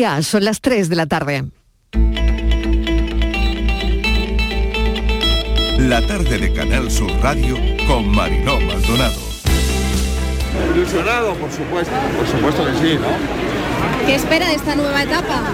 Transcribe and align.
Ya, 0.00 0.22
son 0.22 0.46
las 0.46 0.62
3 0.62 0.88
de 0.88 0.96
la 0.96 1.04
tarde. 1.04 1.44
La 5.76 6.00
tarde 6.06 6.38
de 6.38 6.50
Canal 6.54 6.90
Sur 6.90 7.10
Radio 7.20 7.58
con 7.86 8.08
Mariló 8.08 8.58
Maldonado. 8.60 9.20
Ilusionado, 10.74 11.34
por 11.34 11.52
supuesto. 11.52 11.92
Por 12.16 12.26
supuesto 12.26 12.64
que 12.64 12.72
sí, 12.78 12.94
¿no? 12.94 14.06
¿Qué 14.06 14.14
espera 14.14 14.48
de 14.48 14.54
esta 14.54 14.74
nueva 14.74 15.02
etapa? 15.02 15.52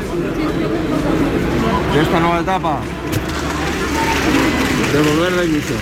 De 1.93 2.03
esta 2.03 2.21
nueva 2.21 2.41
etapa. 2.41 2.81
Devolver 4.93 5.33
la 5.33 5.43
ilusión. 5.43 5.79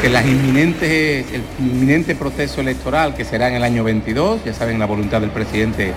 que 0.00 0.08
las 0.08 0.24
inminentes, 0.24 1.26
el 1.30 1.42
inminente 1.58 2.14
proceso 2.14 2.62
electoral 2.62 3.14
que 3.14 3.26
será 3.26 3.48
en 3.48 3.56
el 3.56 3.64
año 3.64 3.84
22, 3.84 4.46
ya 4.46 4.54
saben 4.54 4.78
la 4.78 4.86
voluntad 4.86 5.20
del 5.20 5.30
presidente 5.30 5.92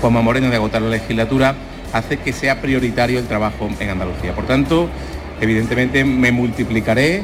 Juanma 0.00 0.22
Moreno 0.22 0.48
de 0.48 0.56
agotar 0.56 0.80
la 0.80 0.88
legislatura, 0.88 1.54
hace 1.92 2.16
que 2.16 2.32
sea 2.32 2.60
prioritario 2.60 3.18
el 3.18 3.26
trabajo 3.26 3.68
en 3.78 3.90
Andalucía. 3.90 4.34
Por 4.34 4.46
tanto, 4.46 4.88
evidentemente 5.40 6.04
me 6.04 6.32
multiplicaré. 6.32 7.22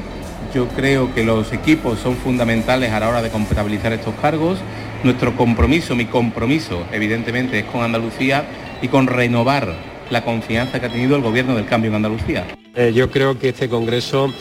Yo 0.54 0.68
creo 0.68 1.14
que 1.14 1.24
los 1.24 1.52
equipos 1.52 1.98
son 1.98 2.16
fundamentales 2.16 2.92
a 2.92 3.00
la 3.00 3.08
hora 3.08 3.22
de 3.22 3.30
compatibilizar 3.30 3.92
estos 3.92 4.14
cargos. 4.20 4.58
Nuestro 5.04 5.34
compromiso, 5.36 5.96
mi 5.96 6.04
compromiso, 6.04 6.84
evidentemente, 6.92 7.58
es 7.58 7.64
con 7.64 7.82
Andalucía 7.82 8.44
y 8.82 8.88
con 8.88 9.06
renovar 9.06 9.74
la 10.10 10.22
confianza 10.22 10.78
que 10.78 10.86
ha 10.86 10.92
tenido 10.92 11.16
el 11.16 11.22
gobierno 11.22 11.56
del 11.56 11.66
cambio 11.66 11.90
en 11.90 11.96
Andalucía. 11.96 12.44
Eh, 12.74 12.92
yo 12.94 13.10
creo 13.10 13.38
que 13.38 13.48
este 13.48 13.68
Congreso 13.70 14.32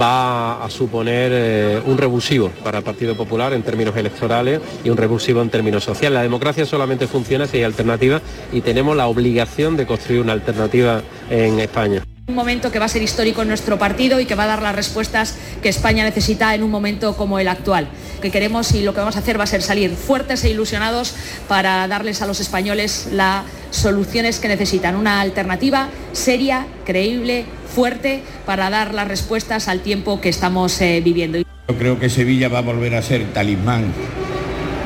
va 0.00 0.64
a 0.64 0.70
suponer 0.70 1.32
eh, 1.34 1.82
un 1.84 1.98
revulsivo 1.98 2.50
para 2.62 2.78
el 2.78 2.84
Partido 2.84 3.16
Popular 3.16 3.52
en 3.52 3.62
términos 3.62 3.96
electorales 3.96 4.60
y 4.84 4.90
un 4.90 4.96
revulsivo 4.96 5.42
en 5.42 5.50
términos 5.50 5.84
sociales. 5.84 6.14
La 6.14 6.22
democracia 6.22 6.66
solamente 6.66 7.06
funciona 7.06 7.46
si 7.46 7.58
hay 7.58 7.62
alternativa 7.64 8.20
y 8.52 8.60
tenemos 8.60 8.96
la 8.96 9.06
obligación 9.06 9.76
de 9.76 9.86
construir 9.86 10.20
una 10.20 10.32
alternativa 10.32 11.02
en 11.30 11.60
España. 11.60 12.02
Un 12.28 12.34
momento 12.34 12.72
que 12.72 12.80
va 12.80 12.86
a 12.86 12.88
ser 12.88 13.02
histórico 13.02 13.42
en 13.42 13.48
nuestro 13.48 13.78
partido 13.78 14.18
y 14.18 14.26
que 14.26 14.34
va 14.34 14.44
a 14.44 14.48
dar 14.48 14.60
las 14.60 14.74
respuestas 14.74 15.36
que 15.62 15.68
España 15.68 16.02
necesita 16.02 16.56
en 16.56 16.64
un 16.64 16.72
momento 16.72 17.16
como 17.16 17.38
el 17.38 17.46
actual. 17.46 17.86
Que 18.20 18.32
queremos 18.32 18.72
y 18.72 18.82
lo 18.82 18.92
que 18.92 18.98
vamos 18.98 19.14
a 19.14 19.20
hacer 19.20 19.38
va 19.38 19.44
a 19.44 19.46
ser 19.46 19.62
salir 19.62 19.94
fuertes 19.94 20.42
e 20.42 20.50
ilusionados 20.50 21.14
para 21.46 21.86
darles 21.86 22.22
a 22.22 22.26
los 22.26 22.40
españoles 22.40 23.08
las 23.12 23.44
soluciones 23.70 24.40
que 24.40 24.48
necesitan. 24.48 24.96
Una 24.96 25.20
alternativa 25.20 25.88
seria, 26.12 26.66
creíble, 26.84 27.44
fuerte 27.76 28.22
para 28.46 28.70
dar 28.70 28.94
las 28.94 29.06
respuestas 29.06 29.68
al 29.68 29.80
tiempo 29.80 30.18
que 30.22 30.30
estamos 30.30 30.80
eh, 30.80 31.02
viviendo. 31.04 31.36
Yo 31.38 31.76
creo 31.78 32.00
que 32.00 32.08
Sevilla 32.08 32.48
va 32.48 32.60
a 32.60 32.62
volver 32.62 32.94
a 32.94 33.02
ser 33.02 33.22
talismán 33.34 33.92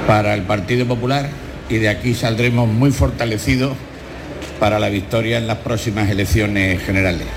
para 0.09 0.35
el 0.35 0.43
Partido 0.43 0.87
Popular 0.87 1.31
y 1.69 1.77
de 1.77 1.89
aquí 1.89 2.15
saldremos 2.15 2.69
muy 2.69 2.91
fortalecidos 2.91 3.77
para 4.59 4.81
la 4.81 4.89
victoria 4.89 5.39
en 5.39 5.47
las 5.47 5.59
próximas 5.59 6.11
elecciones 6.11 6.83
generales. 6.83 7.29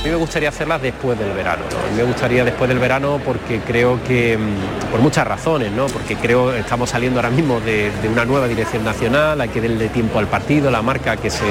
A 0.00 0.02
mí 0.02 0.08
me 0.08 0.16
gustaría 0.16 0.48
hacerlas 0.48 0.80
después 0.80 1.18
del 1.18 1.30
verano. 1.32 1.62
¿no? 1.70 1.78
A 1.78 1.90
mí 1.90 1.96
me 1.98 2.04
gustaría 2.04 2.42
después 2.42 2.70
del 2.70 2.78
verano 2.78 3.20
porque 3.22 3.60
creo 3.60 4.02
que, 4.02 4.38
mm, 4.38 4.90
por 4.90 5.00
muchas 5.00 5.26
razones, 5.26 5.70
¿no? 5.72 5.88
porque 5.88 6.16
creo 6.16 6.52
que 6.52 6.60
estamos 6.60 6.88
saliendo 6.88 7.18
ahora 7.18 7.28
mismo 7.28 7.60
de, 7.60 7.92
una 8.10 8.24
nueva 8.24 8.48
dirección 8.48 8.82
nacional, 8.82 9.38
hay 9.38 9.50
que 9.50 9.60
darle 9.60 9.90
tiempo 9.90 10.18
al 10.18 10.26
partido, 10.26 10.70
la 10.70 10.80
marca 10.80 11.18
que 11.18 11.28
se 11.28 11.44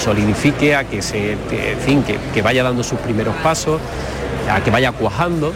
solidifique, 0.00 0.76
a 0.76 0.84
que, 0.84 1.02
se, 1.02 1.36
fin, 1.84 2.04
que 2.04 2.42
vaya 2.42 2.62
dando 2.62 2.84
sus 2.84 3.00
primeros 3.00 3.34
pasos, 3.42 3.80
a 4.48 4.60
que 4.62 4.70
vaya 4.70 4.92
cuajando. 4.92 5.52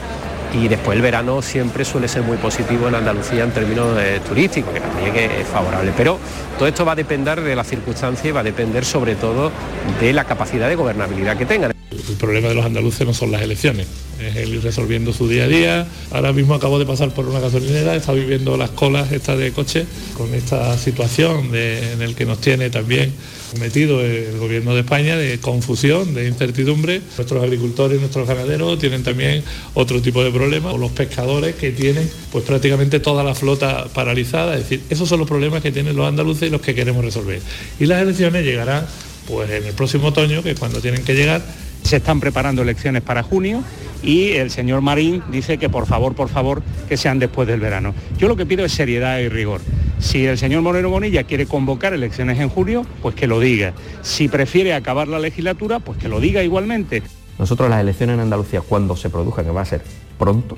Y 0.52 0.66
después 0.66 0.96
el 0.96 1.02
verano 1.02 1.42
siempre 1.42 1.84
suele 1.84 2.08
ser 2.08 2.22
muy 2.22 2.36
positivo 2.36 2.88
en 2.88 2.96
Andalucía 2.96 3.44
en 3.44 3.52
términos 3.52 3.96
eh, 4.00 4.20
turísticos, 4.26 4.74
que 4.74 4.80
también 4.80 5.14
es 5.14 5.46
favorable. 5.46 5.92
Pero 5.96 6.18
todo 6.58 6.66
esto 6.66 6.84
va 6.84 6.92
a 6.92 6.96
depender 6.96 7.40
de 7.40 7.54
las 7.54 7.68
circunstancias 7.68 8.26
y 8.26 8.32
va 8.32 8.40
a 8.40 8.42
depender 8.42 8.84
sobre 8.84 9.14
todo 9.14 9.52
de 10.00 10.12
la 10.12 10.24
capacidad 10.24 10.68
de 10.68 10.74
gobernabilidad 10.74 11.36
que 11.36 11.46
tengan. 11.46 11.79
El 12.10 12.16
problema 12.16 12.48
de 12.48 12.54
los 12.54 12.64
andaluces 12.64 13.06
no 13.06 13.14
son 13.14 13.30
las 13.30 13.40
elecciones, 13.40 13.86
es 14.20 14.36
el 14.36 14.54
ir 14.54 14.62
resolviendo 14.62 15.12
su 15.12 15.28
día 15.28 15.44
a 15.44 15.48
día. 15.48 15.86
Ahora 16.10 16.32
mismo 16.32 16.54
acabo 16.54 16.78
de 16.78 16.84
pasar 16.84 17.14
por 17.14 17.26
una 17.26 17.38
gasolinera, 17.38 17.94
estado 17.94 18.18
viviendo 18.18 18.56
las 18.56 18.70
colas 18.70 19.12
estas 19.12 19.38
de 19.38 19.52
coche 19.52 19.86
con 20.16 20.34
esta 20.34 20.76
situación 20.76 21.54
en 21.54 22.02
el 22.02 22.14
que 22.14 22.26
nos 22.26 22.40
tiene 22.40 22.68
también 22.68 23.12
metido 23.58 24.00
el 24.04 24.38
gobierno 24.38 24.74
de 24.74 24.80
España 24.80 25.16
de 25.16 25.38
confusión, 25.38 26.14
de 26.14 26.26
incertidumbre. 26.28 27.00
Nuestros 27.16 27.42
agricultores 27.42 28.00
nuestros 28.00 28.26
ganaderos 28.26 28.78
tienen 28.78 29.02
también 29.02 29.42
otro 29.74 30.02
tipo 30.02 30.22
de 30.24 30.30
problemas, 30.30 30.74
o 30.74 30.78
los 30.78 30.90
pescadores 30.90 31.54
que 31.54 31.70
tienen 31.70 32.10
pues 32.32 32.44
prácticamente 32.44 33.00
toda 33.00 33.22
la 33.22 33.34
flota 33.34 33.86
paralizada. 33.94 34.54
Es 34.54 34.64
decir, 34.64 34.82
esos 34.90 35.08
son 35.08 35.20
los 35.20 35.28
problemas 35.28 35.62
que 35.62 35.70
tienen 35.70 35.96
los 35.96 36.06
andaluces 36.06 36.48
y 36.48 36.50
los 36.50 36.60
que 36.60 36.74
queremos 36.74 37.04
resolver. 37.04 37.40
Y 37.78 37.86
las 37.86 38.02
elecciones 38.02 38.44
llegarán 38.44 38.84
pues 39.26 39.48
en 39.50 39.64
el 39.64 39.74
próximo 39.74 40.08
otoño, 40.08 40.42
que 40.42 40.52
es 40.52 40.58
cuando 40.58 40.80
tienen 40.80 41.04
que 41.04 41.14
llegar, 41.14 41.42
Se 41.82 41.96
están 41.96 42.20
preparando 42.20 42.62
elecciones 42.62 43.02
para 43.02 43.22
junio 43.22 43.62
y 44.02 44.32
el 44.32 44.50
señor 44.50 44.80
Marín 44.80 45.22
dice 45.30 45.58
que 45.58 45.68
por 45.68 45.86
favor, 45.86 46.14
por 46.14 46.28
favor, 46.28 46.62
que 46.88 46.96
sean 46.96 47.18
después 47.18 47.46
del 47.48 47.60
verano. 47.60 47.94
Yo 48.18 48.28
lo 48.28 48.36
que 48.36 48.46
pido 48.46 48.64
es 48.64 48.72
seriedad 48.72 49.18
y 49.18 49.28
rigor. 49.28 49.60
Si 49.98 50.24
el 50.24 50.38
señor 50.38 50.62
Moreno 50.62 50.88
Bonilla 50.88 51.24
quiere 51.24 51.46
convocar 51.46 51.92
elecciones 51.92 52.38
en 52.40 52.48
julio, 52.48 52.86
pues 53.02 53.14
que 53.14 53.26
lo 53.26 53.38
diga. 53.38 53.74
Si 54.02 54.28
prefiere 54.28 54.72
acabar 54.72 55.08
la 55.08 55.18
legislatura, 55.18 55.78
pues 55.78 55.98
que 55.98 56.08
lo 56.08 56.20
diga 56.20 56.42
igualmente. 56.42 57.02
Nosotros 57.38 57.68
las 57.68 57.80
elecciones 57.80 58.14
en 58.14 58.20
Andalucía, 58.20 58.62
cuando 58.62 58.96
se 58.96 59.10
produzcan, 59.10 59.44
que 59.44 59.50
va 59.50 59.62
a 59.62 59.66
ser 59.66 59.82
pronto, 60.18 60.56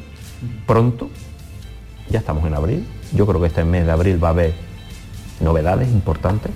pronto, 0.67 1.11
ya 2.09 2.21
estamos 2.21 2.47
en 2.47 2.55
abril, 2.55 2.85
yo 3.15 3.27
creo 3.27 3.41
que 3.41 3.49
este 3.49 3.65
mes 3.65 3.87
de 3.87 3.93
abril 3.93 4.23
va 4.23 4.29
a 4.29 4.31
haber 4.33 4.55
novedades 5.41 5.89
importantes. 5.89 6.53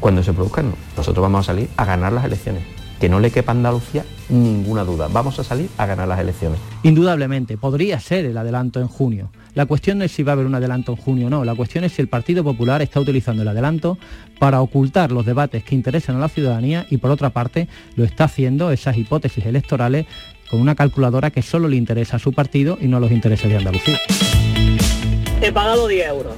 Cuando 0.00 0.22
se 0.22 0.32
produzcan, 0.32 0.74
nosotros 0.96 1.22
vamos 1.22 1.40
a 1.40 1.52
salir 1.52 1.68
a 1.76 1.84
ganar 1.84 2.12
las 2.12 2.24
elecciones. 2.24 2.62
Que 3.00 3.08
no 3.08 3.20
le 3.20 3.30
quepa 3.30 3.52
a 3.52 3.54
Andalucía 3.54 4.04
ninguna 4.28 4.84
duda. 4.84 5.08
Vamos 5.08 5.38
a 5.38 5.44
salir 5.44 5.68
a 5.76 5.86
ganar 5.86 6.08
las 6.08 6.18
elecciones. 6.20 6.58
Indudablemente, 6.82 7.56
podría 7.56 8.00
ser 8.00 8.24
el 8.24 8.36
adelanto 8.36 8.80
en 8.80 8.88
junio. 8.88 9.30
La 9.54 9.66
cuestión 9.66 9.98
no 9.98 10.04
es 10.04 10.12
si 10.12 10.22
va 10.22 10.32
a 10.32 10.34
haber 10.34 10.46
un 10.46 10.54
adelanto 10.54 10.92
en 10.92 10.98
junio 10.98 11.26
o 11.28 11.30
no, 11.30 11.44
la 11.44 11.54
cuestión 11.54 11.84
es 11.84 11.92
si 11.92 12.02
el 12.02 12.08
Partido 12.08 12.42
Popular 12.42 12.82
está 12.82 13.00
utilizando 13.00 13.42
el 13.42 13.48
adelanto 13.48 13.98
para 14.38 14.60
ocultar 14.60 15.12
los 15.12 15.24
debates 15.26 15.62
que 15.62 15.74
interesan 15.74 16.16
a 16.16 16.18
la 16.18 16.28
ciudadanía 16.28 16.86
y 16.90 16.96
por 16.96 17.10
otra 17.10 17.30
parte 17.30 17.68
lo 17.94 18.04
está 18.04 18.24
haciendo 18.24 18.72
esas 18.72 18.96
hipótesis 18.96 19.46
electorales 19.46 20.06
con 20.50 20.60
una 20.60 20.74
calculadora 20.74 21.30
que 21.30 21.42
solo 21.42 21.68
le 21.68 21.76
interesa 21.76 22.16
a 22.16 22.18
su 22.18 22.32
partido 22.32 22.78
y 22.80 22.88
no 22.88 22.96
a 22.96 23.00
los 23.00 23.12
intereses 23.12 23.48
de 23.48 23.56
Andalucía. 23.56 23.98
He 25.40 25.52
pagado 25.52 25.86
10 25.86 26.08
euros 26.08 26.34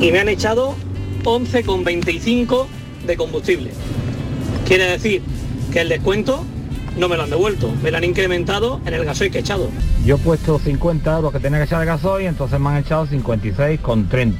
y 0.00 0.12
me 0.12 0.20
han 0.20 0.28
echado 0.28 0.74
11,25 1.24 2.66
de 3.06 3.16
combustible. 3.16 3.70
Quiere 4.66 4.88
decir 4.88 5.22
que 5.72 5.82
el 5.82 5.88
descuento 5.88 6.44
no 6.96 7.08
me 7.08 7.16
lo 7.16 7.22
han 7.22 7.30
devuelto, 7.30 7.72
me 7.84 7.92
lo 7.92 7.98
han 7.98 8.04
incrementado 8.04 8.80
en 8.84 8.94
el 8.94 9.04
gasoil 9.04 9.30
que 9.30 9.38
he 9.38 9.40
echado. 9.40 9.70
Yo 10.04 10.16
he 10.16 10.18
puesto 10.18 10.58
50 10.58 11.14
euros 11.14 11.32
que 11.32 11.38
tenía 11.38 11.58
que 11.58 11.66
echar 11.66 11.78
de 11.78 11.86
gasoil, 11.86 12.26
entonces 12.26 12.58
me 12.58 12.70
han 12.70 12.78
echado 12.78 13.06
56,30. 13.06 14.34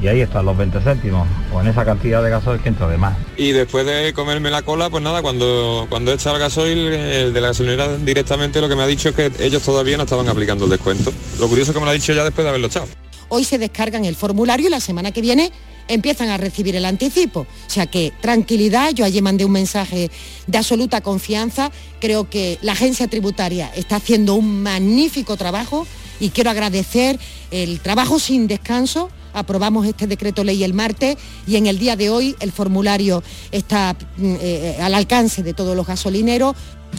Y 0.00 0.08
ahí 0.08 0.22
están 0.22 0.46
los 0.46 0.56
20 0.56 0.80
céntimos, 0.80 1.28
con 1.52 1.68
esa 1.68 1.84
cantidad 1.84 2.22
de 2.22 2.30
gasoil 2.30 2.60
que 2.62 2.70
entra 2.70 2.88
de 2.88 2.96
más. 2.96 3.14
Y 3.36 3.52
después 3.52 3.84
de 3.84 4.14
comerme 4.14 4.50
la 4.50 4.62
cola, 4.62 4.88
pues 4.88 5.02
nada, 5.02 5.20
cuando, 5.20 5.86
cuando 5.90 6.12
he 6.12 6.14
echado 6.14 6.36
el 6.36 6.40
gasoil, 6.40 6.78
el 6.78 7.34
de 7.34 7.40
la 7.42 7.48
gasolinera 7.48 7.98
directamente 7.98 8.58
lo 8.60 8.70
que 8.70 8.74
me 8.74 8.82
ha 8.82 8.86
dicho 8.86 9.10
es 9.10 9.14
que 9.14 9.30
ellos 9.38 9.62
todavía 9.62 9.98
no 9.98 10.04
estaban 10.04 10.28
aplicando 10.30 10.64
el 10.64 10.70
descuento. 10.70 11.12
Lo 11.38 11.46
curioso 11.46 11.72
es 11.72 11.74
que 11.74 11.80
me 11.80 11.84
lo 11.84 11.90
ha 11.90 11.94
dicho 11.94 12.14
ya 12.14 12.24
después 12.24 12.42
de 12.42 12.48
haberlo 12.48 12.68
echado. 12.68 12.86
Hoy 13.28 13.44
se 13.44 13.58
descargan 13.58 14.06
el 14.06 14.16
formulario 14.16 14.68
y 14.68 14.70
la 14.70 14.80
semana 14.80 15.12
que 15.12 15.20
viene 15.20 15.52
empiezan 15.88 16.28
a 16.28 16.36
recibir 16.36 16.76
el 16.76 16.84
anticipo. 16.84 17.40
O 17.40 17.70
sea 17.70 17.86
que 17.86 18.12
tranquilidad, 18.20 18.92
yo 18.92 19.04
ayer 19.04 19.22
mandé 19.22 19.44
un 19.44 19.52
mensaje 19.52 20.10
de 20.46 20.58
absoluta 20.58 21.00
confianza, 21.00 21.70
creo 22.00 22.28
que 22.28 22.58
la 22.62 22.72
agencia 22.72 23.08
tributaria 23.08 23.70
está 23.74 23.96
haciendo 23.96 24.34
un 24.34 24.62
magnífico 24.62 25.36
trabajo 25.36 25.86
y 26.20 26.30
quiero 26.30 26.50
agradecer 26.50 27.18
el 27.50 27.80
trabajo 27.80 28.18
sin 28.18 28.46
descanso. 28.46 29.10
Aprobamos 29.34 29.86
este 29.86 30.06
decreto 30.06 30.44
ley 30.44 30.62
el 30.62 30.74
martes 30.74 31.16
y 31.46 31.56
en 31.56 31.66
el 31.66 31.78
día 31.78 31.96
de 31.96 32.10
hoy 32.10 32.36
el 32.40 32.52
formulario 32.52 33.22
está 33.50 33.96
mm, 34.18 34.34
eh, 34.40 34.76
al 34.80 34.94
alcance 34.94 35.42
de 35.42 35.54
todos 35.54 35.74
los 35.74 35.86
gasolineros. 35.86 36.54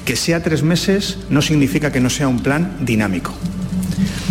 Que 0.06 0.16
sea 0.16 0.42
tres 0.42 0.64
meses 0.64 1.18
no 1.30 1.42
significa 1.42 1.92
que 1.92 2.00
no 2.00 2.10
sea 2.10 2.28
un 2.28 2.40
plan 2.40 2.78
dinámico. 2.82 3.34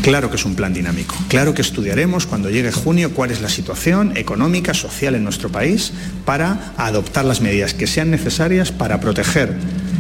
Claro 0.03 0.31
que 0.31 0.37
es 0.37 0.45
un 0.45 0.57
plan 0.57 0.75
dinámico. 0.75 1.15
Claro 1.29 1.55
que 1.55 1.63
estudiaremos 1.63 2.27
cuando 2.27 2.51
llegue 2.51 2.73
junio 2.73 3.15
cuál 3.15 3.31
es 3.31 3.41
la 3.41 3.49
situación 3.49 4.17
económica, 4.17 4.75
social 4.75 5.15
en 5.15 5.23
nuestro 5.23 5.49
país 5.49 5.93
para 6.25 6.75
adoptar 6.77 7.25
las 7.25 7.41
medidas 7.41 7.73
que 7.73 7.87
sean 7.87 8.11
necesarias 8.11 8.73
para 8.73 9.01
proteger 9.01 9.55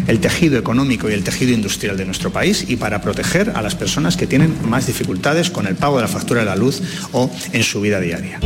el 0.09 0.19
tejido 0.19 0.59
económico 0.59 1.09
y 1.09 1.13
el 1.13 1.23
tejido 1.23 1.53
industrial 1.53 1.97
de 1.97 2.05
nuestro 2.05 2.33
país 2.33 2.65
y 2.69 2.77
para 2.77 3.01
proteger 3.01 3.53
a 3.55 3.63
las 3.63 3.77
personas 3.77 4.17
que 4.17 4.27
tienen 4.27 4.53
más 4.69 4.89
dificultades 4.89 5.51
con 5.51 5.69
el 5.69 5.77
pago 5.77 5.97
de 5.97 6.03
la 6.03 6.09
factura 6.09 6.41
de 6.41 6.47
la 6.47 6.57
luz 6.57 6.83
o 7.13 7.31
en 7.53 7.63
su 7.63 7.81
vida 7.81 8.01
diaria. 8.01 8.41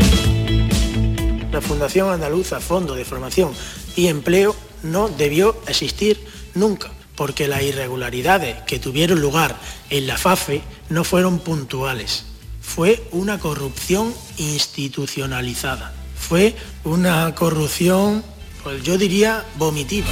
La 1.51 1.63
Fundación 1.63 2.13
Andaluza 2.13 2.61
Fondo 2.61 2.95
de 2.95 3.07
Formación 3.07 3.53
y 3.97 4.09
Empleo 4.09 4.55
no 4.83 5.09
debió 5.09 5.57
existir 5.69 6.19
nunca, 6.55 6.91
porque 7.17 7.49
las 7.49 7.63
irregularidades 7.63 8.63
que 8.63 8.79
tuvieron 8.79 9.21
lugar 9.21 9.57
en 9.91 10.07
la 10.07 10.19
FAFE 10.19 10.63
no 10.91 11.03
fueron 11.03 11.39
puntuales. 11.39 12.27
Fue 12.61 13.03
una 13.13 13.39
corrupción 13.39 14.15
institucionalizada. 14.37 15.95
fue 16.19 16.57
una 16.85 17.35
corrupción, 17.35 18.25
pues 18.63 18.83
yo 18.83 18.99
diría, 18.99 19.45
vomitiva. 19.57 20.09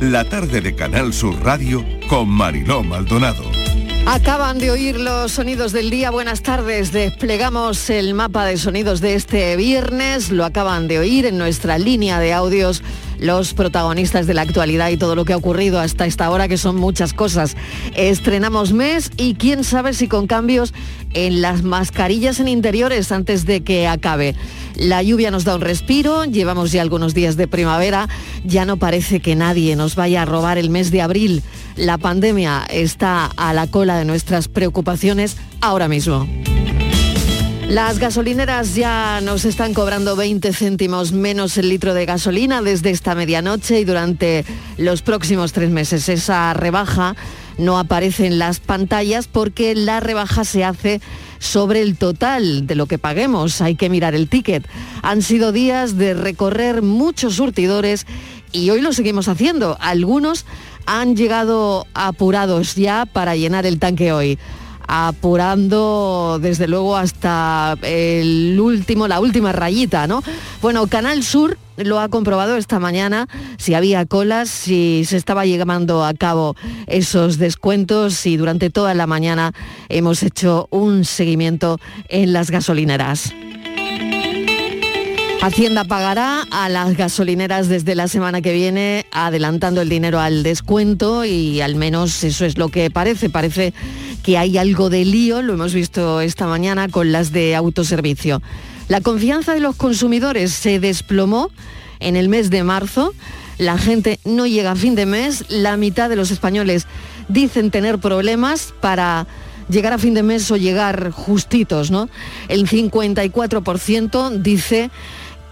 La 0.00 0.24
tarde 0.28 0.60
de 0.60 0.74
Canal 0.74 1.14
Sur 1.14 1.40
Radio 1.44 1.86
con 2.08 2.28
Mariló 2.28 2.82
Maldonado. 2.82 3.44
Acaban 4.04 4.58
de 4.58 4.72
oír 4.72 4.98
los 4.98 5.30
sonidos 5.30 5.72
del 5.72 5.88
día. 5.88 6.10
Buenas 6.10 6.42
tardes. 6.42 6.90
Desplegamos 6.90 7.88
el 7.88 8.14
mapa 8.14 8.44
de 8.44 8.56
sonidos 8.58 9.00
de 9.00 9.14
este 9.14 9.54
viernes. 9.56 10.30
Lo 10.30 10.44
acaban 10.44 10.88
de 10.88 10.98
oír 10.98 11.24
en 11.24 11.38
nuestra 11.38 11.78
línea 11.78 12.18
de 12.18 12.32
audios 12.32 12.82
los 13.22 13.54
protagonistas 13.54 14.26
de 14.26 14.34
la 14.34 14.42
actualidad 14.42 14.90
y 14.90 14.96
todo 14.96 15.14
lo 15.14 15.24
que 15.24 15.32
ha 15.32 15.36
ocurrido 15.36 15.78
hasta 15.78 16.06
esta 16.06 16.28
hora, 16.30 16.48
que 16.48 16.58
son 16.58 16.76
muchas 16.76 17.14
cosas. 17.14 17.56
Estrenamos 17.94 18.72
mes 18.72 19.10
y 19.16 19.34
quién 19.34 19.64
sabe 19.64 19.94
si 19.94 20.08
con 20.08 20.26
cambios 20.26 20.74
en 21.14 21.40
las 21.40 21.62
mascarillas 21.62 22.40
en 22.40 22.48
interiores 22.48 23.12
antes 23.12 23.46
de 23.46 23.62
que 23.62 23.86
acabe. 23.86 24.34
La 24.74 25.02
lluvia 25.02 25.30
nos 25.30 25.44
da 25.44 25.54
un 25.54 25.60
respiro, 25.60 26.24
llevamos 26.24 26.72
ya 26.72 26.82
algunos 26.82 27.14
días 27.14 27.36
de 27.36 27.46
primavera, 27.46 28.08
ya 28.44 28.64
no 28.64 28.76
parece 28.76 29.20
que 29.20 29.36
nadie 29.36 29.76
nos 29.76 29.94
vaya 29.94 30.22
a 30.22 30.24
robar 30.24 30.58
el 30.58 30.70
mes 30.70 30.90
de 30.90 31.02
abril. 31.02 31.42
La 31.76 31.98
pandemia 31.98 32.64
está 32.70 33.26
a 33.36 33.54
la 33.54 33.68
cola 33.68 33.96
de 33.98 34.04
nuestras 34.04 34.48
preocupaciones 34.48 35.36
ahora 35.60 35.88
mismo. 35.88 36.26
Las 37.72 37.98
gasolineras 37.98 38.74
ya 38.74 39.22
nos 39.22 39.46
están 39.46 39.72
cobrando 39.72 40.14
20 40.14 40.52
céntimos 40.52 41.12
menos 41.12 41.56
el 41.56 41.70
litro 41.70 41.94
de 41.94 42.04
gasolina 42.04 42.60
desde 42.60 42.90
esta 42.90 43.14
medianoche 43.14 43.80
y 43.80 43.86
durante 43.86 44.44
los 44.76 45.00
próximos 45.00 45.54
tres 45.54 45.70
meses. 45.70 46.10
Esa 46.10 46.52
rebaja 46.52 47.16
no 47.56 47.78
aparece 47.78 48.26
en 48.26 48.38
las 48.38 48.60
pantallas 48.60 49.26
porque 49.26 49.74
la 49.74 50.00
rebaja 50.00 50.44
se 50.44 50.64
hace 50.64 51.00
sobre 51.38 51.80
el 51.80 51.96
total 51.96 52.66
de 52.66 52.74
lo 52.74 52.84
que 52.84 52.98
paguemos. 52.98 53.62
Hay 53.62 53.74
que 53.74 53.88
mirar 53.88 54.14
el 54.14 54.28
ticket. 54.28 54.68
Han 55.00 55.22
sido 55.22 55.50
días 55.50 55.96
de 55.96 56.12
recorrer 56.12 56.82
muchos 56.82 57.36
surtidores 57.36 58.06
y 58.52 58.68
hoy 58.68 58.82
lo 58.82 58.92
seguimos 58.92 59.28
haciendo. 59.28 59.78
Algunos 59.80 60.44
han 60.84 61.16
llegado 61.16 61.86
apurados 61.94 62.74
ya 62.74 63.06
para 63.06 63.34
llenar 63.34 63.64
el 63.64 63.78
tanque 63.78 64.12
hoy 64.12 64.38
apurando 64.86 66.38
desde 66.40 66.68
luego 66.68 66.96
hasta 66.96 67.76
el 67.82 68.58
último, 68.60 69.08
la 69.08 69.20
última 69.20 69.52
rayita, 69.52 70.06
¿no? 70.06 70.22
Bueno, 70.60 70.86
Canal 70.86 71.22
Sur 71.22 71.58
lo 71.76 72.00
ha 72.00 72.08
comprobado 72.08 72.56
esta 72.56 72.78
mañana, 72.78 73.28
si 73.58 73.74
había 73.74 74.04
colas, 74.06 74.48
si 74.48 75.04
se 75.06 75.16
estaba 75.16 75.46
llevando 75.46 76.04
a 76.04 76.14
cabo 76.14 76.54
esos 76.86 77.38
descuentos 77.38 78.26
y 78.26 78.36
durante 78.36 78.70
toda 78.70 78.94
la 78.94 79.06
mañana 79.06 79.52
hemos 79.88 80.22
hecho 80.22 80.68
un 80.70 81.04
seguimiento 81.04 81.78
en 82.08 82.32
las 82.32 82.50
gasolineras. 82.50 83.32
Hacienda 85.42 85.82
pagará 85.82 86.46
a 86.52 86.68
las 86.68 86.96
gasolineras 86.96 87.68
desde 87.68 87.96
la 87.96 88.06
semana 88.06 88.40
que 88.42 88.52
viene 88.52 89.06
adelantando 89.10 89.80
el 89.80 89.88
dinero 89.88 90.20
al 90.20 90.44
descuento 90.44 91.24
y 91.24 91.60
al 91.60 91.74
menos 91.74 92.22
eso 92.22 92.44
es 92.44 92.58
lo 92.58 92.68
que 92.68 92.92
parece. 92.92 93.28
Parece 93.28 93.74
que 94.22 94.38
hay 94.38 94.56
algo 94.56 94.88
de 94.88 95.04
lío, 95.04 95.42
lo 95.42 95.54
hemos 95.54 95.74
visto 95.74 96.20
esta 96.20 96.46
mañana 96.46 96.88
con 96.88 97.10
las 97.10 97.32
de 97.32 97.56
autoservicio. 97.56 98.40
La 98.86 99.00
confianza 99.00 99.52
de 99.52 99.58
los 99.58 99.74
consumidores 99.74 100.52
se 100.52 100.78
desplomó 100.78 101.50
en 101.98 102.14
el 102.14 102.28
mes 102.28 102.48
de 102.48 102.62
marzo. 102.62 103.12
La 103.58 103.78
gente 103.78 104.20
no 104.24 104.46
llega 104.46 104.70
a 104.70 104.76
fin 104.76 104.94
de 104.94 105.06
mes. 105.06 105.44
La 105.48 105.76
mitad 105.76 106.08
de 106.08 106.14
los 106.14 106.30
españoles 106.30 106.86
dicen 107.26 107.72
tener 107.72 107.98
problemas 107.98 108.74
para 108.80 109.26
llegar 109.68 109.92
a 109.92 109.98
fin 109.98 110.14
de 110.14 110.22
mes 110.22 110.48
o 110.52 110.56
llegar 110.56 111.10
justitos. 111.10 111.90
El 112.48 112.68
54% 112.68 114.40
dice 114.40 114.90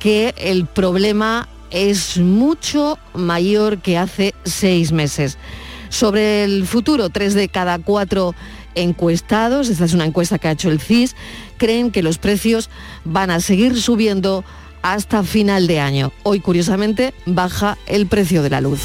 que 0.01 0.35
el 0.37 0.67
problema 0.67 1.49
es 1.71 2.19
mucho 2.19 2.99
mayor 3.15 3.79
que 3.79 3.97
hace 3.97 4.35
seis 4.45 4.91
meses. 4.91 5.39
Sobre 5.91 6.43
el 6.43 6.67
futuro, 6.67 7.11
tres 7.11 7.35
de 7.35 7.49
cada 7.49 7.79
cuatro 7.79 8.35
encuestados, 8.75 9.69
esta 9.69 9.85
es 9.85 9.93
una 9.93 10.07
encuesta 10.07 10.39
que 10.39 10.49
ha 10.49 10.53
hecho 10.53 10.71
el 10.71 10.81
CIS, 10.81 11.15
creen 11.59 11.91
que 11.91 12.03
los 12.03 12.19
precios 12.19 12.71
van 13.05 13.31
a 13.31 13.41
seguir 13.41 13.81
subiendo 13.81 14.45
hasta 14.83 15.23
final 15.23 15.67
de 15.67 15.81
año. 15.81 16.13
Hoy, 16.23 16.41
curiosamente, 16.41 17.13
baja 17.27 17.77
el 17.87 18.07
precio 18.07 18.43
de 18.43 18.51
la 18.51 18.61
luz. 18.61 18.81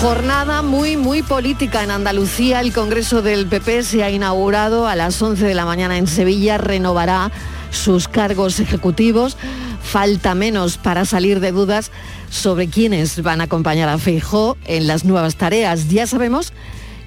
Jornada 0.00 0.62
muy, 0.62 0.96
muy 0.96 1.22
política 1.22 1.84
en 1.84 1.90
Andalucía. 1.90 2.60
El 2.60 2.72
Congreso 2.72 3.20
del 3.20 3.46
PP 3.46 3.82
se 3.82 4.02
ha 4.02 4.10
inaugurado 4.10 4.86
a 4.86 4.96
las 4.96 5.20
11 5.20 5.44
de 5.44 5.54
la 5.54 5.66
mañana 5.66 5.98
en 5.98 6.06
Sevilla. 6.06 6.56
Renovará 6.56 7.30
sus 7.70 8.08
cargos 8.08 8.60
ejecutivos. 8.60 9.36
Falta 9.82 10.34
menos 10.34 10.76
para 10.76 11.04
salir 11.04 11.40
de 11.40 11.52
dudas 11.52 11.90
sobre 12.30 12.68
quiénes 12.68 13.22
van 13.22 13.40
a 13.40 13.44
acompañar 13.44 13.88
a 13.88 13.98
Feijó 13.98 14.56
en 14.66 14.86
las 14.86 15.04
nuevas 15.04 15.36
tareas. 15.36 15.88
Ya 15.88 16.06
sabemos 16.06 16.52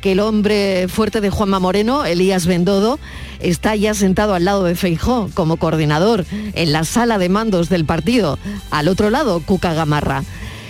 que 0.01 0.11
el 0.11 0.19
hombre 0.19 0.87
fuerte 0.89 1.21
de 1.21 1.29
Juanma 1.29 1.59
Moreno, 1.59 2.05
Elías 2.05 2.45
Bendodo, 2.45 2.99
está 3.39 3.75
ya 3.75 3.93
sentado 3.93 4.33
al 4.33 4.43
lado 4.43 4.65
de 4.65 4.75
Feijó 4.75 5.29
como 5.33 5.55
coordinador 5.55 6.25
en 6.31 6.73
la 6.73 6.83
sala 6.83 7.17
de 7.17 7.29
mandos 7.29 7.69
del 7.69 7.85
partido. 7.85 8.37
Al 8.69 8.89
otro 8.89 9.09
lado, 9.09 9.39
Cuca 9.39 9.73
Gamarra. 9.73 10.23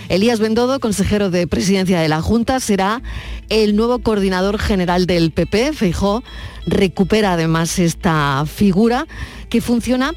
Elías 0.08 0.38
Bendodo, 0.38 0.80
consejero 0.80 1.30
de 1.30 1.46
presidencia 1.46 2.00
de 2.00 2.08
la 2.08 2.20
Junta, 2.20 2.60
será 2.60 3.02
el 3.48 3.74
nuevo 3.74 4.00
coordinador 4.00 4.58
general 4.58 5.06
del 5.06 5.30
PP. 5.30 5.72
Feijó 5.72 6.22
recupera 6.66 7.32
además 7.32 7.78
esta 7.78 8.44
figura 8.46 9.06
que 9.48 9.60
funciona 9.60 10.12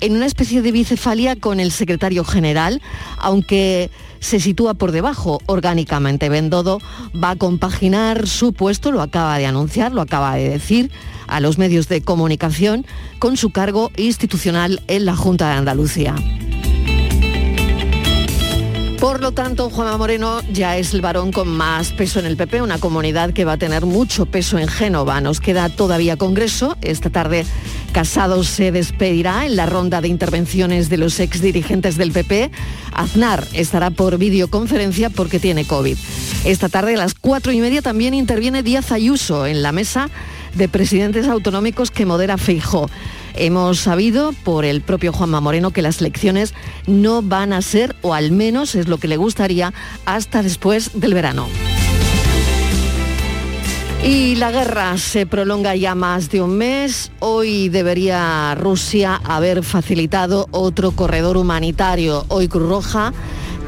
en 0.00 0.14
una 0.14 0.26
especie 0.26 0.62
de 0.62 0.72
bicefalia 0.72 1.36
con 1.36 1.60
el 1.60 1.72
secretario 1.72 2.24
general, 2.24 2.80
aunque 3.18 3.90
se 4.20 4.40
sitúa 4.40 4.74
por 4.74 4.92
debajo 4.92 5.40
orgánicamente. 5.46 6.28
Bendodo 6.28 6.78
va 7.12 7.30
a 7.30 7.36
compaginar 7.36 8.26
su 8.26 8.52
puesto, 8.52 8.92
lo 8.92 9.02
acaba 9.02 9.38
de 9.38 9.46
anunciar, 9.46 9.92
lo 9.92 10.00
acaba 10.00 10.36
de 10.36 10.48
decir 10.48 10.90
a 11.26 11.40
los 11.40 11.58
medios 11.58 11.88
de 11.88 12.02
comunicación, 12.02 12.86
con 13.18 13.36
su 13.36 13.50
cargo 13.50 13.90
institucional 13.96 14.82
en 14.88 15.06
la 15.06 15.16
Junta 15.16 15.48
de 15.48 15.54
Andalucía. 15.54 16.14
Por 19.04 19.20
lo 19.20 19.32
tanto, 19.32 19.68
Juanma 19.68 19.98
Moreno 19.98 20.40
ya 20.50 20.78
es 20.78 20.94
el 20.94 21.02
varón 21.02 21.30
con 21.30 21.46
más 21.46 21.92
peso 21.92 22.20
en 22.20 22.24
el 22.24 22.38
PP, 22.38 22.62
una 22.62 22.78
comunidad 22.78 23.34
que 23.34 23.44
va 23.44 23.52
a 23.52 23.58
tener 23.58 23.84
mucho 23.84 24.24
peso 24.24 24.58
en 24.58 24.66
Génova. 24.66 25.20
Nos 25.20 25.40
queda 25.40 25.68
todavía 25.68 26.16
Congreso. 26.16 26.78
Esta 26.80 27.10
tarde 27.10 27.44
Casado 27.92 28.42
se 28.44 28.72
despedirá 28.72 29.44
en 29.44 29.56
la 29.56 29.66
ronda 29.66 30.00
de 30.00 30.08
intervenciones 30.08 30.88
de 30.88 30.96
los 30.96 31.20
ex 31.20 31.42
dirigentes 31.42 31.98
del 31.98 32.12
PP. 32.12 32.50
Aznar 32.94 33.46
estará 33.52 33.90
por 33.90 34.16
videoconferencia 34.16 35.10
porque 35.10 35.38
tiene 35.38 35.66
COVID. 35.66 35.98
Esta 36.46 36.70
tarde 36.70 36.94
a 36.94 36.98
las 36.98 37.12
cuatro 37.12 37.52
y 37.52 37.60
media 37.60 37.82
también 37.82 38.14
interviene 38.14 38.62
Díaz 38.62 38.90
Ayuso 38.90 39.44
en 39.44 39.62
la 39.62 39.72
mesa 39.72 40.08
de 40.54 40.66
presidentes 40.66 41.28
autonómicos 41.28 41.90
que 41.90 42.06
modera 42.06 42.38
Feijó. 42.38 42.88
Hemos 43.36 43.80
sabido 43.80 44.32
por 44.44 44.64
el 44.64 44.80
propio 44.80 45.12
Juanma 45.12 45.40
Moreno 45.40 45.72
que 45.72 45.82
las 45.82 46.00
elecciones 46.00 46.54
no 46.86 47.20
van 47.20 47.52
a 47.52 47.62
ser, 47.62 47.96
o 48.00 48.14
al 48.14 48.30
menos 48.30 48.74
es 48.76 48.86
lo 48.86 48.98
que 48.98 49.08
le 49.08 49.16
gustaría, 49.16 49.72
hasta 50.06 50.42
después 50.42 50.92
del 50.94 51.14
verano. 51.14 51.48
Y 54.04 54.36
la 54.36 54.52
guerra 54.52 54.98
se 54.98 55.26
prolonga 55.26 55.74
ya 55.74 55.94
más 55.94 56.28
de 56.28 56.42
un 56.42 56.58
mes. 56.58 57.10
Hoy 57.20 57.70
debería 57.70 58.54
Rusia 58.54 59.20
haber 59.24 59.64
facilitado 59.64 60.46
otro 60.50 60.92
corredor 60.92 61.38
humanitario. 61.38 62.26
Hoy 62.28 62.46
Cruz 62.46 62.68
Roja 62.68 63.14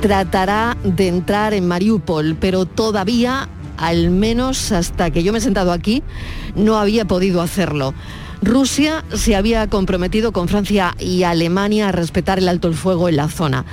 tratará 0.01 0.77
de 0.85 1.09
entrar 1.09 1.55
en 1.55 1.67
Mariupol, 1.67 2.37
pero 2.39 2.67
todavía, 2.67 3.49
al 3.79 4.11
menos 4.11 4.73
hasta 4.73 5.11
que 5.11 5.23
yo 5.23 5.33
me 5.33 5.39
he 5.39 5.41
sentado 5.41 5.73
aquí, 5.73 6.03
no 6.55 6.77
había 6.77 7.07
podido 7.07 7.41
hacerlo. 7.41 7.95
Rusia 8.43 9.05
se 9.15 9.35
había 9.35 9.67
comprometido 9.69 10.33
con 10.33 10.49
Francia 10.49 10.95
y 10.99 11.23
Alemania 11.23 11.89
a 11.89 11.93
respetar 11.93 12.39
el 12.39 12.49
alto 12.49 12.69
el 12.69 12.75
fuego 12.75 13.09
en 13.09 13.17
la 13.17 13.29
zona. 13.29 13.65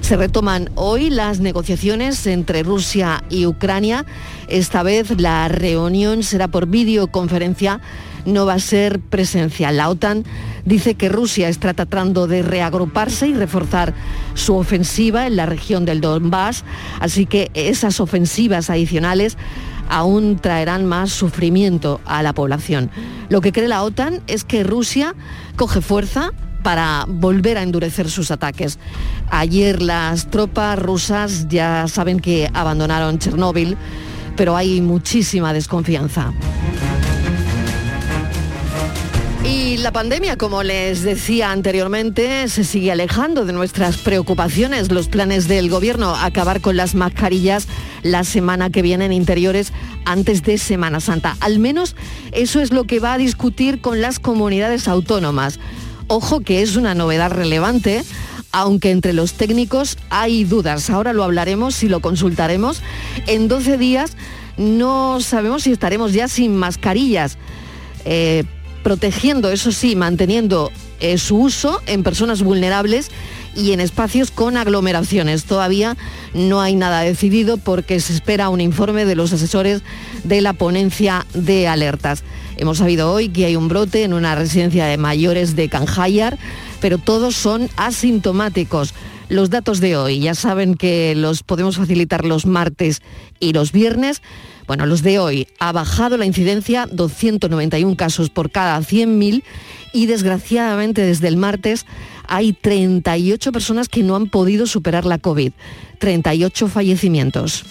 Se 0.00 0.16
retoman 0.16 0.70
hoy 0.76 1.10
las 1.10 1.40
negociaciones 1.40 2.26
entre 2.26 2.62
Rusia 2.62 3.24
y 3.28 3.46
Ucrania. 3.46 4.06
Esta 4.48 4.82
vez 4.82 5.20
la 5.20 5.48
reunión 5.48 6.22
será 6.22 6.46
por 6.46 6.66
videoconferencia, 6.66 7.80
no 8.24 8.46
va 8.46 8.54
a 8.54 8.58
ser 8.60 9.00
presencial. 9.00 9.78
La 9.78 9.88
OTAN 9.88 10.24
dice 10.64 10.94
que 10.94 11.08
Rusia 11.08 11.48
está 11.48 11.74
tratando 11.74 12.26
de 12.26 12.42
reagruparse 12.42 13.28
y 13.28 13.34
reforzar 13.34 13.94
su 14.34 14.54
ofensiva 14.54 15.26
en 15.26 15.36
la 15.36 15.46
región 15.46 15.84
del 15.84 16.00
Donbass, 16.00 16.64
así 17.00 17.26
que 17.26 17.50
esas 17.54 17.98
ofensivas 17.98 18.70
adicionales 18.70 19.36
aún 19.88 20.36
traerán 20.36 20.86
más 20.86 21.10
sufrimiento 21.10 22.00
a 22.04 22.22
la 22.22 22.32
población. 22.32 22.90
Lo 23.28 23.40
que 23.40 23.52
cree 23.52 23.68
la 23.68 23.82
OTAN 23.82 24.22
es 24.26 24.44
que 24.44 24.64
Rusia 24.64 25.14
coge 25.56 25.80
fuerza 25.80 26.32
para 26.62 27.04
volver 27.06 27.58
a 27.58 27.62
endurecer 27.62 28.10
sus 28.10 28.30
ataques. 28.30 28.78
Ayer 29.30 29.82
las 29.82 30.30
tropas 30.30 30.78
rusas 30.78 31.46
ya 31.48 31.86
saben 31.88 32.18
que 32.18 32.50
abandonaron 32.52 33.18
Chernóbil, 33.18 33.76
pero 34.36 34.56
hay 34.56 34.80
muchísima 34.80 35.52
desconfianza. 35.52 36.32
Y 39.46 39.76
la 39.76 39.92
pandemia, 39.92 40.36
como 40.36 40.64
les 40.64 41.02
decía 41.02 41.52
anteriormente, 41.52 42.48
se 42.48 42.64
sigue 42.64 42.90
alejando 42.90 43.44
de 43.44 43.52
nuestras 43.52 43.96
preocupaciones. 43.96 44.90
Los 44.90 45.06
planes 45.06 45.46
del 45.46 45.70
gobierno 45.70 46.16
acabar 46.16 46.60
con 46.60 46.76
las 46.76 46.96
mascarillas 46.96 47.68
la 48.02 48.24
semana 48.24 48.70
que 48.70 48.82
viene 48.82 49.04
en 49.04 49.12
interiores 49.12 49.72
antes 50.04 50.42
de 50.42 50.58
Semana 50.58 50.98
Santa. 50.98 51.36
Al 51.38 51.60
menos 51.60 51.94
eso 52.32 52.60
es 52.60 52.72
lo 52.72 52.84
que 52.84 52.98
va 52.98 53.12
a 53.12 53.18
discutir 53.18 53.80
con 53.80 54.00
las 54.00 54.18
comunidades 54.18 54.88
autónomas. 54.88 55.60
Ojo 56.08 56.40
que 56.40 56.62
es 56.62 56.74
una 56.74 56.96
novedad 56.96 57.30
relevante, 57.30 58.02
aunque 58.50 58.90
entre 58.90 59.12
los 59.12 59.34
técnicos 59.34 59.96
hay 60.10 60.42
dudas. 60.42 60.90
Ahora 60.90 61.12
lo 61.12 61.22
hablaremos 61.22 61.84
y 61.84 61.88
lo 61.88 62.00
consultaremos. 62.00 62.82
En 63.28 63.46
12 63.46 63.78
días 63.78 64.16
no 64.56 65.20
sabemos 65.20 65.62
si 65.62 65.70
estaremos 65.70 66.12
ya 66.12 66.26
sin 66.26 66.56
mascarillas. 66.56 67.38
Eh, 68.04 68.44
protegiendo, 68.86 69.50
eso 69.50 69.72
sí, 69.72 69.96
manteniendo 69.96 70.70
eh, 71.00 71.18
su 71.18 71.38
uso 71.38 71.82
en 71.88 72.04
personas 72.04 72.44
vulnerables 72.44 73.10
y 73.56 73.72
en 73.72 73.80
espacios 73.80 74.30
con 74.30 74.56
aglomeraciones. 74.56 75.44
Todavía 75.44 75.96
no 76.34 76.60
hay 76.60 76.76
nada 76.76 77.00
decidido 77.00 77.56
porque 77.56 77.98
se 77.98 78.12
espera 78.12 78.48
un 78.48 78.60
informe 78.60 79.04
de 79.04 79.16
los 79.16 79.32
asesores 79.32 79.82
de 80.22 80.40
la 80.40 80.52
ponencia 80.52 81.26
de 81.34 81.66
alertas. 81.66 82.22
Hemos 82.58 82.78
sabido 82.78 83.12
hoy 83.12 83.28
que 83.28 83.46
hay 83.46 83.56
un 83.56 83.66
brote 83.66 84.04
en 84.04 84.12
una 84.12 84.36
residencia 84.36 84.86
de 84.86 84.98
mayores 84.98 85.56
de 85.56 85.68
Canjayar, 85.68 86.38
pero 86.80 86.98
todos 86.98 87.34
son 87.34 87.68
asintomáticos. 87.76 88.94
Los 89.28 89.50
datos 89.50 89.80
de 89.80 89.96
hoy, 89.96 90.20
ya 90.20 90.34
saben 90.34 90.76
que 90.76 91.14
los 91.16 91.42
podemos 91.42 91.76
facilitar 91.76 92.24
los 92.24 92.46
martes 92.46 93.02
y 93.40 93.52
los 93.52 93.72
viernes. 93.72 94.22
Bueno, 94.68 94.86
los 94.86 95.02
de 95.02 95.18
hoy 95.18 95.48
ha 95.58 95.72
bajado 95.72 96.16
la 96.16 96.26
incidencia 96.26 96.86
291 96.90 97.96
casos 97.96 98.30
por 98.30 98.50
cada 98.50 98.78
100.000 98.78 99.42
y 99.92 100.06
desgraciadamente 100.06 101.02
desde 101.02 101.26
el 101.28 101.36
martes 101.36 101.86
hay 102.28 102.52
38 102.52 103.50
personas 103.50 103.88
que 103.88 104.02
no 104.02 104.14
han 104.14 104.28
podido 104.28 104.66
superar 104.66 105.04
la 105.04 105.18
COVID, 105.18 105.52
38 105.98 106.68
fallecimientos. 106.68 107.64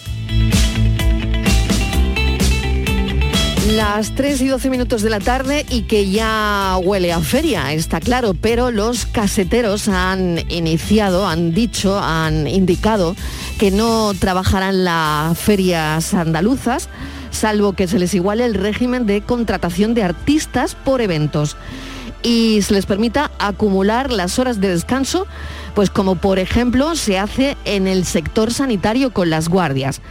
Las 3.74 4.14
3 4.14 4.42
y 4.42 4.48
12 4.48 4.70
minutos 4.70 5.02
de 5.02 5.10
la 5.10 5.20
tarde 5.20 5.66
y 5.70 5.84
que 5.84 6.12
ya 6.12 6.78
huele 6.84 7.12
a 7.12 7.20
feria, 7.20 7.74
está 7.74 8.00
claro, 8.00 8.36
pero 8.36 8.70
los 8.70 9.08
caseteros 9.08 9.88
han 9.88 10.40
iniciado, 10.50 11.28
han 11.28 11.52
dicho, 11.52 12.00
han 12.00 12.48
indicado 12.48 13.16
que 13.58 13.72
no 13.72 14.14
trabajarán 14.20 14.84
las 14.84 15.40
ferias 15.40 16.14
andaluzas, 16.14 16.90
salvo 17.32 17.74
que 17.74 17.88
se 17.88 17.98
les 17.98 18.14
iguale 18.14 18.46
el 18.46 18.54
régimen 18.54 19.08
de 19.08 19.22
contratación 19.22 19.96
de 19.96 20.04
artistas 20.04 20.76
por 20.76 21.02
eventos 21.02 21.58
y 22.22 22.62
se 22.62 22.76
les 22.76 22.86
permita 22.86 23.32
acumular 23.40 24.12
las 24.12 24.38
horas 24.38 24.62
de 24.62 24.68
descanso, 24.68 25.26
pues 25.74 25.90
como 25.90 26.18
por 26.18 26.38
ejemplo 26.38 26.96
se 26.96 27.18
hace 27.18 27.58
en 27.66 27.88
el 27.88 28.06
sector 28.06 28.54
sanitario 28.54 29.12
con 29.12 29.32
las 29.32 29.50
guardias. 29.50 30.02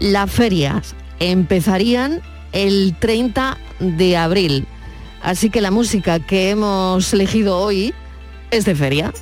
Las 0.00 0.30
ferias 0.30 0.94
empezarían 1.20 2.22
el 2.54 2.96
30 2.98 3.58
de 3.80 4.16
abril. 4.16 4.66
Así 5.20 5.50
que 5.50 5.60
la 5.60 5.70
música 5.70 6.20
que 6.20 6.50
hemos 6.50 7.12
elegido 7.12 7.58
hoy 7.58 7.92
es 8.50 8.64
de 8.64 8.74
feria. 8.74 9.12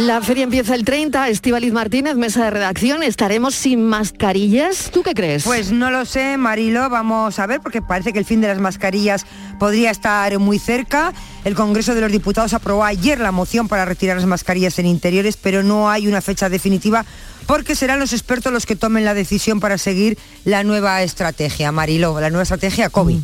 La 0.00 0.22
feria 0.22 0.44
empieza 0.44 0.74
el 0.74 0.86
30, 0.86 1.28
Estivaliz 1.28 1.74
Martínez, 1.74 2.14
mesa 2.14 2.44
de 2.44 2.50
redacción, 2.50 3.02
estaremos 3.02 3.54
sin 3.54 3.84
mascarillas. 3.84 4.90
¿Tú 4.90 5.02
qué 5.02 5.12
crees? 5.12 5.44
Pues 5.44 5.72
no 5.72 5.90
lo 5.90 6.06
sé, 6.06 6.38
Marilo, 6.38 6.88
vamos 6.88 7.38
a 7.38 7.46
ver, 7.46 7.60
porque 7.60 7.82
parece 7.82 8.14
que 8.14 8.18
el 8.18 8.24
fin 8.24 8.40
de 8.40 8.48
las 8.48 8.58
mascarillas 8.58 9.26
podría 9.58 9.90
estar 9.90 10.38
muy 10.38 10.58
cerca. 10.58 11.12
El 11.44 11.54
Congreso 11.54 11.94
de 11.94 12.00
los 12.00 12.10
Diputados 12.10 12.54
aprobó 12.54 12.82
ayer 12.82 13.20
la 13.20 13.30
moción 13.30 13.68
para 13.68 13.84
retirar 13.84 14.16
las 14.16 14.24
mascarillas 14.24 14.78
en 14.78 14.86
interiores, 14.86 15.36
pero 15.36 15.62
no 15.62 15.90
hay 15.90 16.08
una 16.08 16.22
fecha 16.22 16.48
definitiva 16.48 17.04
porque 17.46 17.74
serán 17.74 18.00
los 18.00 18.14
expertos 18.14 18.54
los 18.54 18.64
que 18.64 18.76
tomen 18.76 19.04
la 19.04 19.12
decisión 19.12 19.60
para 19.60 19.76
seguir 19.76 20.16
la 20.46 20.64
nueva 20.64 21.02
estrategia, 21.02 21.72
Marilo, 21.72 22.18
la 22.18 22.30
nueva 22.30 22.44
estrategia 22.44 22.88
COVID. 22.88 23.18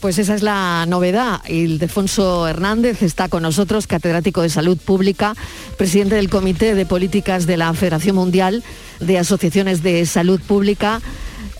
Pues 0.00 0.18
esa 0.18 0.34
es 0.34 0.42
la 0.42 0.84
novedad. 0.86 1.40
Ildefonso 1.48 2.46
Hernández 2.46 3.02
está 3.02 3.28
con 3.28 3.42
nosotros, 3.42 3.86
catedrático 3.86 4.42
de 4.42 4.48
Salud 4.48 4.78
Pública, 4.78 5.34
presidente 5.76 6.16
del 6.16 6.30
Comité 6.30 6.74
de 6.74 6.86
Políticas 6.86 7.46
de 7.46 7.56
la 7.56 7.72
Federación 7.74 8.16
Mundial 8.16 8.62
de 9.00 9.18
Asociaciones 9.18 9.82
de 9.82 10.04
Salud 10.06 10.40
Pública. 10.40 11.00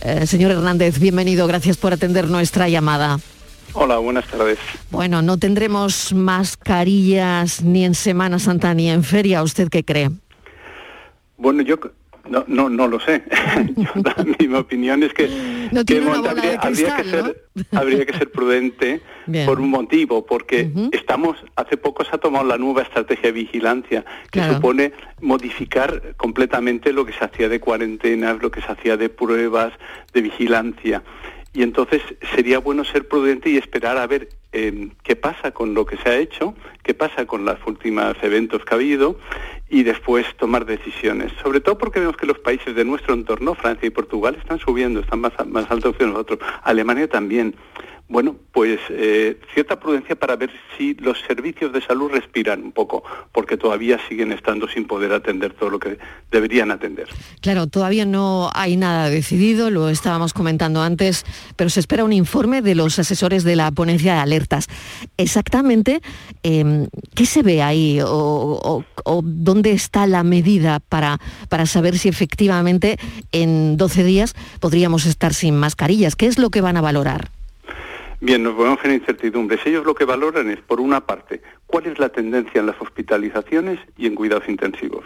Eh, 0.03 0.27
señor 0.27 0.53
Hernández, 0.53 0.99
bienvenido, 0.99 1.47
gracias 1.47 1.77
por 1.77 1.93
atender 1.93 2.29
nuestra 2.29 2.69
llamada. 2.69 3.19
Hola, 3.73 3.99
buenas 3.99 4.27
tardes. 4.27 4.59
Bueno, 4.91 5.21
no 5.21 5.37
tendremos 5.37 6.13
mascarillas 6.15 7.63
ni 7.63 7.85
en 7.85 7.95
Semana 7.95 8.39
Santa 8.39 8.73
ni 8.73 8.89
en 8.89 9.05
feria. 9.05 9.43
¿Usted 9.43 9.69
qué 9.69 9.85
cree? 9.85 10.11
Bueno, 11.37 11.63
yo 11.63 11.77
no, 12.29 12.45
no, 12.47 12.69
no 12.69 12.89
lo 12.89 13.01
sé. 13.01 13.23
Mi 14.39 14.55
opinión 14.55 15.03
es 15.03 15.13
que, 15.13 15.29
No 15.73 15.81
habría, 15.81 16.59
que 16.59 16.75
ser, 17.05 17.47
habría 17.73 18.07
que 18.07 18.13
ser 18.13 18.31
prudente 18.31 19.01
Bien. 19.27 19.47
por 19.47 19.61
un 19.61 19.71
motivo, 19.71 20.25
porque 20.27 20.71
estamos, 20.93 21.37
hace 21.57 21.77
poco 21.77 22.05
se 22.05 22.11
ha 22.15 22.19
tomado 22.19 22.45
la 22.45 22.59
nueva 22.59 22.83
estrategia 22.83 23.25
de 23.25 23.33
vigilancia, 23.33 24.05
que 24.31 24.41
Claro. 24.41 24.55
supone 24.55 24.93
modificar 25.21 26.15
completamente 26.17 26.93
lo 26.93 27.05
que 27.07 27.13
se 27.13 27.25
hacía 27.25 27.49
de 27.49 27.61
cuarentenas, 27.61 28.41
lo 28.43 28.51
que 28.51 28.61
se 28.61 28.71
hacía 28.73 28.97
de 28.97 29.09
pruebas, 29.09 29.73
de 30.13 30.21
vigilancia. 30.23 31.03
Y 31.53 31.63
entonces 31.63 32.03
sería 32.35 32.59
bueno 32.59 32.85
ser 32.85 33.09
prudente 33.09 33.49
y 33.51 33.57
esperar 33.57 33.97
a 33.97 34.07
ver 34.07 34.29
eh, 34.59 34.89
qué 35.03 35.17
pasa 35.17 35.51
con 35.51 35.75
lo 35.75 35.85
que 35.85 35.99
se 35.99 36.09
ha 36.09 36.17
hecho, 36.17 36.55
qué 36.83 36.95
pasa 36.95 37.27
con 37.27 37.45
los 37.45 37.59
últimos 37.67 38.17
eventos 38.23 38.65
que 38.65 38.73
ha 38.73 38.77
habido 38.77 39.19
y 39.69 39.83
después 39.83 40.25
tomar 40.39 40.65
decisiones. 40.65 41.31
Sobre 41.43 41.61
todo 41.61 41.77
porque 41.77 42.01
vemos 42.01 42.17
que 42.17 42.25
los 42.25 42.39
países 42.39 42.75
de 42.75 42.83
nuestro 42.83 43.13
entorno, 43.13 43.55
Francia 43.55 43.87
y 43.87 43.91
Portugal, 43.91 44.35
están 44.35 44.59
subiendo, 44.59 45.01
están 45.01 45.21
más, 45.21 45.33
más 45.47 45.71
altos 45.71 45.95
que 45.97 46.07
nosotros. 46.07 46.39
Alemania 46.63 47.07
también. 47.07 47.55
Bueno, 48.09 48.37
pues 48.53 48.79
eh, 48.89 49.41
cierta 49.53 49.81
prudencia 49.81 50.15
para 50.15 50.37
ver 50.37 50.51
si 50.79 50.95
los 50.95 51.19
servicios 51.27 51.73
de 51.73 51.81
salud 51.83 52.09
respiran 52.13 52.63
un 52.63 52.71
poco, 52.71 53.03
porque 53.33 53.57
todavía 53.57 53.99
siguen 54.09 54.31
estando 54.31 54.69
sin 54.69 54.87
poder 54.87 55.13
atender 55.13 55.53
todo 55.55 55.71
lo 55.71 55.81
que 55.81 55.99
deberían 56.31 56.71
atender. 56.71 57.09
Claro, 57.41 57.67
todavía 57.67 58.05
no 58.07 58.49
hay 58.55 58.77
nada 58.77 59.11
decidido, 59.11 59.71
lo 59.71 59.89
estábamos 59.89 60.33
comentando 60.35 60.83
antes, 60.83 61.25
pero 61.57 61.69
se 61.69 61.81
espera 61.81 62.05
un 62.05 62.13
informe 62.13 62.63
de 62.63 62.77
los 62.77 62.97
asesores 63.01 63.43
de 63.43 63.57
la 63.57 63.73
ponencia 63.73 64.15
de 64.15 64.21
alertas. 64.21 64.69
Exactamente, 65.17 66.01
eh, 66.45 66.87
¿qué 67.17 67.27
se 67.27 67.43
ve 67.43 67.61
ahí 67.63 68.01
o, 68.01 68.07
o- 68.09 68.85
o 69.05 69.21
dónde 69.25 69.73
está 69.73 70.07
la 70.07 70.23
medida 70.23 70.79
para, 70.79 71.19
para 71.49 71.67
saber 71.67 71.99
si 71.99 72.09
efectivamente 72.09 72.99
en 73.33 73.77
12 73.77 74.05
días 74.05 74.35
podríamos 74.61 75.07
estar 75.07 75.35
sin 75.35 75.57
mascarillas? 75.57 76.15
¿Qué 76.15 76.27
es 76.27 76.39
lo 76.39 76.51
que 76.51 76.61
van 76.61 76.77
a 76.77 76.81
valorar? 76.81 77.31
Bien, 78.21 78.43
nos 78.43 78.55
ponemos 78.55 78.83
en 78.85 78.93
incertidumbres. 78.93 79.61
Ellos 79.67 79.85
lo 79.85 79.95
que 79.95 80.05
valoran 80.05 80.51
es, 80.51 80.61
por 80.61 80.81
una 80.81 81.03
parte, 81.05 81.43
cuál 81.67 81.87
es 81.87 81.99
la 81.99 82.09
tendencia 82.09 82.61
en 82.61 82.67
las 82.67 82.81
hospitalizaciones 82.81 83.79
y 83.97 84.07
en 84.07 84.15
cuidados 84.15 84.49
intensivos. 84.49 85.05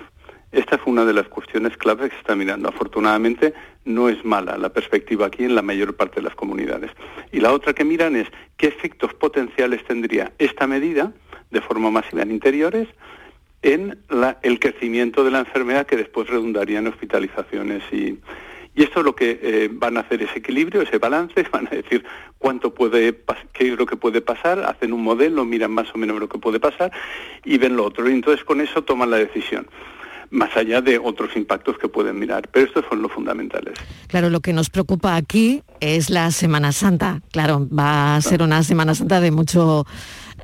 Esta 0.52 0.78
fue 0.78 0.92
una 0.92 1.04
de 1.04 1.12
las 1.12 1.28
cuestiones 1.28 1.76
clave 1.76 2.08
que 2.08 2.14
se 2.14 2.20
está 2.20 2.34
mirando. 2.34 2.68
Afortunadamente 2.68 3.52
no 3.84 4.08
es 4.08 4.24
mala 4.24 4.58
la 4.58 4.72
perspectiva 4.72 5.26
aquí 5.26 5.44
en 5.44 5.54
la 5.54 5.62
mayor 5.62 5.94
parte 5.96 6.16
de 6.16 6.22
las 6.22 6.34
comunidades. 6.34 6.90
Y 7.32 7.40
la 7.40 7.52
otra 7.52 7.72
que 7.72 7.84
miran 7.84 8.16
es 8.16 8.28
qué 8.56 8.66
efectos 8.68 9.14
potenciales 9.14 9.84
tendría 9.84 10.32
esta 10.38 10.66
medida 10.66 11.12
de 11.50 11.60
forma 11.60 11.90
masiva 11.90 12.22
en 12.22 12.30
interiores 12.32 12.88
en 13.62 13.98
la- 14.08 14.38
el 14.42 14.58
crecimiento 14.58 15.22
de 15.22 15.30
la 15.30 15.40
enfermedad 15.40 15.86
que 15.86 15.96
después 15.96 16.28
redundaría 16.28 16.78
en 16.78 16.86
hospitalizaciones 16.88 17.82
y, 17.92 18.18
y 18.74 18.84
esto 18.84 19.00
es 19.00 19.04
lo 19.04 19.14
que 19.14 19.40
eh, 19.42 19.68
van 19.72 19.96
a 19.96 20.00
hacer 20.00 20.22
ese 20.22 20.38
equilibrio, 20.38 20.82
ese 20.82 20.98
balance, 20.98 21.44
van 21.52 21.66
a 21.66 21.70
decir 21.70 22.04
cuánto 22.38 22.72
puede, 22.72 23.18
qué 23.52 23.72
es 23.72 23.78
lo 23.78 23.86
que 23.86 23.96
puede 23.96 24.20
pasar, 24.20 24.60
hacen 24.60 24.92
un 24.92 25.02
modelo, 25.02 25.44
miran 25.44 25.72
más 25.72 25.92
o 25.94 25.98
menos 25.98 26.18
lo 26.20 26.28
que 26.28 26.38
puede 26.38 26.60
pasar 26.60 26.92
y 27.44 27.58
ven 27.58 27.76
lo 27.76 27.84
otro. 27.84 28.08
Y 28.08 28.12
entonces 28.12 28.44
con 28.44 28.60
eso 28.60 28.82
toman 28.82 29.10
la 29.10 29.16
decisión, 29.16 29.66
más 30.30 30.56
allá 30.56 30.80
de 30.80 30.98
otros 30.98 31.30
impactos 31.36 31.76
que 31.78 31.88
pueden 31.88 32.18
mirar. 32.18 32.48
Pero 32.52 32.66
estos 32.66 32.84
son 32.88 33.02
los 33.02 33.10
fundamentales. 33.12 33.74
Claro, 34.06 34.30
lo 34.30 34.40
que 34.40 34.52
nos 34.52 34.70
preocupa 34.70 35.16
aquí 35.16 35.62
es 35.80 36.08
la 36.10 36.30
Semana 36.30 36.72
Santa. 36.72 37.20
Claro, 37.32 37.66
va 37.68 38.16
a 38.16 38.20
ser 38.20 38.42
una 38.42 38.62
Semana 38.62 38.94
Santa 38.94 39.20
de 39.20 39.30
mucho 39.30 39.86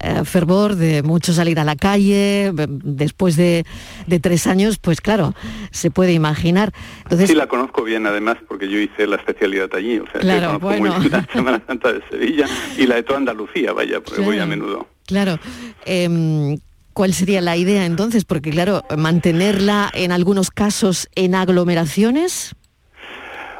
eh, 0.01 0.25
fervor, 0.25 0.75
de 0.77 1.03
mucho 1.03 1.33
salir 1.33 1.59
a 1.61 1.65
la 1.65 1.77
calle. 1.77 2.51
b- 2.53 2.67
Después 2.69 3.37
de, 3.37 3.65
de 4.07 4.21
tres 4.21 4.47
años, 4.47 4.79
pues 4.79 5.01
claro, 5.01 5.35
se 5.71 5.91
puede 5.91 6.13
imaginar. 6.13 6.73
Entonces, 7.05 7.29
sí, 7.31 7.35
la 7.37 7.47
conozco 7.47 7.83
bien 7.85 8.07
además 8.07 8.37
porque 8.49 8.69
yo 8.69 8.79
hice 8.79 9.07
la 9.07 9.17
especialidad 9.17 9.71
allí, 9.75 9.99
o 9.99 10.05
sea, 10.05 10.15
que 10.15 10.19
Claro, 10.21 10.47
conozco 10.59 10.67
bueno. 10.67 10.99
muy 10.99 11.09
bien 11.09 11.13
la 11.13 11.33
Semana 11.33 11.63
Santa 11.67 11.93
de 11.93 12.03
Sevilla 12.11 12.47
y 12.77 12.87
la 12.87 12.97
de 12.97 13.03
toda 13.05 13.19
Andalucía, 13.19 13.73
vaya, 13.73 14.01
porque 14.01 14.21
voy 14.23 14.39
a 14.39 14.47
menudo. 14.47 14.87
claro, 15.07 15.39
em, 15.85 16.57
¿cuál 16.97 17.13
sería 17.13 17.43
la 17.43 17.59
idea 17.59 17.85
entonces? 17.85 18.25
Porque 18.25 18.51
claro, 18.51 18.83
mantenerla 18.97 19.91
en 19.93 20.13
algunos 20.13 20.51
casos 20.51 21.09
en 21.15 21.35
aglomeraciones. 21.35 22.57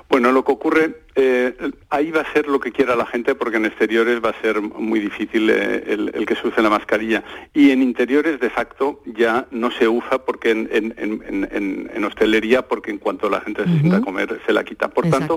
Bueno, 0.09 0.33
lo 0.33 0.43
que 0.43 0.53
ocurre, 0.53 1.03
eh, 1.17 1.55
ahí 1.91 2.11
va 2.11 2.21
a 2.21 2.33
ser 2.33 2.47
lo 2.47 2.61
que 2.61 2.71
quiera 2.73 2.95
la 2.95 3.07
gente 3.07 3.35
porque 3.35 3.57
en 3.57 3.65
exteriores 3.65 4.21
va 4.25 4.31
a 4.31 4.41
ser 4.43 4.61
muy 4.61 5.01
difícil 5.01 5.49
eh, 5.51 5.83
el, 5.87 6.11
el 6.15 6.27
que 6.27 6.37
se 6.37 6.47
use 6.47 6.61
la 6.63 6.69
mascarilla. 6.71 7.25
Y 7.55 7.71
en 7.71 7.83
interiores, 7.83 8.39
de 8.39 8.51
facto, 8.51 9.03
ya 9.07 9.47
no 9.51 9.71
se 9.71 9.89
usa 9.89 10.19
porque 10.25 10.51
en, 10.51 10.69
en- 10.71 10.95
en- 11.01 12.05
hostelería, 12.05 12.69
porque 12.69 12.91
en 12.93 12.99
cuanto 12.99 13.29
la 13.29 13.41
gente 13.41 13.65
se 13.65 13.71
sienta 13.81 13.97
a 13.97 14.01
comer, 14.01 14.41
se 14.47 14.53
la 14.53 14.63
quita. 14.63 14.89
Por 14.89 15.09
tanto, 15.11 15.37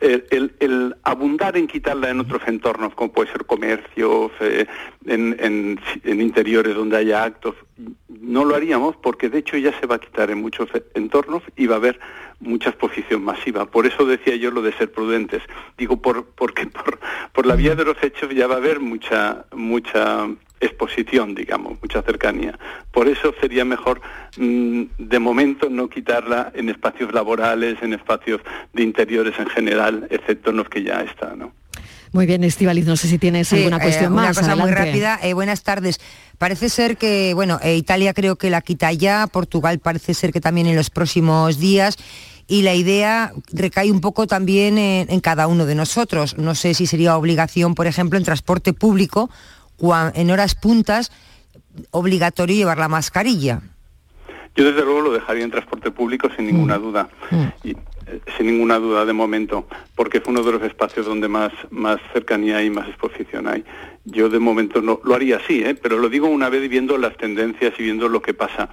el, 0.00 0.24
el- 0.30 0.52
el 0.60 0.96
abundar 1.04 1.56
en 1.56 1.66
quitarla 1.66 2.10
en 2.10 2.20
otros 2.20 2.42
entornos, 2.46 2.94
como 2.94 3.12
puede 3.12 3.30
ser 3.32 3.46
comercios, 3.46 4.32
eh, 4.40 4.66
en, 5.06 5.78
interiores 6.04 6.74
donde 6.74 6.96
haya 6.98 7.22
actos, 7.24 7.54
no 8.08 8.44
lo 8.44 8.54
haríamos 8.54 8.96
porque 8.96 9.28
de 9.30 9.38
hecho 9.38 9.56
ya 9.56 9.78
se 9.80 9.86
va 9.86 9.94
a 9.96 9.98
quitar 9.98 10.30
en 10.30 10.40
muchos 10.40 10.68
entornos 10.94 11.42
y 11.56 11.66
va 11.66 11.76
a 11.76 11.78
haber 11.78 11.98
mucha 12.40 12.70
exposición 12.70 13.22
masiva. 13.24 13.66
Por 13.66 13.86
eso 13.86 14.04
decía 14.04 14.36
yo 14.36 14.50
lo 14.50 14.60
de 14.62 14.72
ser 14.72 14.90
Digo, 15.76 16.00
por, 16.00 16.26
porque 16.26 16.66
por, 16.66 16.98
por 17.32 17.46
la 17.46 17.54
vía 17.56 17.74
de 17.74 17.84
los 17.84 17.96
hechos 18.02 18.30
ya 18.34 18.46
va 18.46 18.54
a 18.54 18.58
haber 18.58 18.80
mucha, 18.80 19.44
mucha 19.54 20.26
exposición, 20.60 21.34
digamos, 21.34 21.78
mucha 21.80 22.02
cercanía. 22.02 22.58
Por 22.92 23.08
eso 23.08 23.34
sería 23.40 23.64
mejor, 23.64 24.00
mm, 24.36 24.82
de 24.98 25.18
momento, 25.18 25.70
no 25.70 25.88
quitarla 25.88 26.52
en 26.54 26.68
espacios 26.68 27.12
laborales, 27.12 27.78
en 27.82 27.94
espacios 27.94 28.40
de 28.74 28.82
interiores 28.82 29.34
en 29.38 29.46
general, 29.48 30.06
excepto 30.10 30.50
en 30.50 30.56
los 30.56 30.68
que 30.68 30.82
ya 30.82 31.00
está, 31.00 31.34
¿no? 31.34 31.52
Muy 32.12 32.26
bien, 32.26 32.42
Estivaliz, 32.42 32.86
no 32.86 32.96
sé 32.96 33.06
si 33.06 33.18
tienes 33.18 33.48
Sí, 33.48 33.58
alguna 33.58 33.76
eh, 33.76 33.82
cuestión 33.82 34.12
una 34.12 34.22
más. 34.22 34.38
cosa 34.38 34.56
muy 34.56 34.70
rápida. 34.72 35.18
Eh, 35.22 35.32
buenas 35.32 35.62
tardes. 35.62 36.00
Parece 36.38 36.68
ser 36.68 36.96
que, 36.96 37.34
bueno, 37.34 37.60
eh, 37.62 37.76
Italia 37.76 38.12
creo 38.14 38.34
que 38.36 38.50
la 38.50 38.62
quita 38.62 38.92
ya, 38.92 39.28
Portugal 39.28 39.78
parece 39.78 40.12
ser 40.12 40.32
que 40.32 40.40
también 40.40 40.66
en 40.66 40.74
los 40.74 40.90
próximos 40.90 41.58
días. 41.60 41.96
Y 42.50 42.62
la 42.62 42.74
idea 42.74 43.32
recae 43.52 43.92
un 43.92 44.00
poco 44.00 44.26
también 44.26 44.76
en, 44.76 45.20
cada 45.20 45.46
uno 45.46 45.66
de 45.66 45.76
nosotros. 45.76 46.36
No 46.36 46.56
sé 46.56 46.74
si 46.74 46.84
sería 46.88 47.16
obligación, 47.16 47.76
por 47.76 47.86
ejemplo, 47.86 48.18
en 48.18 48.24
transporte 48.24 48.72
público, 48.72 49.30
en 50.14 50.30
horas 50.32 50.56
puntas, 50.56 51.12
obligatorio 51.92 52.56
llevar 52.56 52.78
la 52.78 52.88
mascarilla. 52.88 53.62
Yo 54.56 54.64
desde 54.64 54.84
luego 54.84 55.00
lo 55.00 55.12
dejaría 55.12 55.44
en 55.44 55.50
transporte 55.50 55.90
público 55.90 56.28
sin 56.36 56.46
ninguna 56.46 56.76
duda. 56.78 57.08
Y, 57.64 57.70
eh, 57.70 58.20
sin 58.36 58.46
ninguna 58.46 58.78
duda 58.78 59.04
de 59.04 59.12
momento, 59.12 59.66
porque 59.94 60.20
fue 60.20 60.32
uno 60.32 60.42
de 60.42 60.52
los 60.52 60.62
espacios 60.62 61.06
donde 61.06 61.28
más, 61.28 61.52
más 61.70 61.98
cercanía 62.12 62.62
y 62.62 62.70
más 62.70 62.88
exposición 62.88 63.46
hay. 63.46 63.64
Yo 64.04 64.28
de 64.28 64.38
momento 64.40 64.82
no 64.82 65.00
lo 65.04 65.14
haría 65.14 65.36
así, 65.36 65.62
¿eh? 65.62 65.74
pero 65.74 65.98
lo 65.98 66.08
digo 66.08 66.26
una 66.26 66.48
vez 66.48 66.68
viendo 66.68 66.98
las 66.98 67.16
tendencias 67.16 67.74
y 67.78 67.82
viendo 67.84 68.08
lo 68.08 68.20
que 68.22 68.34
pasa. 68.34 68.70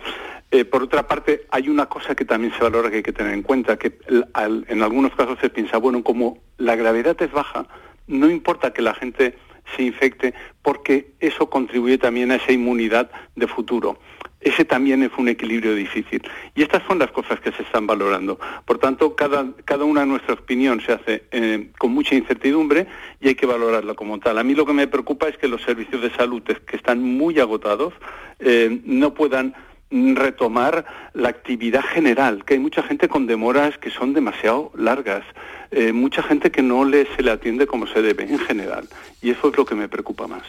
Eh, 0.50 0.64
por 0.66 0.82
otra 0.82 1.06
parte, 1.08 1.46
hay 1.52 1.68
una 1.70 1.88
cosa 1.88 2.16
que 2.16 2.24
también 2.26 2.54
se 2.54 2.64
valora 2.64 2.90
que 2.90 2.98
hay 2.98 3.04
que 3.04 3.12
tener 3.14 3.34
en 3.34 3.44
cuenta, 3.44 3.78
que 3.78 4.00
al- 4.34 4.66
en 4.70 4.82
algunos 4.82 5.14
casos 5.14 5.38
se 5.42 5.50
piensa, 5.50 5.78
bueno, 5.78 6.04
como 6.04 6.40
la 6.58 6.76
gravedad 6.76 7.16
es 7.22 7.32
baja, 7.32 7.68
no 8.08 8.30
importa 8.30 8.72
que 8.72 8.82
la 8.82 8.94
gente 8.96 9.38
se 9.76 9.84
infecte, 9.84 10.34
porque 10.62 11.12
eso 11.20 11.50
contribuye 11.50 11.98
también 11.98 12.32
a 12.32 12.36
esa 12.36 12.54
inmunidad 12.54 13.12
de 13.36 13.48
futuro. 13.48 14.00
Ese 14.40 14.66
también 14.66 15.02
es 15.04 15.12
un 15.18 15.28
equilibrio 15.28 15.74
difícil. 15.74 16.22
Y 16.56 16.62
estas 16.62 16.84
son 16.88 17.00
las 17.00 17.12
cosas 17.12 17.40
que 17.40 17.52
se 17.52 17.64
están 17.64 17.88
valorando. 17.88 18.40
Por 18.66 18.78
tanto, 18.78 19.16
cada, 19.16 19.48
cada 19.66 19.84
una 19.84 20.02
de 20.02 20.08
nuestra 20.08 20.36
opinión 20.36 20.80
se 20.82 20.94
hace 20.94 21.24
eh, 21.32 21.72
con 21.78 21.92
mucha 21.92 22.16
incertidumbre 22.16 22.88
y 23.20 23.30
hay 23.30 23.36
que 23.36 23.46
valorarla 23.46 23.96
como 23.96 24.20
tal. 24.20 24.38
A 24.38 24.44
mí 24.44 24.54
lo 24.54 24.66
que 24.66 24.74
me 24.74 24.88
preocupa 24.88 25.28
es 25.28 25.38
que 25.38 25.48
los 25.48 25.62
servicios 25.64 26.02
de 26.02 26.12
salud, 26.12 26.44
que 26.44 26.76
están 26.76 27.02
muy 27.02 27.40
agotados, 27.40 27.94
eh, 28.40 28.80
no 28.86 29.14
puedan 29.14 29.56
retomar 29.90 30.86
la 31.14 31.30
actividad 31.30 31.82
general, 31.82 32.44
que 32.46 32.56
hay 32.56 32.60
mucha 32.60 32.84
gente 32.84 33.08
con 33.08 33.26
demoras 33.26 33.78
que 33.78 33.90
son 33.90 34.14
demasiado 34.14 34.72
largas, 34.76 35.24
eh, 35.72 35.94
mucha 35.94 36.22
gente 36.22 36.52
que 36.52 36.62
no 36.62 36.84
le, 36.84 37.08
se 37.16 37.24
le 37.24 37.32
atiende 37.32 37.68
como 37.68 37.88
se 37.88 38.02
debe 38.02 38.24
en 38.24 38.40
general. 38.40 38.88
Y 39.22 39.32
eso 39.32 39.50
es 39.50 39.58
lo 39.58 39.66
que 39.66 39.76
me 39.76 39.88
preocupa 39.88 40.28
más. 40.28 40.44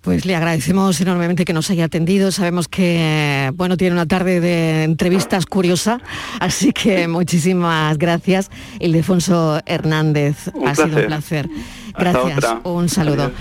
Pues 0.00 0.24
le 0.24 0.34
agradecemos 0.34 1.00
enormemente 1.00 1.44
que 1.44 1.52
nos 1.52 1.70
haya 1.70 1.84
atendido. 1.84 2.32
Sabemos 2.32 2.68
que 2.68 3.52
bueno 3.54 3.76
tiene 3.76 3.92
una 3.94 4.06
tarde 4.06 4.40
de 4.40 4.84
entrevistas 4.84 5.46
curiosa, 5.46 6.00
así 6.40 6.72
que 6.72 7.08
muchísimas 7.08 7.98
gracias. 7.98 8.50
Ildefonso 8.80 9.60
Hernández, 9.66 10.50
Un 10.54 10.68
ha 10.68 10.74
sido 10.74 10.98
un 10.98 11.06
placer. 11.06 11.48
placer. 11.96 12.32
Gracias, 12.32 12.52
un 12.64 12.88
saludo. 12.88 13.24
Adiós. 13.24 13.38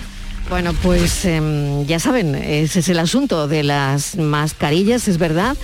Bueno, 0.50 0.74
pues 0.84 1.24
em, 1.26 1.86
ya 1.86 2.00
saben, 2.00 2.36
ese 2.36 2.80
es 2.80 2.90
el 2.90 3.00
asunto 3.00 3.48
de 3.48 3.64
las 3.64 4.18
mascarillas. 4.18 5.08
Es 5.08 5.18
verdad 5.18 5.56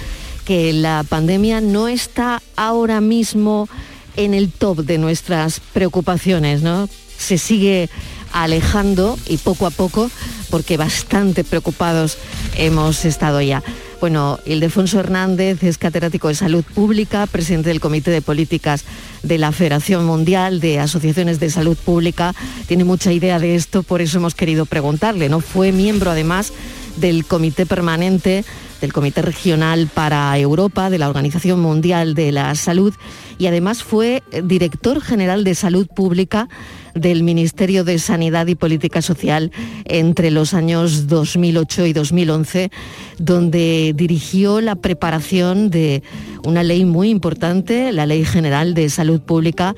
que 0.46 0.72
la 0.72 1.04
pandemia 1.08 1.60
no 1.60 1.90
está 1.90 2.42
ahora 2.56 3.02
mismo 3.02 3.68
en 4.16 4.34
el 4.34 4.50
top 4.50 4.86
de 4.86 4.98
nuestras 4.98 5.60
preocupaciones, 5.60 6.62
¿no? 6.62 6.88
Se 7.18 7.38
sigue 7.38 7.90
alejando 8.32 9.18
y 9.28 9.38
poco 9.38 9.66
a 9.66 9.72
poco, 9.72 10.10
porque 10.50 10.78
bastante 10.78 11.44
preocupados 11.44 12.18
hemos 12.56 13.06
estado 13.06 13.42
ya. 13.42 13.64
Bueno, 14.00 14.40
Ildefonso 14.46 15.00
Hernández 15.00 15.64
es 15.64 15.80
catedrático 15.80 16.28
de 16.28 16.36
Salud 16.36 16.64
Pública, 16.64 17.26
presidente 17.26 17.70
del 17.70 17.80
Comité 17.80 18.12
de 18.12 18.22
Políticas 18.22 18.84
de 19.24 19.40
la 19.40 19.52
Federación 19.52 20.06
Mundial 20.06 20.60
de 20.60 20.80
Asociaciones 20.80 21.40
de 21.40 21.50
Salud 21.50 21.76
Pública. 21.76 22.36
Tiene 22.68 22.84
mucha 22.84 23.12
idea 23.12 23.40
de 23.40 23.56
esto, 23.56 23.82
por 23.82 24.02
eso 24.02 24.20
hemos 24.20 24.36
querido 24.36 24.68
preguntarle. 24.68 25.30
¿no? 25.30 25.40
Fue 25.40 25.72
miembro 25.72 26.12
además 26.12 26.54
del 26.98 27.26
Comité 27.26 27.66
Permanente, 27.66 28.44
del 28.82 28.94
Comité 28.94 29.22
Regional 29.22 29.88
para 29.94 30.38
Europa, 30.38 30.90
de 30.90 31.00
la 31.00 31.10
Organización 31.10 31.60
Mundial 31.60 32.14
de 32.14 32.32
la 32.32 32.54
Salud 32.56 32.94
y 33.38 33.48
además 33.48 33.84
fue 33.84 34.24
director 34.44 35.02
general 35.02 35.44
de 35.44 35.56
Salud 35.56 35.88
Pública 35.88 36.50
del 36.94 37.24
Ministerio 37.24 37.84
de 37.84 38.00
Sanidad 38.00 38.48
y 38.48 38.56
Política 38.56 39.02
Social 39.02 39.52
entre 39.86 40.32
los 40.32 40.54
años 40.54 41.08
2008 41.08 41.86
y 41.86 41.94
2011, 41.94 42.72
donde 43.20 43.94
dirigió 43.96 44.62
la 44.62 44.76
preparación 44.76 45.70
de 45.70 46.02
una 46.44 46.64
ley 46.64 46.86
muy 46.86 47.10
importante, 47.10 47.92
la 47.92 48.06
Ley 48.06 48.26
General 48.26 48.74
de 48.74 48.90
Salud 48.90 49.22
Pública 49.22 49.76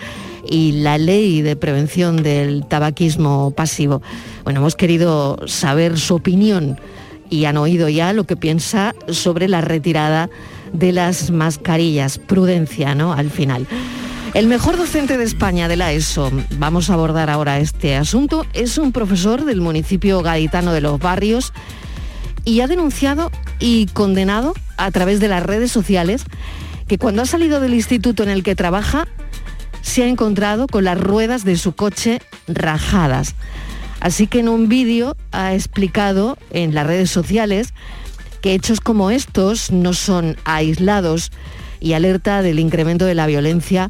y 0.50 0.72
la 0.74 0.98
Ley 0.98 1.42
de 1.42 1.56
Prevención 1.56 2.24
del 2.24 2.66
Tabaquismo 2.66 3.52
Pasivo. 3.52 4.02
Bueno, 4.44 4.62
hemos 4.62 4.76
querido 4.76 5.38
saber 5.46 6.00
su 6.00 6.16
opinión 6.16 6.78
y 7.30 7.46
han 7.46 7.58
oído 7.58 7.90
ya 7.90 8.14
lo 8.14 8.26
que 8.26 8.36
piensa 8.36 8.94
sobre 9.10 9.48
la 9.48 9.62
retirada 9.62 10.30
de 10.74 10.92
las 10.92 11.32
mascarillas. 11.32 12.18
Prudencia, 12.18 12.96
¿no? 12.96 13.14
Al 13.14 13.30
final. 13.30 13.68
El 14.34 14.48
mejor 14.48 14.78
docente 14.78 15.18
de 15.18 15.24
España 15.24 15.68
de 15.68 15.76
la 15.76 15.92
ESO, 15.92 16.32
vamos 16.58 16.90
a 16.90 16.94
abordar 16.94 17.32
ahora 17.32 17.60
este 17.60 17.96
asunto, 17.96 18.46
es 18.54 18.78
un 18.78 18.92
profesor 18.92 19.44
del 19.44 19.60
municipio 19.60 20.22
gaditano 20.22 20.72
de 20.72 20.82
Los 20.82 21.00
Barrios 21.00 21.52
y 22.46 22.62
ha 22.62 22.68
denunciado 22.68 23.32
y 23.60 23.88
condenado 23.88 24.54
a 24.78 24.92
través 24.92 25.20
de 25.20 25.30
las 25.30 25.42
redes 25.42 25.72
sociales 25.72 26.26
que 26.88 27.00
cuando 27.00 27.24
ha 27.24 27.26
salido 27.26 27.60
del 27.60 27.74
instituto 27.74 28.22
en 28.22 28.30
el 28.30 28.44
que 28.44 28.56
trabaja 28.56 29.08
se 29.82 30.04
ha 30.04 30.08
encontrado 30.08 30.68
con 30.68 30.84
las 30.84 31.00
ruedas 31.00 31.44
de 31.44 31.58
su 31.58 31.74
coche 31.74 32.22
rajadas. 32.48 33.36
Así 34.00 34.28
que 34.28 34.40
en 34.40 34.50
un 34.50 34.70
vídeo 34.70 35.18
ha 35.32 35.54
explicado 35.54 36.38
en 36.52 36.74
las 36.74 36.88
redes 36.88 37.10
sociales 37.10 37.74
que 38.42 38.54
hechos 38.54 38.80
como 38.80 39.12
estos 39.12 39.72
no 39.72 39.94
son 39.94 40.38
aislados 40.46 41.32
y 41.80 41.94
alerta 41.94 42.42
del 42.42 42.60
incremento 42.60 43.06
de 43.06 43.16
la 43.16 43.28
violencia 43.28 43.90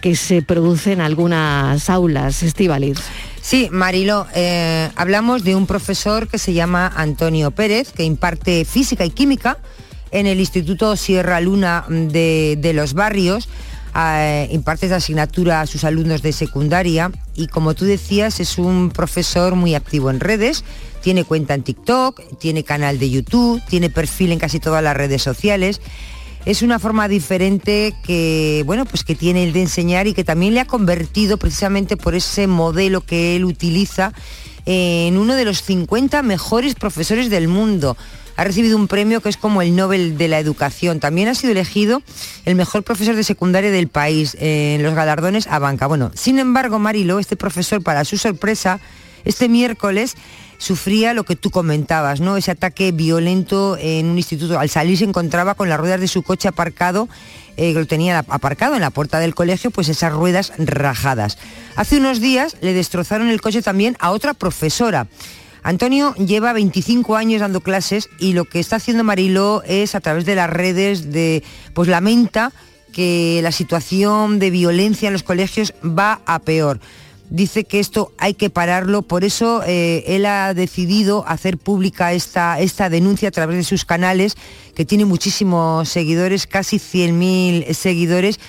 que 0.00 0.16
se 0.16 0.42
produce 0.42 0.92
en 0.92 1.00
algunas 1.00 1.90
aulas, 1.90 2.42
Estivaliz. 2.42 2.98
Sí, 3.42 3.68
Marilo, 3.70 4.26
eh, 4.34 4.88
hablamos 4.96 5.44
de 5.44 5.56
un 5.56 5.66
profesor 5.66 6.28
que 6.28 6.38
se 6.38 6.52
llama 6.52 6.90
Antonio 6.94 7.50
Pérez, 7.50 7.92
que 7.92 8.04
imparte 8.04 8.64
física 8.64 9.04
y 9.04 9.10
química 9.10 9.58
en 10.10 10.26
el 10.26 10.40
Instituto 10.40 10.96
Sierra 10.96 11.40
Luna 11.40 11.84
de 11.88 12.72
los 12.74 12.94
Barrios. 12.94 13.48
Eh, 13.94 14.48
imparte 14.52 14.86
esta 14.86 14.96
asignatura 14.96 15.60
a 15.60 15.66
sus 15.66 15.84
alumnos 15.84 16.22
de 16.22 16.32
secundaria 16.32 17.10
y 17.34 17.48
como 17.48 17.74
tú 17.74 17.84
decías 17.84 18.40
es 18.40 18.58
un 18.58 18.90
profesor 18.90 19.54
muy 19.54 19.74
activo 19.74 20.10
en 20.10 20.20
redes, 20.20 20.64
tiene 21.02 21.24
cuenta 21.24 21.54
en 21.54 21.62
TikTok, 21.62 22.20
tiene 22.38 22.64
canal 22.64 22.98
de 22.98 23.10
YouTube, 23.10 23.62
tiene 23.68 23.90
perfil 23.90 24.32
en 24.32 24.38
casi 24.38 24.60
todas 24.60 24.82
las 24.82 24.96
redes 24.96 25.22
sociales. 25.22 25.80
Es 26.46 26.62
una 26.62 26.78
forma 26.78 27.06
diferente 27.08 27.94
que, 28.02 28.62
bueno, 28.64 28.86
pues 28.86 29.04
que 29.04 29.14
tiene 29.14 29.44
el 29.44 29.52
de 29.52 29.62
enseñar 29.62 30.06
y 30.06 30.14
que 30.14 30.24
también 30.24 30.54
le 30.54 30.60
ha 30.60 30.64
convertido 30.64 31.36
precisamente 31.36 31.96
por 31.96 32.14
ese 32.14 32.46
modelo 32.46 33.02
que 33.02 33.36
él 33.36 33.44
utiliza 33.44 34.12
en 34.64 35.18
uno 35.18 35.34
de 35.34 35.44
los 35.44 35.62
50 35.62 36.22
mejores 36.22 36.74
profesores 36.74 37.28
del 37.28 37.48
mundo. 37.48 37.96
Ha 38.40 38.44
recibido 38.44 38.78
un 38.78 38.88
premio 38.88 39.20
que 39.20 39.28
es 39.28 39.36
como 39.36 39.60
el 39.60 39.76
Nobel 39.76 40.16
de 40.16 40.26
la 40.26 40.38
Educación. 40.38 40.98
También 40.98 41.28
ha 41.28 41.34
sido 41.34 41.52
elegido 41.52 42.00
el 42.46 42.54
mejor 42.54 42.84
profesor 42.84 43.14
de 43.14 43.22
secundaria 43.22 43.70
del 43.70 43.88
país 43.88 44.34
eh, 44.40 44.76
en 44.76 44.82
los 44.82 44.94
galardones 44.94 45.46
a 45.46 45.58
banca. 45.58 45.86
Bueno, 45.86 46.10
sin 46.14 46.38
embargo, 46.38 46.78
Marilo, 46.78 47.18
este 47.18 47.36
profesor, 47.36 47.82
para 47.82 48.02
su 48.06 48.16
sorpresa, 48.16 48.80
este 49.26 49.50
miércoles 49.50 50.16
sufría 50.56 51.12
lo 51.12 51.24
que 51.24 51.36
tú 51.36 51.50
comentabas, 51.50 52.22
¿no? 52.22 52.38
Ese 52.38 52.50
ataque 52.50 52.92
violento 52.92 53.76
en 53.78 54.06
un 54.06 54.16
instituto. 54.16 54.58
Al 54.58 54.70
salir 54.70 54.96
se 54.96 55.04
encontraba 55.04 55.54
con 55.54 55.68
las 55.68 55.78
ruedas 55.78 56.00
de 56.00 56.08
su 56.08 56.22
coche 56.22 56.48
aparcado, 56.48 57.10
eh, 57.58 57.74
lo 57.74 57.86
tenía 57.86 58.20
aparcado 58.20 58.74
en 58.74 58.80
la 58.80 58.88
puerta 58.88 59.18
del 59.18 59.34
colegio, 59.34 59.70
pues 59.70 59.90
esas 59.90 60.14
ruedas 60.14 60.54
rajadas. 60.56 61.36
Hace 61.76 61.98
unos 61.98 62.20
días 62.20 62.56
le 62.62 62.72
destrozaron 62.72 63.28
el 63.28 63.42
coche 63.42 63.60
también 63.60 63.98
a 64.00 64.12
otra 64.12 64.32
profesora. 64.32 65.08
Antonio 65.62 66.14
lleva 66.14 66.52
25 66.52 67.16
años 67.16 67.40
dando 67.40 67.60
clases 67.60 68.08
y 68.18 68.32
lo 68.32 68.44
que 68.44 68.60
está 68.60 68.76
haciendo 68.76 69.04
Mariló 69.04 69.62
es 69.64 69.94
a 69.94 70.00
través 70.00 70.24
de 70.24 70.34
las 70.34 70.50
redes 70.50 71.12
de 71.12 71.42
pues 71.74 71.88
lamenta 71.88 72.52
que 72.92 73.40
la 73.42 73.52
situación 73.52 74.38
de 74.38 74.50
violencia 74.50 75.08
en 75.08 75.12
los 75.12 75.22
colegios 75.22 75.74
va 75.84 76.20
a 76.26 76.40
peor. 76.40 76.80
Dice 77.30 77.62
que 77.62 77.78
esto 77.78 78.12
hay 78.18 78.34
que 78.34 78.50
pararlo, 78.50 79.02
por 79.02 79.22
eso 79.22 79.62
eh, 79.64 80.02
él 80.08 80.26
ha 80.26 80.52
decidido 80.52 81.24
hacer 81.28 81.58
pública 81.58 82.12
esta, 82.12 82.58
esta 82.58 82.90
denuncia 82.90 83.28
a 83.28 83.32
través 83.32 83.56
de 83.56 83.62
sus 83.62 83.84
canales, 83.84 84.34
que 84.74 84.84
tiene 84.84 85.04
muchísimos 85.04 85.88
seguidores, 85.88 86.48
casi 86.48 86.78
100.000 86.78 87.72
seguidores, 87.72 88.40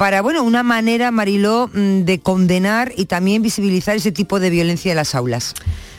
para, 0.00 0.22
bueno, 0.22 0.42
una 0.44 0.62
manera, 0.62 1.10
Mariló, 1.10 1.68
mm, 1.74 2.04
de 2.04 2.20
condenar 2.20 2.90
y 2.96 3.04
también 3.04 3.42
visibilizar 3.42 3.96
ese 3.96 4.10
tipo 4.12 4.40
de 4.40 4.48
violencia 4.48 4.92
en 4.92 4.96
las 4.96 5.14
aulas. 5.14 5.52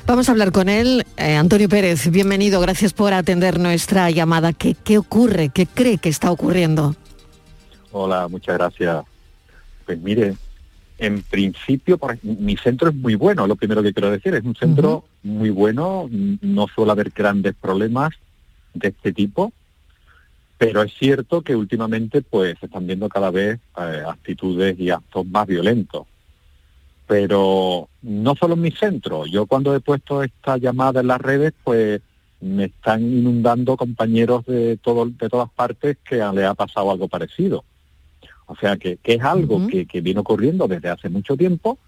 Vamos 0.07 0.27
a 0.27 0.31
hablar 0.31 0.51
con 0.51 0.69
él. 0.69 1.05
Eh, 1.17 1.35
Antonio 1.35 1.69
Pérez, 1.69 2.09
bienvenido, 2.09 2.59
gracias 2.61 2.93
por 2.93 3.13
atender 3.13 3.59
nuestra 3.59 4.09
llamada. 4.09 4.53
¿Qué, 4.53 4.75
¿Qué 4.83 4.97
ocurre? 4.97 5.49
¿Qué 5.49 5.67
cree 5.67 5.99
que 5.99 6.09
está 6.09 6.31
ocurriendo? 6.31 6.95
Hola, 7.91 8.27
muchas 8.27 8.57
gracias. 8.57 9.03
Pues 9.85 10.01
mire, 10.01 10.33
en 10.97 11.21
principio 11.21 11.99
por- 11.99 12.17
mi 12.23 12.57
centro 12.57 12.89
es 12.89 12.95
muy 12.95 13.13
bueno, 13.13 13.45
lo 13.45 13.55
primero 13.55 13.83
que 13.83 13.93
quiero 13.93 14.09
decir, 14.09 14.33
es 14.33 14.43
un 14.43 14.55
centro 14.55 15.05
muy 15.21 15.51
bueno, 15.51 16.09
no 16.41 16.65
suele 16.73 16.91
haber 16.91 17.11
grandes 17.11 17.53
problemas 17.53 18.09
de 18.73 18.87
este 18.87 19.13
tipo, 19.13 19.53
pero 20.61 20.83
es 20.83 20.93
cierto 20.93 21.41
que 21.41 21.55
últimamente 21.55 22.21
pues 22.21 22.55
se 22.59 22.67
están 22.67 22.85
viendo 22.85 23.09
cada 23.09 23.31
vez 23.31 23.59
eh, 23.79 24.03
actitudes 24.07 24.79
y 24.79 24.91
actos 24.91 25.25
más 25.25 25.47
violentos. 25.47 26.05
Pero 27.07 27.89
no 28.03 28.35
solo 28.35 28.53
en 28.53 28.61
mi 28.61 28.69
centro, 28.69 29.25
yo 29.25 29.47
cuando 29.47 29.75
he 29.75 29.79
puesto 29.79 30.21
esta 30.21 30.57
llamada 30.57 31.01
en 31.01 31.07
las 31.07 31.19
redes, 31.19 31.53
pues 31.63 31.99
me 32.41 32.65
están 32.65 33.01
inundando 33.01 33.75
compañeros 33.75 34.45
de 34.45 34.77
todo, 34.77 35.07
de 35.07 35.29
todas 35.29 35.49
partes 35.49 35.97
que 36.07 36.17
le 36.17 36.45
ha 36.45 36.53
pasado 36.53 36.91
algo 36.91 37.07
parecido. 37.07 37.65
O 38.45 38.55
sea 38.55 38.77
que, 38.77 38.97
que 38.97 39.15
es 39.15 39.23
algo 39.23 39.65
que, 39.65 39.87
que 39.87 40.01
viene 40.01 40.19
ocurriendo 40.19 40.67
desde 40.67 40.89
hace 40.89 41.09
mucho 41.09 41.35
tiempo, 41.35 41.79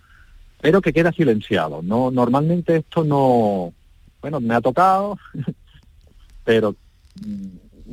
pero 0.60 0.82
que 0.82 0.94
queda 0.94 1.12
silenciado. 1.12 1.84
No, 1.84 2.10
normalmente 2.10 2.78
esto 2.78 3.04
no, 3.04 3.72
bueno, 4.20 4.40
me 4.40 4.56
ha 4.56 4.62
tocado, 4.62 5.20
pero 6.44 6.76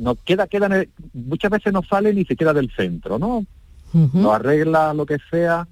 no 0.01 0.15
queda, 0.15 0.47
queda 0.47 0.65
en 0.65 0.73
el- 0.73 0.89
muchas 1.13 1.51
veces 1.51 1.71
no 1.71 1.83
sale 1.83 2.13
ni 2.13 2.25
siquiera 2.25 2.53
del 2.53 2.71
centro, 2.71 3.19
¿no? 3.19 3.45
Lo 4.23 4.33
arregla 4.33 4.93
lo 4.93 5.05
que 5.05 5.17
sea, 5.29 5.67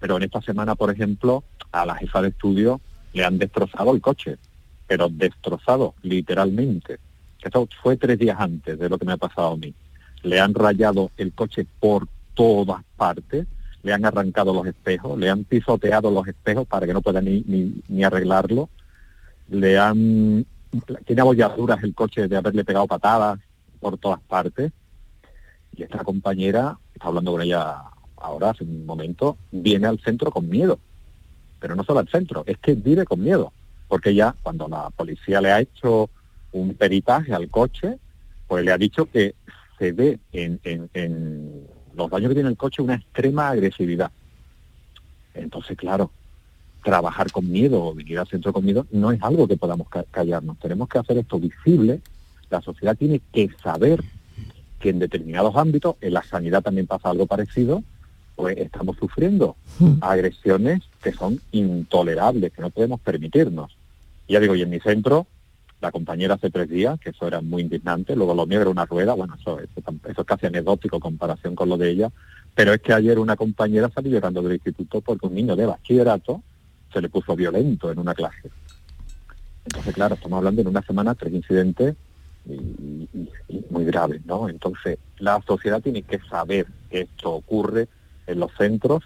pero 0.00 0.16
en 0.16 0.22
esta 0.22 0.40
semana, 0.40 0.74
por 0.74 0.90
ejemplo, 0.90 1.44
a 1.72 1.84
la 1.84 1.94
jefa 1.96 2.22
de 2.22 2.28
estudio 2.28 2.80
le 3.12 3.24
han 3.24 3.38
destrozado 3.38 3.92
el 3.94 4.00
coche, 4.00 4.38
pero 4.86 5.08
destrozado, 5.08 5.94
literalmente. 6.02 6.98
Esto 7.42 7.68
fue 7.82 7.96
tres 7.96 8.18
días 8.18 8.36
antes 8.38 8.78
de 8.78 8.88
lo 8.88 8.96
que 8.96 9.04
me 9.04 9.12
ha 9.12 9.16
pasado 9.18 9.52
a 9.52 9.56
mí. 9.56 9.74
Le 10.22 10.40
han 10.40 10.54
rayado 10.54 11.10
el 11.18 11.32
coche 11.32 11.66
por 11.78 12.08
todas 12.34 12.82
partes, 12.96 13.46
le 13.82 13.92
han 13.92 14.04
arrancado 14.06 14.54
los 14.54 14.66
espejos, 14.66 15.18
le 15.18 15.28
han 15.28 15.44
pisoteado 15.44 16.10
los 16.10 16.26
espejos 16.26 16.66
para 16.66 16.86
que 16.86 16.94
no 16.94 17.02
pueda 17.02 17.20
ni, 17.20 17.42
ni, 17.46 17.82
ni 17.88 18.02
arreglarlo, 18.02 18.70
le 19.50 19.78
han... 19.78 20.46
Tiene 21.06 21.20
abolladuras 21.22 21.82
el 21.84 21.94
coche 21.94 22.26
de 22.28 22.36
haberle 22.36 22.64
pegado 22.64 22.86
patadas 22.86 23.38
por 23.84 23.98
todas 23.98 24.20
partes. 24.22 24.72
Y 25.76 25.82
esta 25.82 26.02
compañera, 26.02 26.78
está 26.94 27.08
hablando 27.08 27.32
con 27.32 27.42
ella 27.42 27.82
ahora, 28.16 28.50
hace 28.50 28.64
un 28.64 28.86
momento, 28.86 29.36
viene 29.50 29.86
al 29.86 30.00
centro 30.00 30.30
con 30.30 30.48
miedo. 30.48 30.78
Pero 31.60 31.76
no 31.76 31.84
solo 31.84 32.00
al 32.00 32.08
centro, 32.08 32.44
es 32.46 32.56
que 32.56 32.74
vive 32.74 33.04
con 33.04 33.22
miedo. 33.22 33.52
Porque 33.86 34.14
ya 34.14 34.34
cuando 34.42 34.68
la 34.68 34.88
policía 34.88 35.42
le 35.42 35.52
ha 35.52 35.60
hecho 35.60 36.08
un 36.52 36.72
peritaje 36.72 37.34
al 37.34 37.50
coche, 37.50 37.98
pues 38.48 38.64
le 38.64 38.72
ha 38.72 38.78
dicho 38.78 39.04
que 39.04 39.34
se 39.78 39.92
ve 39.92 40.18
en, 40.32 41.66
los 41.94 42.10
daños 42.10 42.30
que 42.30 42.34
tiene 42.36 42.48
el 42.48 42.56
coche 42.56 42.80
una 42.80 42.94
extrema 42.94 43.50
agresividad. 43.50 44.10
Entonces, 45.34 45.76
claro, 45.76 46.10
trabajar 46.82 47.30
con 47.30 47.50
miedo 47.50 47.84
o 47.84 47.94
venir 47.94 48.18
al 48.18 48.28
centro 48.28 48.50
con 48.50 48.64
miedo 48.64 48.86
no 48.92 49.12
es 49.12 49.22
algo 49.22 49.46
que 49.46 49.58
podamos 49.58 49.90
ca- 49.90 50.06
callarnos. 50.10 50.58
Tenemos 50.58 50.88
que 50.88 50.98
hacer 50.98 51.18
esto 51.18 51.38
visible. 51.38 52.00
La 52.54 52.60
sociedad 52.60 52.96
tiene 52.96 53.20
que 53.32 53.50
saber 53.60 54.00
que 54.78 54.90
en 54.90 55.00
determinados 55.00 55.56
ámbitos, 55.56 55.96
en 56.00 56.12
la 56.12 56.22
sanidad 56.22 56.62
también 56.62 56.86
pasa 56.86 57.10
algo 57.10 57.26
parecido, 57.26 57.82
pues 58.36 58.56
estamos 58.58 58.96
sufriendo 58.96 59.56
agresiones 60.00 60.82
que 61.02 61.10
son 61.12 61.40
intolerables, 61.50 62.52
que 62.52 62.62
no 62.62 62.70
podemos 62.70 63.00
permitirnos. 63.00 63.76
Ya 64.28 64.38
digo, 64.38 64.54
y 64.54 64.62
en 64.62 64.70
mi 64.70 64.78
centro, 64.78 65.26
la 65.80 65.90
compañera 65.90 66.34
hace 66.34 66.48
tres 66.48 66.68
días, 66.68 67.00
que 67.00 67.10
eso 67.10 67.26
era 67.26 67.40
muy 67.40 67.62
indignante, 67.62 68.14
luego 68.14 68.34
lo 68.34 68.46
mío 68.46 68.60
era 68.60 68.70
una 68.70 68.86
rueda, 68.86 69.14
bueno, 69.14 69.34
eso, 69.34 69.58
eso 69.58 70.20
es 70.20 70.24
casi 70.24 70.46
anecdótico 70.46 70.98
en 70.98 71.00
comparación 71.00 71.56
con 71.56 71.68
lo 71.68 71.76
de 71.76 71.90
ella, 71.90 72.12
pero 72.54 72.72
es 72.72 72.80
que 72.80 72.92
ayer 72.92 73.18
una 73.18 73.34
compañera 73.34 73.90
salió 73.92 74.12
llorando 74.12 74.42
del 74.42 74.52
instituto 74.52 75.00
porque 75.00 75.26
un 75.26 75.34
niño 75.34 75.56
de 75.56 75.66
bachillerato 75.66 76.40
se 76.92 77.00
le 77.00 77.08
puso 77.08 77.34
violento 77.34 77.90
en 77.90 77.98
una 77.98 78.14
clase. 78.14 78.48
Entonces, 79.64 79.92
claro, 79.92 80.14
estamos 80.14 80.36
hablando 80.36 80.60
en 80.60 80.68
una 80.68 80.82
semana 80.82 81.16
tres 81.16 81.32
incidentes 81.32 81.96
y, 82.48 83.08
muy 83.70 83.84
graves, 83.84 84.20
¿no? 84.26 84.48
Entonces, 84.48 84.98
la 85.18 85.40
sociedad 85.46 85.80
tiene 85.80 86.02
que 86.02 86.18
saber 86.30 86.66
que 86.90 87.02
esto 87.02 87.32
ocurre 87.32 87.88
en 88.26 88.40
los 88.40 88.50
centros 88.56 89.02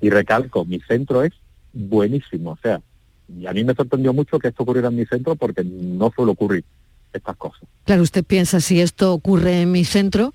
y 0.00 0.10
recalco, 0.10 0.64
mi 0.64 0.80
centro 0.80 1.22
es 1.22 1.32
buenísimo, 1.72 2.52
o 2.52 2.58
sea, 2.62 2.80
y 3.28 3.46
a 3.46 3.52
mí 3.52 3.64
me 3.64 3.74
sorprendió 3.74 4.12
mucho 4.12 4.38
que 4.38 4.48
esto 4.48 4.62
ocurriera 4.62 4.88
en 4.88 4.96
mi 4.96 5.06
centro 5.06 5.34
porque 5.34 5.64
no 5.64 6.12
suele 6.14 6.32
ocurrir 6.32 6.64
estas 7.12 7.36
cosas. 7.36 7.62
Claro, 7.84 8.02
usted 8.02 8.24
piensa 8.24 8.60
si 8.60 8.80
esto 8.80 9.12
ocurre 9.14 9.62
en 9.62 9.72
mi 9.72 9.84
centro, 9.84 10.34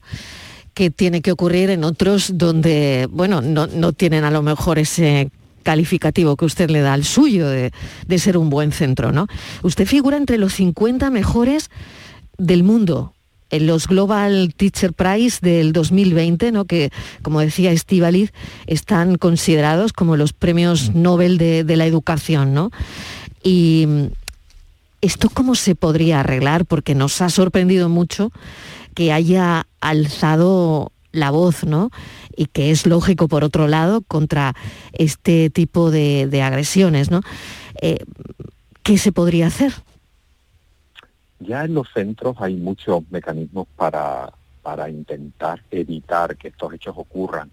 que 0.73 0.89
tiene 0.89 1.21
que 1.21 1.31
ocurrir 1.31 1.69
en 1.69 1.83
otros 1.83 2.37
donde, 2.37 3.07
bueno, 3.11 3.41
no, 3.41 3.67
no 3.67 3.93
tienen 3.93 4.23
a 4.23 4.31
lo 4.31 4.41
mejor 4.41 4.79
ese 4.79 5.29
calificativo 5.63 6.35
que 6.35 6.45
usted 6.45 6.69
le 6.69 6.79
da 6.79 6.93
al 6.93 7.03
suyo 7.03 7.47
de, 7.47 7.71
de 8.07 8.19
ser 8.19 8.37
un 8.37 8.49
buen 8.49 8.71
centro, 8.71 9.11
¿no? 9.11 9.27
Usted 9.61 9.85
figura 9.85 10.17
entre 10.17 10.37
los 10.37 10.53
50 10.53 11.09
mejores 11.09 11.69
del 12.39 12.63
mundo 12.63 13.13
en 13.51 13.67
los 13.67 13.87
Global 13.87 14.53
Teacher 14.55 14.93
Prize 14.93 15.39
del 15.41 15.73
2020, 15.73 16.51
¿no? 16.51 16.65
que, 16.65 16.91
como 17.21 17.39
decía 17.39 17.71
Estivaliz, 17.71 18.31
están 18.67 19.17
considerados 19.17 19.93
como 19.93 20.17
los 20.17 20.33
premios 20.33 20.93
Nobel 20.93 21.37
de, 21.37 21.63
la 21.75 21.85
educación. 21.85 22.53
¿no? 22.53 22.71
Y 23.43 23.87
¿esto 25.01 25.29
cómo 25.29 25.55
se 25.55 25.75
podría 25.75 26.19
arreglar? 26.19 26.65
Porque 26.65 26.95
nos 26.95 27.21
ha 27.21 27.29
sorprendido 27.29 27.89
mucho 27.89 28.31
que 28.93 29.11
haya 29.11 29.65
alzado 29.81 30.91
la 31.11 31.31
voz, 31.31 31.63
¿no? 31.63 31.89
Y 32.35 32.45
que 32.45 32.69
es 32.69 32.85
lógico, 32.85 33.27
por 33.27 33.43
otro 33.43 33.67
lado, 33.67 34.01
contra 34.01 34.55
este 34.93 35.49
tipo 35.49 35.89
de, 35.89 36.27
de 36.27 36.43
agresiones, 36.43 37.09
¿no? 37.09 37.21
Eh, 37.81 37.97
¿Qué 38.83 38.97
se 38.97 39.11
podría 39.11 39.47
hacer? 39.47 39.73
Ya 41.39 41.63
en 41.63 41.73
los 41.73 41.87
centros 41.93 42.35
hay 42.39 42.55
muchos 42.55 43.03
mecanismos 43.09 43.67
para, 43.75 44.33
para 44.61 44.89
intentar 44.89 45.63
evitar 45.71 46.35
que 46.37 46.49
estos 46.49 46.73
hechos 46.73 46.95
ocurran, 46.97 47.49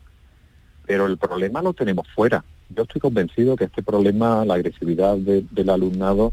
pero 0.86 1.06
el 1.06 1.18
problema 1.18 1.62
lo 1.62 1.72
tenemos 1.72 2.06
fuera. 2.14 2.44
Yo 2.68 2.82
estoy 2.82 3.00
convencido 3.00 3.54
que 3.56 3.64
este 3.64 3.82
problema, 3.82 4.44
la 4.44 4.54
agresividad 4.54 5.16
de- 5.18 5.46
del 5.50 5.70
alumnado, 5.70 6.32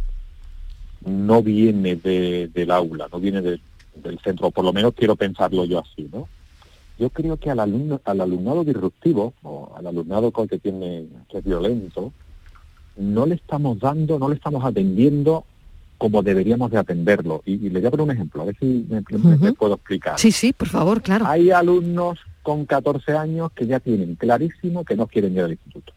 no 1.05 1.43
viene 1.43 1.95
de- 1.95 2.47
del 2.47 2.71
aula, 2.71 3.07
no 3.11 3.19
viene 3.19 3.41
de, 3.41 3.59
del 3.95 4.19
centro, 4.19 4.49
por 4.49 4.65
lo 4.65 4.73
menos 4.73 4.93
quiero 4.95 5.15
pensarlo 5.15 5.65
yo 5.65 5.79
así, 5.79 6.09
¿no? 6.11 6.27
Yo 6.97 7.09
creo 7.09 7.37
que 7.37 7.49
al, 7.49 7.59
alumnado 7.59 8.63
disruptivo, 8.63 9.33
o 9.43 9.73
al 9.75 9.87
alumnado 9.87 10.31
que 10.31 10.59
tiene 10.59 11.07
que 11.29 11.39
es 11.39 11.43
violento, 11.43 12.13
no 12.95 13.25
le 13.25 13.35
estamos 13.35 13.79
dando, 13.79 14.19
no 14.19 14.29
le 14.29 14.35
estamos 14.35 14.63
atendiendo 14.63 15.43
como 16.03 16.21
deberíamos 16.21 16.69
de 16.69 16.77
atenderlo. 16.77 17.43
Y, 17.45 17.53
y 17.53 17.69
le 17.69 17.79
voy 17.79 17.87
a 17.87 17.91
poner 17.91 18.03
un 18.03 18.11
ejemplo, 18.11 18.41
a 18.41 18.45
ver 18.47 18.57
si 18.59 18.85
me 18.89 19.53
puedo 19.53 19.75
explicar. 19.75 20.19
Sí, 20.19 20.33
sí, 20.33 20.51
por 20.51 20.67
favor, 20.67 21.01
claro. 21.01 21.25
Hay 21.25 21.49
alumnos 21.49 22.19
con 22.41 22.65
14 22.65 23.13
años 23.13 23.53
que 23.53 23.65
ya 23.65 23.79
tienen 23.79 24.15
clarísimo 24.15 24.83
que 24.83 24.97
no 24.97 25.07
quieren 25.07 25.31
ir 25.31 25.43
al 25.43 25.51
instituto. 25.51 25.93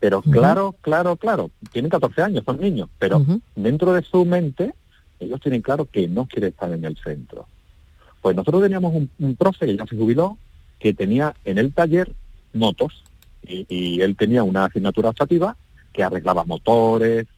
Pero 0.00 0.22
claro, 0.22 0.74
claro, 0.80 1.14
claro, 1.14 1.52
tienen 1.70 1.88
14 1.88 2.20
años, 2.20 2.42
son 2.44 2.60
niños, 2.60 2.88
pero 2.98 3.24
dentro 3.54 3.92
de 3.92 4.02
su 4.02 4.24
mente 4.24 4.74
ellos 5.20 5.40
tienen 5.40 5.62
claro 5.62 5.84
que 5.84 6.08
no 6.08 6.26
quieren 6.26 6.50
estar 6.50 6.72
en 6.72 6.84
el 6.84 6.96
centro. 6.96 7.46
Pues 8.20 8.34
nosotros 8.34 8.60
teníamos 8.60 8.92
un, 8.92 9.08
un 9.20 9.36
profe 9.36 9.66
que 9.66 9.76
ya 9.76 9.86
se 9.86 9.96
jubiló, 9.96 10.36
que 10.80 10.94
tenía 10.94 11.32
en 11.44 11.58
el 11.58 11.72
taller 11.72 12.10
motos, 12.52 13.04
y, 13.46 13.66
y 13.68 14.00
él 14.00 14.16
tenía 14.16 14.42
una 14.42 14.64
asignatura 14.64 15.10
optativa 15.10 15.56
que 15.92 16.02
arreglaba 16.02 16.42
motores. 16.42 17.28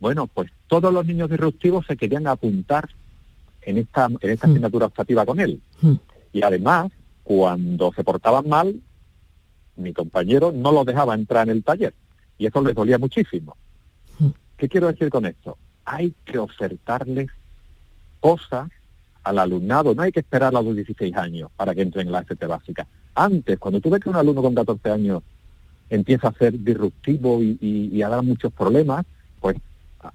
Bueno, 0.00 0.26
pues 0.26 0.50
todos 0.68 0.92
los 0.92 1.04
niños 1.06 1.28
disruptivos 1.30 1.86
se 1.86 1.96
querían 1.96 2.26
apuntar 2.26 2.88
en 3.62 3.78
esta, 3.78 4.06
en 4.20 4.30
esta 4.30 4.46
asignatura 4.46 4.86
optativa 4.86 5.26
con 5.26 5.40
él. 5.40 5.60
Y 6.32 6.42
además, 6.42 6.92
cuando 7.24 7.92
se 7.94 8.04
portaban 8.04 8.48
mal, 8.48 8.80
mi 9.76 9.92
compañero 9.92 10.52
no 10.52 10.72
los 10.72 10.86
dejaba 10.86 11.14
entrar 11.14 11.48
en 11.48 11.56
el 11.56 11.64
taller. 11.64 11.94
Y 12.38 12.46
eso 12.46 12.62
les 12.62 12.74
dolía 12.74 12.98
muchísimo. 12.98 13.56
¿Qué 14.56 14.68
quiero 14.68 14.86
decir 14.88 15.08
con 15.10 15.26
esto? 15.26 15.56
Hay 15.84 16.14
que 16.24 16.38
ofertarles 16.38 17.28
cosas 18.20 18.68
al 19.24 19.38
alumnado. 19.38 19.94
No 19.94 20.02
hay 20.02 20.12
que 20.12 20.20
esperar 20.20 20.54
a 20.54 20.62
los 20.62 20.74
16 20.74 21.16
años 21.16 21.50
para 21.56 21.74
que 21.74 21.82
entren 21.82 22.06
en 22.06 22.12
la 22.12 22.20
FP 22.20 22.46
básica. 22.46 22.86
Antes, 23.14 23.58
cuando 23.58 23.80
tú 23.80 23.90
ves 23.90 24.00
que 24.00 24.08
un 24.10 24.16
alumno 24.16 24.42
con 24.42 24.54
14 24.54 24.90
años 24.90 25.22
empieza 25.90 26.28
a 26.28 26.32
ser 26.34 26.58
disruptivo 26.62 27.42
y, 27.42 27.58
y- 27.60 27.88
y 27.96 28.02
a 28.02 28.08
dar 28.08 28.22
muchos 28.22 28.52
problemas, 28.52 29.04
pues 29.40 29.56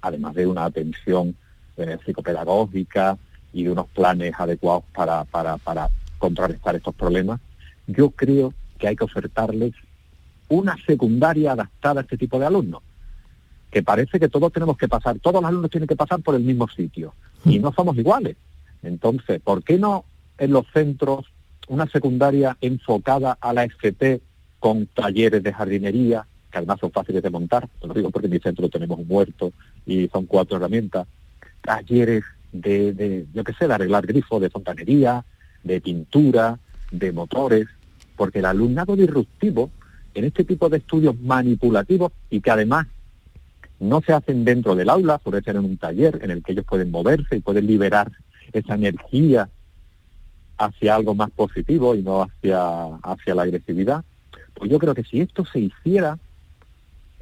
además 0.00 0.34
de 0.34 0.46
una 0.46 0.64
atención 0.64 1.36
eh, 1.76 1.98
psicopedagógica 2.04 3.18
y 3.52 3.64
de 3.64 3.70
unos 3.70 3.86
planes 3.88 4.34
adecuados 4.38 4.84
para, 4.94 5.24
para, 5.24 5.56
para 5.58 5.88
contrarrestar 6.18 6.76
estos 6.76 6.94
problemas, 6.94 7.40
yo 7.86 8.10
creo 8.10 8.54
que 8.78 8.88
hay 8.88 8.96
que 8.96 9.04
ofertarles 9.04 9.72
una 10.48 10.76
secundaria 10.86 11.52
adaptada 11.52 12.00
a 12.00 12.02
este 12.02 12.16
tipo 12.16 12.38
de 12.38 12.46
alumnos, 12.46 12.82
que 13.70 13.82
parece 13.82 14.20
que 14.20 14.28
todos 14.28 14.52
tenemos 14.52 14.76
que 14.76 14.88
pasar, 14.88 15.18
todos 15.20 15.42
los 15.42 15.48
alumnos 15.48 15.70
tienen 15.70 15.88
que 15.88 15.96
pasar 15.96 16.20
por 16.20 16.34
el 16.34 16.42
mismo 16.42 16.68
sitio, 16.68 17.14
y 17.44 17.58
no 17.58 17.72
somos 17.72 17.96
iguales. 17.96 18.36
Entonces, 18.82 19.40
¿por 19.40 19.62
qué 19.62 19.78
no 19.78 20.04
en 20.38 20.52
los 20.52 20.66
centros 20.72 21.26
una 21.68 21.86
secundaria 21.88 22.56
enfocada 22.60 23.38
a 23.40 23.52
la 23.52 23.64
FP 23.64 24.20
con 24.58 24.86
talleres 24.86 25.42
de 25.42 25.52
jardinería, 25.52 26.26
que 26.54 26.58
además 26.58 26.78
son 26.78 26.92
fáciles 26.92 27.20
de 27.20 27.30
montar, 27.30 27.68
lo 27.82 27.92
digo 27.92 28.10
porque 28.10 28.26
en 28.26 28.32
mi 28.34 28.38
centro 28.38 28.68
tenemos 28.68 28.96
un 28.96 29.06
huerto 29.08 29.52
y 29.84 30.06
son 30.06 30.26
cuatro 30.26 30.56
herramientas, 30.56 31.08
talleres 31.60 32.22
de, 32.52 32.92
de 32.92 33.26
yo 33.34 33.42
qué 33.42 33.52
sé, 33.54 33.66
de 33.66 33.74
arreglar 33.74 34.06
grifos, 34.06 34.40
de 34.40 34.50
fontanería, 34.50 35.24
de 35.64 35.80
pintura, 35.80 36.60
de 36.92 37.10
motores, 37.10 37.66
porque 38.14 38.38
el 38.38 38.44
alumnado 38.44 38.94
disruptivo 38.94 39.68
en 40.14 40.26
este 40.26 40.44
tipo 40.44 40.68
de 40.68 40.76
estudios 40.76 41.18
manipulativos 41.20 42.12
y 42.30 42.40
que 42.40 42.52
además 42.52 42.86
no 43.80 44.00
se 44.00 44.12
hacen 44.12 44.44
dentro 44.44 44.76
del 44.76 44.90
aula, 44.90 45.18
puede 45.18 45.42
ser 45.42 45.56
en 45.56 45.64
un 45.64 45.76
taller 45.76 46.20
en 46.22 46.30
el 46.30 46.44
que 46.44 46.52
ellos 46.52 46.66
pueden 46.66 46.92
moverse 46.92 47.34
y 47.34 47.40
pueden 47.40 47.66
liberar 47.66 48.12
esa 48.52 48.76
energía 48.76 49.48
hacia 50.56 50.94
algo 50.94 51.16
más 51.16 51.32
positivo 51.32 51.96
y 51.96 52.02
no 52.02 52.22
hacia, 52.22 52.94
hacia 53.02 53.34
la 53.34 53.42
agresividad, 53.42 54.04
pues 54.54 54.70
yo 54.70 54.78
creo 54.78 54.94
que 54.94 55.02
si 55.02 55.20
esto 55.20 55.44
se 55.44 55.58
hiciera, 55.58 56.16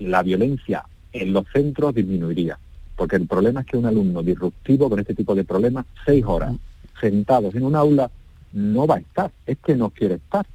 la 0.06 0.22
violencia 0.22 0.84
en 1.12 1.32
los 1.32 1.44
centros 1.52 1.94
disminuiría. 1.94 2.58
Porque 2.96 3.16
el 3.16 3.26
problema 3.26 3.60
es 3.60 3.66
que 3.66 3.76
un 3.76 3.86
alumno 3.86 4.22
disruptivo 4.22 4.88
con 4.88 5.00
este 5.00 5.14
tipo 5.14 5.34
de 5.34 5.44
problemas, 5.44 5.86
seis 6.04 6.24
horas 6.26 6.54
sentados 7.00 7.54
en 7.54 7.64
un 7.64 7.74
aula, 7.74 8.10
no 8.52 8.86
va 8.86 8.96
a 8.96 9.00
estar, 9.00 9.30
es 9.46 9.58
que 9.58 9.74
no 9.74 9.90
quiere 9.90 10.14
estar. 10.14 10.46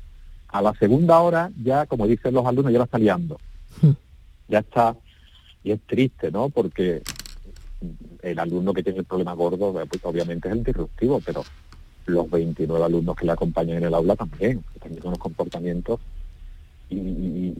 A 0.49 0.61
la 0.61 0.73
segunda 0.75 1.19
hora 1.19 1.51
ya, 1.61 1.85
como 1.85 2.07
dicen 2.07 2.33
los 2.33 2.45
alumnos, 2.45 2.71
ya 2.71 2.79
la 2.79 2.85
está 2.85 2.99
liando. 2.99 3.39
Ya 4.49 4.59
está, 4.59 4.95
y 5.61 5.71
es 5.71 5.81
triste, 5.81 6.31
¿no? 6.31 6.47
Porque 6.47 7.01
el 8.21 8.39
alumno 8.39 8.73
que 8.73 8.81
tiene 8.81 8.99
el 8.99 9.05
problema 9.05 9.33
gordo, 9.33 9.73
pues, 9.73 10.01
obviamente 10.05 10.47
es 10.47 10.53
el 10.53 10.63
disruptivo, 10.63 11.21
pero 11.25 11.43
los 12.05 12.29
29 12.29 12.85
alumnos 12.85 13.17
que 13.17 13.25
le 13.25 13.33
acompañan 13.33 13.79
en 13.79 13.83
el 13.83 13.93
aula 13.93 14.15
también, 14.15 14.63
que 14.73 14.79
tienen 14.79 15.05
unos 15.05 15.19
comportamientos 15.19 15.99
y, 16.89 16.95
y- 16.95 17.53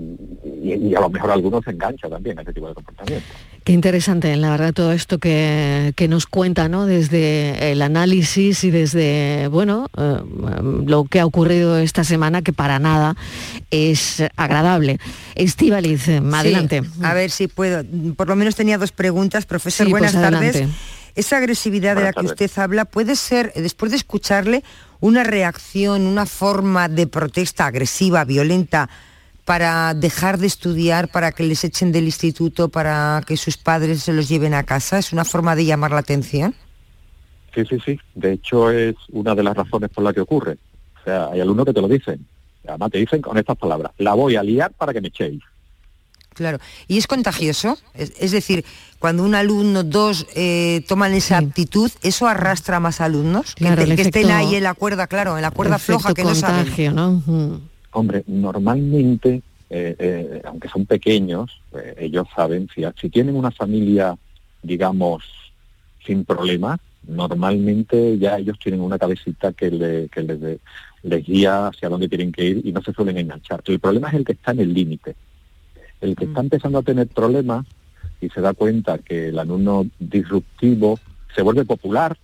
y- 0.64 0.88
y 0.90 0.96
a 0.96 1.00
lo 1.02 1.10
mejor 1.10 1.32
algunos 1.32 1.64
se 1.64 1.72
enganchan 1.72 2.10
también 2.12 2.38
a 2.40 2.42
ese 2.42 2.54
tipo 2.54 2.68
de 2.68 2.74
comportamientos. 2.74 3.30
Qué 3.64 3.74
interesante, 3.74 4.34
la 4.38 4.52
verdad, 4.52 4.74
todo 4.74 4.94
esto 4.94 5.18
que, 5.18 5.92
que 5.98 6.08
nos 6.08 6.26
cuenta, 6.26 6.70
¿no? 6.70 6.86
Desde 6.86 7.72
el 7.74 7.82
análisis 7.82 8.64
y 8.64 8.72
desde, 8.72 9.50
bueno, 9.50 9.88
eh, 9.98 10.20
lo 10.86 11.04
que 11.04 11.20
ha 11.20 11.26
ocurrido 11.26 11.78
esta 11.78 12.06
semana, 12.06 12.42
que 12.42 12.54
para 12.54 12.80
nada 12.80 13.18
es 13.70 14.24
agradable. 14.38 15.00
Estíbaliz, 15.36 16.08
eh, 16.08 16.22
adelante. 16.34 16.82
Sí, 16.84 16.90
a 17.04 17.14
ver 17.14 17.30
si 17.30 17.48
puedo. 17.48 17.84
Por 18.16 18.30
lo 18.30 18.38
menos 18.38 18.56
tenía 18.56 18.78
dos 18.78 18.94
preguntas. 18.94 19.46
Profesor, 19.46 19.86
Sí, 19.88 19.92
buenas 19.92 20.14
pues 20.14 20.22
tardes. 20.32 20.68
Esa 21.16 21.38
agresividad 21.38 21.96
de 21.96 22.04
la 22.04 22.14
que 22.14 22.26
usted 22.26 22.50
habla 22.58 22.86
puede 22.86 23.16
ser, 23.16 23.52
después 23.56 23.92
de 23.92 23.98
escucharle, 23.98 24.64
una 25.00 25.24
reacción, 25.24 26.04
una 26.06 26.26
forma 26.26 26.88
de 26.88 27.08
protesta 27.08 27.66
agresiva, 27.66 28.24
violenta, 28.24 28.88
para 29.48 29.94
dejar 29.94 30.40
de 30.40 30.46
estudiar, 30.46 31.08
para 31.08 31.32
que 31.32 31.44
les 31.44 31.64
echen 31.64 31.94
del 31.94 32.04
instituto, 32.04 32.68
para 32.68 33.24
que 33.26 33.38
sus 33.38 33.56
padres 33.56 34.04
se 34.04 34.12
los 34.12 34.28
lleven 34.28 34.54
a 34.54 34.64
casa. 34.64 35.00
¿Es 35.00 35.14
una 35.14 35.24
forma 35.24 35.56
de 35.56 35.64
llamar 35.64 35.92
la 35.92 36.00
atención? 36.00 36.54
Sí, 37.56 37.64
sí, 37.64 37.78
sí. 37.86 37.98
De 38.14 38.34
hecho, 38.34 38.70
es 38.70 38.96
una 39.10 39.34
de 39.36 39.44
las 39.44 39.56
razones 39.56 39.90
por 39.90 40.04
la 40.04 40.12
que 40.12 40.20
ocurre. 40.20 40.58
O 41.00 41.04
sea, 41.06 41.30
hay 41.32 41.40
alumnos 41.40 41.66
que 41.66 41.72
te 41.72 41.80
lo 41.80 41.88
dicen. 41.88 42.28
Además, 42.68 42.92
te 42.92 42.98
dicen 42.98 43.22
con 43.22 43.38
estas 43.38 43.58
palabras, 43.58 43.94
la 44.00 44.16
voy 44.16 44.36
a 44.36 44.44
liar 44.44 44.74
para 44.74 44.92
que 44.92 45.00
me 45.00 45.08
echéis. 45.08 45.42
Claro. 46.34 46.60
¿Y 46.90 46.98
es 46.98 47.08
contagioso? 47.08 47.78
Es, 47.94 48.12
es 48.20 48.32
decir, 48.32 48.66
cuando 49.00 49.24
un 49.24 49.34
alumno, 49.34 49.84
dos, 49.86 50.28
eh, 50.36 50.84
toman 50.90 51.14
esa 51.14 51.38
actitud, 51.38 51.90
¿eso 52.02 52.28
arrastra 52.28 52.78
a 52.78 52.80
más 52.82 53.00
alumnos? 53.00 53.56
Que 53.56 53.64
Claro, 53.64 53.86
que, 53.86 54.02
estén 54.02 54.30
ahí 54.30 54.56
en 54.56 54.64
la 54.64 54.74
cuerda, 54.74 55.08
claro, 55.08 55.38
en 55.38 55.42
la 55.42 55.52
cuerda 55.52 55.80
floja 55.80 56.14
que 56.14 56.26
no 56.26 56.36
saben. 56.36 56.66
contagio, 56.66 56.92
¿no? 56.92 57.24
Mm. 57.26 57.77
Hombre, 57.92 58.24
normalmente, 58.28 59.42
eh, 59.70 59.96
eh, 59.98 60.42
aunque 60.46 60.70
son 60.70 60.86
pequeños, 60.86 61.62
eh, 61.74 61.96
ellos 62.00 62.28
saben, 62.36 62.68
si, 62.74 62.84
si 63.00 63.10
tienen 63.10 63.36
una 63.36 63.52
familia, 63.52 64.16
digamos, 64.62 65.24
sin 66.06 66.26
problemas, 66.26 66.80
normalmente 67.08 68.18
ya 68.18 68.38
ellos 68.38 68.58
tienen 68.60 68.82
una 68.82 68.98
cabecita 69.00 69.54
que, 69.54 69.72
le- 69.72 70.10
que 70.10 70.22
les, 70.24 70.60
les 71.04 71.26
guía 71.26 71.68
hacia 71.68 71.90
dónde 71.90 72.10
tienen 72.10 72.32
que 72.32 72.44
ir 72.46 72.62
y 72.66 72.72
no 72.72 72.82
se 72.82 72.94
suelen 72.94 73.18
enganchar. 73.18 73.62
El 73.66 73.80
problema 73.80 74.10
es 74.10 74.16
el 74.16 74.26
que 74.26 74.34
está 74.34 74.52
en 74.52 74.60
el 74.60 74.74
límite. 74.74 75.16
El 76.02 76.16
que 76.16 76.26
está 76.26 76.42
empezando 76.42 76.80
a 76.80 76.84
tener 76.84 77.08
problemas 77.08 77.66
y 78.22 78.30
se 78.30 78.42
da 78.42 78.54
cuenta 78.54 78.98
que 79.00 79.30
el 79.30 79.40
alumno 79.40 79.86
disruptivo 80.00 81.00
se 81.36 81.42
vuelve 81.42 81.66
popular, 81.66 82.18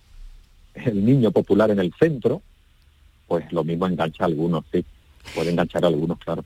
el 0.74 1.04
niño 1.04 1.30
popular 1.30 1.70
en 1.70 1.78
el 1.78 1.92
centro, 1.98 2.42
pues 3.26 3.50
lo 3.52 3.64
mismo 3.64 3.86
engancha 3.86 4.24
a 4.24 4.26
algunos, 4.26 4.64
sí. 4.72 4.84
Puede 5.34 5.50
enganchar 5.50 5.84
a 5.84 5.88
algunos, 5.88 6.18
claro. 6.18 6.44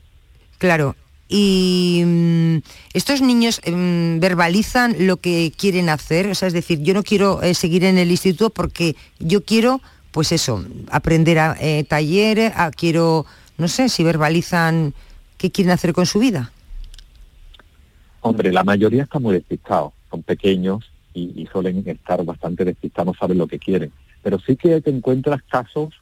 Claro. 0.57 0.95
Y 1.27 2.01
mm, 2.05 2.57
estos 2.93 3.21
niños 3.21 3.61
mm, 3.65 4.19
verbalizan 4.19 4.95
lo 5.05 5.17
que 5.17 5.51
quieren 5.55 5.89
hacer, 5.89 6.27
o 6.27 6.35
sea, 6.35 6.47
es 6.47 6.53
decir, 6.53 6.81
yo 6.81 6.93
no 6.93 7.03
quiero 7.03 7.41
eh, 7.43 7.53
seguir 7.53 7.83
en 7.83 7.97
el 7.97 8.09
instituto 8.11 8.49
porque 8.49 8.95
yo 9.19 9.43
quiero, 9.43 9.79
pues 10.11 10.31
eso, 10.31 10.65
aprender 10.89 11.37
a 11.39 11.55
eh, 11.59 11.83
talleres, 11.83 12.51
a- 12.55 12.71
quiero, 12.71 13.25
no 13.59 13.67
sé, 13.67 13.89
si 13.89 14.03
verbalizan 14.03 14.93
qué 15.37 15.51
quieren 15.51 15.71
hacer 15.71 15.93
con 15.93 16.05
su 16.07 16.17
vida. 16.19 16.51
Hombre, 18.21 18.51
la 18.51 18.63
mayoría 18.63 19.03
está 19.03 19.19
muy 19.19 19.33
despistados, 19.35 19.93
son 20.09 20.23
pequeños 20.23 20.83
y, 21.13 21.41
y 21.41 21.47
suelen 21.51 21.83
estar 21.85 22.23
bastante 22.25 22.65
despistados, 22.65 23.13
no 23.13 23.19
saben 23.19 23.37
lo 23.37 23.47
que 23.47 23.59
quieren. 23.59 23.91
Pero 24.23 24.39
sí 24.39 24.55
que 24.57 24.81
te 24.81 24.89
encuentras 24.89 25.41
casos 25.43 25.93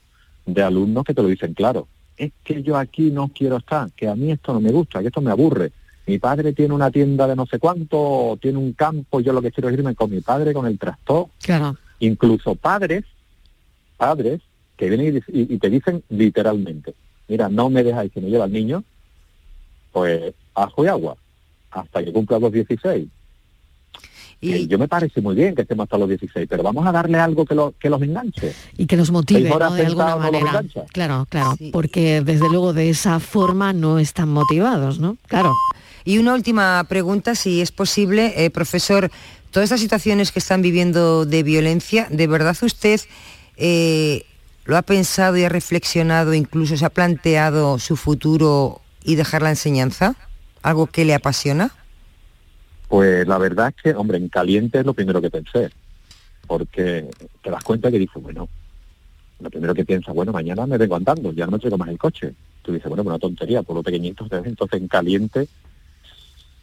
de 0.45 0.63
alumnos 0.63 1.03
que 1.03 1.13
te 1.13 1.21
lo 1.21 1.27
dicen 1.27 1.53
claro. 1.53 1.87
Es 2.17 2.31
que 2.43 2.63
yo 2.63 2.77
aquí 2.77 3.11
no 3.11 3.29
quiero 3.29 3.57
estar, 3.57 3.91
que 3.91 4.07
a 4.07 4.15
mí 4.15 4.31
esto 4.31 4.51
no 4.53 4.59
me 4.59 4.71
gusta, 4.71 5.01
que 5.01 5.07
esto 5.07 5.21
me 5.21 5.31
aburre. 5.31 5.71
Mi 6.07 6.17
padre 6.19 6.53
tiene 6.53 6.73
una 6.73 6.89
tienda 6.89 7.27
de 7.27 7.35
no 7.35 7.45
sé 7.45 7.59
cuánto, 7.59 8.37
tiene 8.41 8.57
un 8.57 8.73
campo, 8.73 9.19
yo 9.19 9.33
lo 9.33 9.41
que 9.41 9.51
quiero 9.51 9.69
es 9.69 9.77
irme 9.77 9.93
con 9.93 10.09
mi 10.09 10.21
padre, 10.21 10.53
con 10.53 10.65
el 10.65 10.79
tractor. 10.79 11.27
Claro. 11.41 11.77
Incluso 11.99 12.55
padres, 12.55 13.03
padres, 13.97 14.41
que 14.77 14.89
vienen 14.89 15.21
y- 15.27 15.53
y 15.53 15.57
te 15.57 15.69
dicen 15.69 16.03
literalmente, 16.09 16.93
mira, 17.27 17.49
no 17.49 17.69
me 17.69 17.83
dejáis 17.83 18.11
que 18.11 18.21
me 18.21 18.29
lleve 18.29 18.43
al 18.43 18.51
niño, 18.51 18.83
pues 19.91 20.33
ajo 20.55 20.83
y 20.85 20.87
agua, 20.87 21.15
hasta 21.71 22.03
que 22.03 22.13
cumpla 22.13 22.39
los 22.39 22.51
16. 22.51 23.07
Que 24.39 24.67
yo 24.67 24.77
me 24.77 24.87
parece 24.87 25.19
muy 25.21 25.35
bien 25.35 25.55
que 25.55 25.63
estemos 25.63 25.83
hasta 25.85 25.97
los 25.97 26.07
16, 26.09 26.47
pero 26.49 26.61
vamos 26.63 26.85
a 26.85 26.91
darle 26.91 27.17
algo 27.19 27.45
que, 27.45 27.55
lo- 27.55 27.73
que 27.79 27.89
los 27.89 28.01
enganche. 28.01 28.53
y 28.77 28.85
que 28.85 28.95
nos 28.95 29.09
motive 29.11 29.41
Seis 29.41 29.53
horas 29.55 29.71
¿no? 29.71 29.75
de 29.77 29.85
alguna 29.85 30.05
sentado 30.11 30.31
no 30.31 30.31
los 30.39 30.43
manera. 30.53 30.85
Claro, 30.93 31.27
claro, 31.29 31.55
porque 31.71 32.21
desde 32.21 32.47
luego 32.49 32.73
de 32.73 32.89
esa 32.89 33.19
forma 33.19 33.73
no 33.73 33.97
están 33.99 34.29
motivados, 34.29 34.99
¿no? 34.99 35.17
Claro. 35.27 35.55
Y 36.05 36.19
una 36.19 36.33
última 36.35 36.83
pregunta, 36.87 37.35
si 37.35 37.61
es 37.61 37.71
posible, 37.71 38.33
eh, 38.45 38.49
profesor, 38.49 39.09
todas 39.51 39.65
estas 39.65 39.81
situaciones 39.81 40.31
que 40.31 40.39
están 40.39 40.61
viviendo 40.61 41.25
de 41.25 41.43
violencia, 41.43 42.07
¿de 42.09 42.27
verdad 42.27 42.55
usted 42.61 43.01
eh, 43.57 44.23
lo 44.65 44.77
ha 44.77 44.81
pensado 44.83 45.35
y 45.37 45.43
ha 45.43 45.49
reflexionado, 45.49 46.33
incluso 46.33 46.77
se 46.77 46.85
ha 46.85 46.89
planteado 46.89 47.79
su 47.79 47.95
futuro 47.97 48.81
y 49.03 49.15
dejar 49.15 49.41
la 49.41 49.49
enseñanza? 49.49 50.15
¿Algo 50.61 50.87
que 50.87 51.05
le 51.05 51.13
apasiona? 51.15 51.71
Pues 52.87 53.27
la 53.27 53.37
verdad 53.37 53.73
es 53.75 53.83
que, 53.83 53.93
hombre, 53.93 54.17
en 54.17 54.29
caliente 54.29 54.79
es 54.79 54.85
lo 54.85 54.93
primero 54.93 55.21
que 55.21 55.29
pensé, 55.29 55.69
porque 56.47 57.09
te 57.43 57.49
das 57.51 57.63
cuenta 57.63 57.91
que 57.91 57.99
dices, 57.99 58.21
bueno, 58.21 58.47
lo 59.39 59.49
primero 59.49 59.75
que 59.75 59.85
piensas, 59.85 60.15
bueno, 60.15 60.31
mañana 60.31 60.65
me 60.65 60.77
vengo 60.77 60.95
andando, 60.95 61.31
ya 61.31 61.45
no 61.45 61.51
me 61.51 61.59
traigo 61.59 61.77
más 61.77 61.89
el 61.89 61.97
coche. 61.97 62.33
Tú 62.61 62.71
dices, 62.71 62.87
bueno, 62.87 63.03
una 63.03 63.19
tontería, 63.19 63.61
por 63.61 63.75
lo 63.75 63.83
pequeñito, 63.83 64.27
entonces 64.31 64.81
en 64.81 64.87
caliente, 64.87 65.47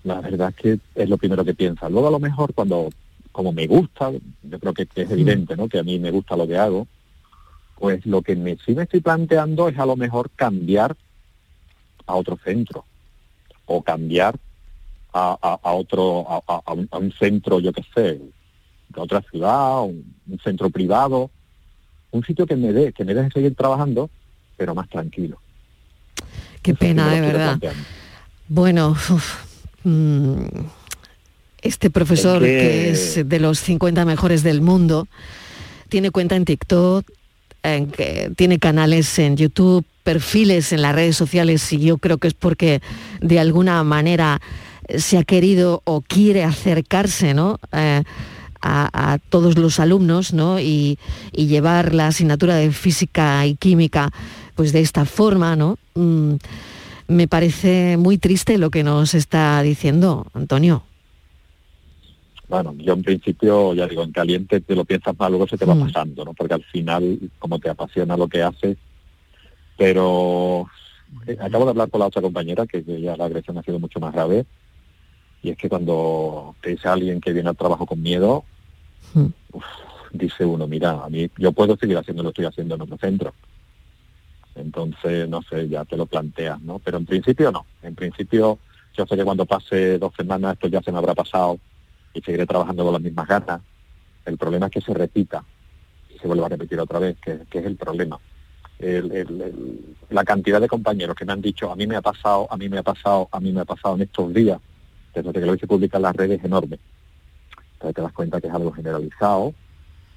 la 0.02 0.20
verdad 0.20 0.50
es 0.50 0.56
que 0.56 0.78
es 0.94 1.08
lo 1.08 1.18
primero 1.18 1.44
que 1.44 1.54
piensas. 1.54 1.90
Luego 1.90 2.08
a 2.08 2.12
lo 2.12 2.18
mejor 2.18 2.54
cuando, 2.54 2.90
como 3.30 3.52
me 3.52 3.66
gusta, 3.66 4.10
yo 4.10 4.58
creo 4.58 4.74
que, 4.74 4.86
que 4.86 5.02
es 5.02 5.10
evidente, 5.10 5.56
¿no? 5.56 5.68
Que 5.68 5.78
a 5.78 5.84
mí 5.84 5.98
me 5.98 6.10
gusta 6.10 6.36
lo 6.36 6.46
que 6.46 6.56
hago, 6.56 6.86
pues 7.78 8.04
lo 8.06 8.22
que 8.22 8.34
me, 8.36 8.56
sí 8.64 8.74
me 8.74 8.84
estoy 8.84 9.00
planteando 9.00 9.68
es 9.68 9.78
a 9.78 9.86
lo 9.86 9.96
mejor 9.96 10.30
cambiar 10.34 10.96
a 12.06 12.14
otro 12.14 12.38
centro 12.42 12.84
o 13.66 13.82
cambiar 13.82 14.38
a, 15.14 15.38
a- 15.40 15.60
a 15.62 15.72
otro 15.72 16.26
a, 16.28 16.72
un, 16.72 16.88
a 16.90 16.98
un 16.98 17.12
centro 17.12 17.60
yo 17.60 17.72
qué 17.72 17.82
sé 17.94 18.02
de 18.88 19.00
otra 19.00 19.22
ciudad 19.30 19.82
un, 19.82 20.04
un 20.28 20.38
centro 20.40 20.68
privado 20.70 21.30
un 22.10 22.22
sitio 22.24 22.46
que 22.46 22.56
me 22.56 22.72
dé 22.72 22.92
que 22.92 23.04
me 23.04 23.14
deje 23.14 23.30
seguir 23.30 23.54
trabajando 23.54 24.10
pero 24.56 24.74
más 24.74 24.88
tranquilo 24.88 25.38
Qué 26.62 26.72
pena, 26.74 27.10
de 27.14 27.20
verdad. 27.20 27.60
Bueno, 28.48 28.90
uf, 28.92 29.44
mm, 29.84 30.44
este 31.60 31.90
profesor 31.90 32.42
Es 32.42 32.50
que- 32.52 32.58
que 32.58 32.90
es 32.90 33.28
de 33.28 33.38
los 33.38 33.58
50 33.60 34.04
mejores 34.06 34.42
del 34.42 34.62
mundo 34.62 35.06
tiene 35.90 36.10
cuenta 36.10 36.36
en 36.36 36.44
TikTok, 36.46 37.06
en 37.62 37.90
que 37.90 38.30
tiene 38.36 38.58
canales 38.58 39.18
en 39.18 39.36
YouTube, 39.36 39.84
perfiles 40.02 40.72
en 40.72 40.80
las 40.82 40.94
redes 40.94 41.16
sociales 41.18 41.70
y 41.72 41.78
yo 41.80 41.98
creo 41.98 42.16
que 42.18 42.28
es 42.28 42.34
porque 42.34 42.80
de 43.20 43.38
alguna 43.38 43.82
manera 43.84 44.40
se 44.96 45.18
ha 45.18 45.24
querido 45.24 45.82
o 45.84 46.00
quiere 46.02 46.44
acercarse, 46.44 47.34
¿no? 47.34 47.58
Eh, 47.72 48.02
a, 48.66 49.12
a 49.14 49.18
todos 49.18 49.58
los 49.58 49.78
alumnos, 49.78 50.32
¿no? 50.32 50.58
Y, 50.58 50.98
y 51.32 51.46
llevar 51.48 51.94
la 51.94 52.06
asignatura 52.06 52.56
de 52.56 52.70
física 52.72 53.44
y 53.46 53.56
química, 53.56 54.10
pues 54.54 54.72
de 54.72 54.80
esta 54.80 55.04
forma, 55.04 55.54
¿no? 55.54 55.76
Mm, 55.94 56.34
me 57.08 57.28
parece 57.28 57.96
muy 57.98 58.16
triste 58.16 58.56
lo 58.56 58.70
que 58.70 58.82
nos 58.82 59.12
está 59.14 59.60
diciendo 59.62 60.26
Antonio. 60.32 60.82
bueno 62.48 62.74
yo 62.78 62.94
en 62.94 63.02
principio 63.02 63.74
ya 63.74 63.86
digo 63.86 64.02
en 64.02 64.12
caliente 64.12 64.60
te 64.60 64.74
lo 64.74 64.84
piensas 64.86 65.14
más 65.18 65.28
luego 65.30 65.46
se 65.46 65.58
te 65.58 65.66
va 65.66 65.74
Mm. 65.74 65.80
pasando 65.86 66.24
no 66.24 66.32
porque 66.34 66.54
al 66.54 66.64
final 66.64 67.18
como 67.38 67.58
te 67.58 67.68
apasiona 67.68 68.16
lo 68.16 68.26
que 68.28 68.42
haces 68.42 68.78
pero 69.76 70.66
eh, 71.26 71.36
acabo 71.40 71.64
de 71.64 71.70
hablar 71.70 71.90
con 71.90 72.00
la 72.00 72.06
otra 72.06 72.22
compañera 72.22 72.66
que 72.66 72.82
ya 73.00 73.16
la 73.16 73.26
agresión 73.26 73.58
ha 73.58 73.62
sido 73.62 73.78
mucho 73.78 74.00
más 74.00 74.12
grave 74.14 74.46
y 75.44 75.50
es 75.50 75.56
que 75.58 75.68
cuando 75.68 76.56
te 76.62 76.70
dice 76.70 76.88
alguien 76.88 77.20
que 77.20 77.32
viene 77.34 77.50
al 77.50 77.56
trabajo 77.56 77.84
con 77.86 78.00
miedo 78.02 78.44
Mm. 79.12 79.26
uf, 79.52 79.64
dice 80.12 80.44
uno 80.44 80.66
mira 80.66 81.04
a 81.04 81.08
mí 81.10 81.30
yo 81.36 81.52
puedo 81.52 81.76
seguir 81.76 81.96
haciendo 81.98 82.22
lo 82.22 82.30
que 82.30 82.40
estoy 82.40 82.46
haciendo 82.46 82.74
en 82.74 82.80
otro 82.80 82.96
centro 82.96 83.34
entonces 84.54 85.28
no 85.28 85.42
sé 85.42 85.68
ya 85.68 85.84
te 85.84 85.96
lo 85.96 86.06
planteas 86.06 86.60
no 86.62 86.78
pero 86.78 86.96
en 86.98 87.04
principio 87.06 87.52
no. 87.52 87.66
En 87.82 87.94
principio 87.94 88.58
yo 88.96 89.06
sé 89.06 89.16
que 89.16 89.24
cuando 89.24 89.44
pase 89.44 89.98
dos 89.98 90.12
semanas 90.16 90.54
esto 90.54 90.68
ya 90.68 90.80
se 90.80 90.90
me 90.92 90.98
habrá 90.98 91.14
pasado 91.14 91.58
y 92.14 92.20
seguiré 92.22 92.46
trabajando 92.46 92.84
con 92.84 92.92
las 92.92 93.02
mismas 93.02 93.26
ganas. 93.26 93.60
El 94.24 94.38
problema 94.38 94.66
es 94.66 94.72
que 94.72 94.80
se 94.80 94.94
repita 94.94 95.44
y 96.08 96.16
se 96.18 96.26
vuelva 96.28 96.46
a 96.46 96.48
repetir 96.50 96.78
otra 96.78 97.00
vez 97.00 97.16
que, 97.20 97.40
que 97.50 97.58
es 97.58 97.66
el 97.66 97.76
problema. 97.76 98.18
El- 98.78 99.10
el- 99.10 99.40
el- 99.42 99.96
la 100.10 100.22
cantidad 100.24 100.60
de 100.60 100.68
compañeros 100.68 101.16
que 101.16 101.24
me 101.24 101.32
han 101.32 101.42
dicho 101.42 101.70
a 101.72 101.76
mí 101.76 101.86
me 101.88 101.96
ha 101.96 102.02
pasado, 102.02 102.46
a 102.50 102.56
mí 102.56 102.68
me 102.68 102.78
ha 102.78 102.82
pasado, 102.84 103.28
a 103.32 103.40
mí 103.40 103.52
me 103.52 103.60
ha 103.62 103.64
pasado 103.64 103.96
en 103.96 104.02
estos 104.02 104.32
días, 104.32 104.60
desde 105.22 105.40
que 105.40 105.66
se 105.66 105.96
en 105.96 106.02
las 106.02 106.16
redes 106.16 106.38
es 106.40 106.44
enorme. 106.44 106.78
Entonces 107.74 107.94
te 107.96 108.02
das 108.02 108.12
cuenta 108.12 108.40
que 108.40 108.46
es 108.48 108.54
algo 108.54 108.72
generalizado 108.72 109.54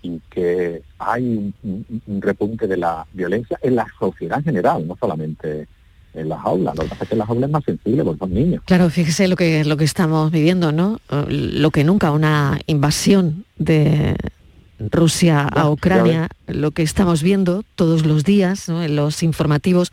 y 0.01 0.19
que 0.29 0.81
hay 0.99 1.23
un, 1.23 1.53
un- 1.63 2.01
un 2.07 2.21
repunte 2.21 2.67
de 2.67 2.77
la 2.77 3.05
violencia 3.13 3.57
en 3.61 3.75
la 3.75 3.87
sociedad 3.99 4.37
en 4.39 4.45
general, 4.45 4.87
no 4.87 4.95
solamente 4.99 5.67
en 6.13 6.29
las 6.29 6.39
aulas. 6.45 6.75
Lo 6.75 6.83
que 6.83 6.89
pasa 6.89 7.03
es 7.03 7.09
que 7.09 7.15
en 7.15 7.19
las 7.19 7.29
aulas 7.29 7.47
es 7.49 7.51
más 7.53 7.63
sensible 7.63 8.03
porque 8.03 8.19
son 8.19 8.33
niños. 8.33 8.61
Claro, 8.65 8.89
fíjese 8.89 9.27
lo 9.27 9.35
que, 9.35 9.63
lo 9.65 9.75
que 9.77 9.83
estamos 9.83 10.31
viviendo, 10.31 10.71
¿no? 10.71 10.99
Lo 11.29 11.71
que 11.71 11.83
nunca, 11.83 12.11
una 12.11 12.59
invasión 12.67 13.45
de 13.57 14.15
Rusia 14.79 15.41
a 15.47 15.69
Ucrania, 15.69 16.29
lo 16.47 16.71
que 16.71 16.83
estamos 16.83 17.23
viendo 17.23 17.63
todos 17.75 18.05
los 18.05 18.23
días 18.23 18.69
¿no? 18.69 18.83
en 18.83 18.95
los 18.95 19.23
informativos 19.23 19.91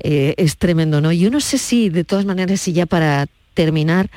eh, 0.00 0.34
es 0.36 0.58
tremendo, 0.58 1.00
¿no? 1.00 1.10
Yo 1.12 1.30
no 1.30 1.40
sé 1.40 1.56
si, 1.58 1.88
de 1.88 2.04
todas 2.04 2.26
maneras, 2.26 2.60
si 2.60 2.72
ya 2.74 2.84
para 2.86 3.26
terminar, 3.54 4.10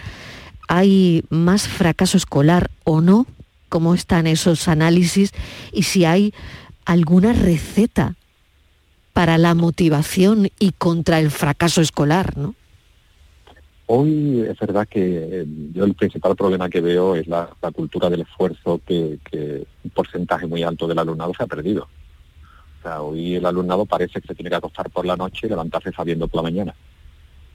hay 0.68 1.24
más 1.30 1.68
fracaso 1.68 2.18
escolar 2.18 2.70
o 2.84 3.02
no, 3.02 3.26
cómo 3.70 3.94
están 3.94 4.28
esos 4.28 4.68
análisis 4.68 5.32
y 5.72 5.84
si 5.84 6.06
hay 6.06 6.34
alguna 6.86 7.34
receta 7.34 8.16
para 9.14 9.38
la 9.38 9.56
motivación 9.56 10.50
y 10.60 10.72
contra 10.72 11.20
el 11.20 11.32
fracaso 11.32 11.82
escolar, 11.82 12.38
¿no? 12.38 12.56
Hoy 13.90 14.42
es 14.42 14.60
verdad 14.60 14.86
que 14.88 15.00
eh, 15.42 15.46
yo 15.74 15.86
el 15.86 15.94
principal 15.96 16.36
problema 16.36 16.70
que 16.70 16.82
veo 16.82 17.16
es 17.16 17.26
la, 17.26 17.50
cultura 17.74 18.10
del 18.10 18.22
esfuerzo 18.22 18.82
que, 18.86 19.18
que 19.30 19.66
un 19.84 19.92
porcentaje 19.92 20.46
muy 20.46 20.62
alto 20.62 20.88
del 20.88 21.00
alumnado 21.00 21.34
se 21.34 21.44
ha 21.44 21.48
perdido. 21.48 21.88
O 22.80 22.84
sea, 22.84 23.02
hoy 23.02 23.36
el 23.36 23.46
alumnado 23.46 23.86
parece 23.86 24.20
que 24.20 24.28
se 24.28 24.36
tiene 24.36 24.50
que 24.50 24.58
acostar 24.58 24.90
por 24.90 25.06
la 25.06 25.16
noche 25.16 25.48
y 25.48 25.50
levantarse 25.50 25.92
sabiendo 25.94 26.28
por 26.28 26.44
la 26.44 26.50
mañana. 26.50 26.76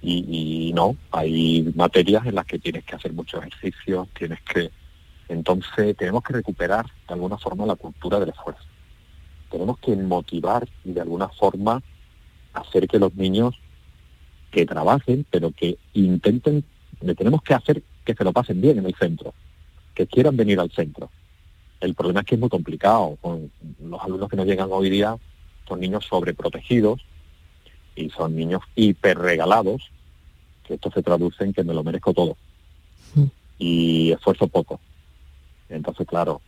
Y, 0.02 0.72
no, 0.74 0.96
hay 1.12 1.72
materias 1.76 2.26
en 2.26 2.34
las 2.34 2.44
que 2.44 2.58
tienes 2.58 2.84
que 2.84 2.96
hacer 2.96 3.12
mucho 3.12 3.38
ejercicio, 3.38 4.08
tienes 4.18 4.40
que... 4.42 4.70
Entonces 5.28 5.96
tenemos 5.96 6.22
que 6.24 6.32
recuperar 6.32 6.86
de 6.86 7.14
alguna 7.14 7.38
forma 7.38 7.66
la 7.66 7.76
cultura 7.76 8.18
del 8.18 8.30
esfuerzo. 8.30 8.64
Tenemos 9.50 9.78
que 9.78 9.94
motivar 9.94 10.68
y 10.84 10.92
de 10.92 11.00
alguna 11.00 11.28
forma 11.28 11.82
hacer 12.52 12.88
que 12.88 12.98
los 12.98 13.14
niños 13.14 13.54
que 14.50 14.66
trabajen, 14.66 15.24
pero 15.30 15.52
que 15.52 15.78
intenten, 15.94 16.64
le 17.00 17.14
tenemos 17.14 17.42
que 17.42 17.54
hacer 17.54 17.82
que 18.04 18.14
se 18.14 18.24
lo 18.24 18.32
pasen 18.32 18.60
bien 18.60 18.78
en 18.78 18.86
el 18.86 18.94
centro, 18.94 19.34
que 19.94 20.06
quieran 20.06 20.36
venir 20.36 20.58
al 20.58 20.70
centro. 20.70 21.10
El 21.80 21.94
problema 21.94 22.20
es 22.20 22.26
que 22.26 22.34
es 22.34 22.40
muy 22.40 22.50
complicado, 22.50 23.16
con 23.20 23.50
los 23.80 24.00
alumnos 24.02 24.28
que 24.28 24.36
nos 24.36 24.46
llegan 24.46 24.68
hoy 24.70 24.90
día 24.90 25.16
son 25.66 25.80
niños 25.80 26.04
sobreprotegidos 26.04 27.00
y 27.94 28.10
son 28.10 28.36
niños 28.36 28.62
hiperregalados, 28.74 29.90
esto 30.74 30.90
se 30.90 31.02
traduce 31.02 31.44
en 31.44 31.52
que 31.52 31.64
me 31.64 31.74
lo 31.74 31.84
merezco 31.84 32.12
todo 32.12 32.36
y 33.58 34.10
esfuerzo 34.12 34.48
poco. 34.48 34.80
Entonces, 35.68 36.06
claro, 36.06 36.40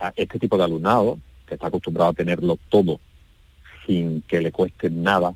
a 0.00 0.12
este 0.16 0.38
tipo 0.38 0.56
de 0.56 0.64
alumnado, 0.64 1.18
que 1.46 1.54
está 1.54 1.66
acostumbrado 1.66 2.10
a 2.10 2.14
tenerlo 2.14 2.58
todo 2.68 2.98
sin 3.86 4.22
que 4.22 4.40
le 4.40 4.52
cueste 4.52 4.90
nada, 4.90 5.34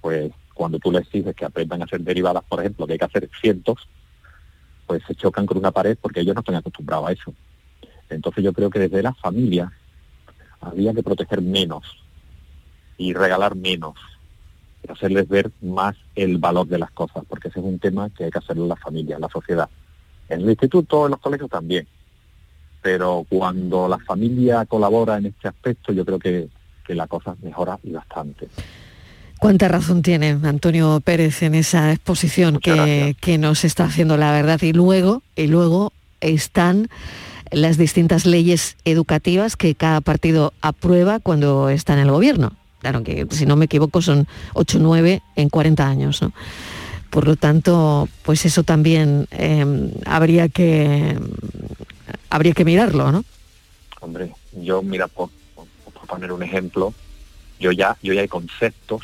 pues 0.00 0.32
cuando 0.54 0.78
tú 0.78 0.90
les 0.90 1.02
exiges 1.02 1.34
que 1.34 1.44
aprendan 1.44 1.82
a 1.82 1.84
hacer 1.84 2.00
derivadas, 2.00 2.44
por 2.44 2.60
ejemplo, 2.60 2.86
que 2.86 2.94
hay 2.94 2.98
que 2.98 3.04
hacer 3.04 3.30
cientos, 3.40 3.88
pues 4.86 5.02
se 5.06 5.14
chocan 5.14 5.46
con 5.46 5.58
una 5.58 5.70
pared 5.70 5.96
porque 6.00 6.20
ellos 6.20 6.34
no 6.34 6.40
están 6.40 6.56
acostumbrados 6.56 7.08
a 7.08 7.12
eso. 7.12 7.34
Entonces 8.10 8.44
yo 8.44 8.52
creo 8.52 8.70
que 8.70 8.80
desde 8.80 9.02
la 9.02 9.14
familia 9.14 9.72
había 10.60 10.92
que 10.92 11.02
proteger 11.02 11.40
menos 11.42 11.84
y 12.96 13.12
regalar 13.12 13.54
menos, 13.56 13.94
hacerles 14.92 15.28
ver 15.28 15.50
más 15.62 15.96
el 16.14 16.38
valor 16.38 16.66
de 16.66 16.78
las 16.78 16.90
cosas, 16.90 17.24
porque 17.28 17.48
ese 17.48 17.60
es 17.60 17.64
un 17.64 17.78
tema 17.78 18.10
que 18.10 18.24
hay 18.24 18.30
que 18.30 18.38
hacerlo 18.38 18.64
en 18.64 18.68
la 18.68 18.76
familia, 18.76 19.16
en 19.16 19.22
la 19.22 19.28
sociedad. 19.28 19.68
En 20.28 20.42
el 20.42 20.50
instituto, 20.50 21.06
en 21.06 21.12
los 21.12 21.20
colegios 21.20 21.50
también. 21.50 21.86
Pero 22.82 23.24
cuando 23.28 23.88
la 23.88 23.98
familia 23.98 24.64
colabora 24.66 25.16
en 25.16 25.26
este 25.26 25.48
aspecto, 25.48 25.92
yo 25.92 26.04
creo 26.04 26.18
que, 26.18 26.48
que 26.86 26.94
la 26.94 27.06
cosa 27.06 27.34
mejora 27.42 27.78
y 27.82 27.90
bastante. 27.92 28.48
Cuánta 29.38 29.68
razón 29.68 30.02
tiene 30.02 30.38
Antonio 30.42 31.00
Pérez 31.00 31.42
en 31.42 31.54
esa 31.54 31.92
exposición 31.92 32.60
que, 32.60 33.16
que 33.20 33.38
nos 33.38 33.64
está 33.64 33.84
haciendo 33.84 34.16
la 34.16 34.32
verdad. 34.32 34.60
Y 34.62 34.72
luego, 34.72 35.22
y 35.36 35.46
luego 35.46 35.92
están 36.20 36.88
las 37.50 37.76
distintas 37.76 38.26
leyes 38.26 38.76
educativas 38.84 39.56
que 39.56 39.74
cada 39.74 40.00
partido 40.00 40.52
aprueba 40.60 41.20
cuando 41.20 41.68
está 41.68 41.94
en 41.94 42.00
el 42.00 42.10
gobierno. 42.10 42.52
Claro 42.84 43.02
que, 43.02 43.26
si 43.30 43.46
no 43.46 43.56
me 43.56 43.64
equivoco, 43.64 44.02
son 44.02 44.28
8 44.52 44.76
o 44.76 44.80
9 44.82 45.22
en 45.36 45.48
40 45.48 45.88
años. 45.88 46.20
¿no? 46.20 46.34
Por 47.08 47.26
lo 47.26 47.34
tanto, 47.34 48.10
pues 48.22 48.44
eso 48.44 48.62
también 48.62 49.26
eh, 49.30 49.64
habría 50.04 50.50
que 50.50 51.18
habría 52.28 52.52
que 52.52 52.66
mirarlo, 52.66 53.10
¿no? 53.10 53.24
Hombre, 54.00 54.34
yo, 54.52 54.82
mira, 54.82 55.08
por 55.08 55.30
poner 56.06 56.30
un 56.30 56.42
ejemplo, 56.42 56.92
yo 57.58 57.72
ya, 57.72 57.96
yo 58.02 58.12
ya 58.12 58.20
hay 58.20 58.28
conceptos 58.28 59.00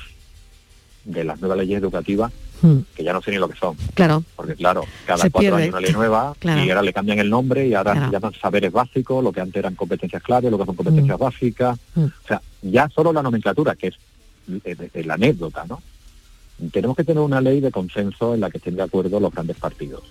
de 1.07 1.25
las 1.25 1.41
nuevas 1.41 1.57
leyes 1.57 1.79
educativas 1.79 2.33
Mm, 2.63 2.79
que 2.95 3.05
ya 3.05 3.13
no 3.13 3.23
sé 3.23 3.31
ni 3.31 3.39
lo 3.39 3.49
que 3.49 3.57
son. 3.59 3.77
Claro. 3.95 4.23
Porque 4.37 4.55
claro, 4.55 4.85
cada 5.07 5.23
Se 5.23 5.31
cuatro 5.31 5.51
pierde. 5.57 5.63
años 5.65 5.73
una 5.75 5.81
ley 5.81 5.93
nueva 5.93 6.35
Claro. 6.39 6.65
y 6.65 6.69
ahora 6.71 6.83
le 6.83 6.93
cambian 6.93 7.19
el 7.19 7.31
nombre 7.31 7.67
y 7.67 7.75
ahora 7.75 7.93
Claro. 7.93 8.07
se 8.09 8.13
llaman 8.13 8.33
saberes 8.41 8.73
básicos, 8.73 9.23
lo 9.25 9.33
que 9.33 9.41
antes 9.41 9.57
eran 9.57 9.75
competencias 9.75 10.23
clave, 10.23 10.51
lo 10.51 10.59
que 10.59 10.67
son 10.67 10.77
competencias 10.77 11.19
básicas. 11.19 11.79
Mm. 11.95 12.05
O 12.05 12.27
sea, 12.29 12.43
ya 12.63 12.89
solo 12.89 13.13
la 13.13 13.23
nomenclatura, 13.23 13.75
que 13.75 13.89
es 13.89 13.95
eh, 14.65 15.03
la 15.05 15.15
anécdota, 15.15 15.65
¿no? 15.69 15.81
Tenemos 16.73 16.97
que 16.97 17.05
tener 17.05 17.23
una 17.23 17.41
ley 17.41 17.61
de 17.61 17.71
consenso 17.71 18.35
en 18.35 18.41
la 18.41 18.51
que 18.51 18.59
estén 18.59 18.77
de 18.77 18.83
acuerdo 18.83 19.19
los 19.21 19.33
grandes 19.33 19.57
partidos. 19.57 20.03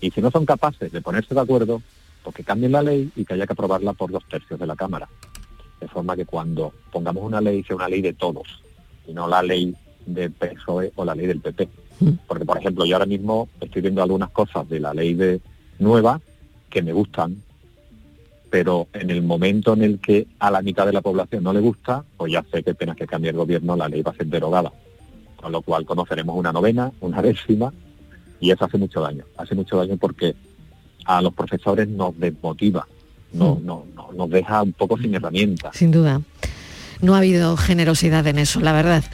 Y 0.00 0.10
si 0.10 0.20
no 0.20 0.30
son 0.30 0.44
capaces 0.44 0.90
de 0.90 1.00
ponerse 1.00 1.34
de 1.34 1.40
acuerdo, 1.40 1.80
pues 2.24 2.34
que 2.34 2.42
cambien 2.42 2.72
la 2.72 2.82
ley 2.82 3.10
y 3.14 3.24
que 3.24 3.34
haya 3.34 3.46
que 3.46 3.52
aprobarla 3.52 3.92
por 3.92 4.10
dos 4.10 4.24
tercios 4.28 4.58
de 4.58 4.66
la 4.66 4.74
Cámara. 4.74 5.08
De 5.80 5.86
forma 5.86 6.16
que 6.16 6.24
cuando 6.26 6.72
pongamos 6.90 7.22
una 7.22 7.40
ley 7.40 7.62
sea 7.62 7.76
una 7.76 7.88
ley 7.88 8.00
de 8.02 8.14
todos 8.14 8.46
y 9.06 9.12
no 9.12 9.28
la 9.28 9.42
ley 9.42 9.76
del 10.06 10.32
PSOE 10.32 10.92
o 10.96 11.04
la 11.04 11.14
ley 11.14 11.26
del 11.26 11.40
PP. 11.40 11.68
Porque, 12.26 12.44
por 12.44 12.58
ejemplo, 12.58 12.84
yo 12.84 12.94
ahora 12.96 13.06
mismo 13.06 13.48
estoy 13.60 13.82
viendo 13.82 14.02
algunas 14.02 14.30
cosas 14.30 14.68
de 14.68 14.80
la 14.80 14.92
ley 14.94 15.14
de 15.14 15.40
nueva 15.78 16.20
que 16.70 16.82
me 16.82 16.92
gustan, 16.92 17.36
pero 18.50 18.86
en 18.92 19.10
el 19.10 19.22
momento 19.22 19.72
en 19.74 19.82
el 19.82 19.98
que 19.98 20.26
a 20.38 20.50
la 20.50 20.62
mitad 20.62 20.86
de 20.86 20.92
la 20.92 21.00
población 21.02 21.42
no 21.42 21.52
le 21.52 21.60
gusta, 21.60 22.04
pues 22.16 22.32
ya 22.32 22.44
sé 22.52 22.62
que 22.62 22.70
apenas 22.70 22.96
que 22.96 23.06
cambie 23.06 23.30
el 23.30 23.36
gobierno 23.36 23.76
la 23.76 23.88
ley 23.88 24.02
va 24.02 24.12
a 24.12 24.16
ser 24.16 24.26
derogada. 24.26 24.72
Con 25.36 25.52
lo 25.52 25.62
cual 25.62 25.84
conoceremos 25.84 26.36
una 26.36 26.52
novena, 26.52 26.90
una 27.00 27.20
décima, 27.22 27.72
y 28.40 28.50
eso 28.50 28.64
hace 28.64 28.78
mucho 28.78 29.00
daño. 29.00 29.24
Hace 29.36 29.54
mucho 29.54 29.76
daño 29.76 29.96
porque 29.96 30.34
a 31.04 31.20
los 31.22 31.34
profesores 31.34 31.88
nos 31.88 32.18
desmotiva, 32.18 32.86
no, 33.32 33.58
no, 33.62 33.84
no- 33.94 34.10
nos 34.16 34.30
deja 34.30 34.62
un 34.62 34.72
poco 34.72 34.96
sin 34.98 35.14
herramientas. 35.14 35.76
Sin 35.76 35.90
duda. 35.90 36.20
No 37.02 37.14
ha 37.14 37.18
habido 37.18 37.56
generosidad 37.56 38.26
en 38.26 38.38
eso, 38.38 38.60
la 38.60 38.72
verdad. 38.72 39.04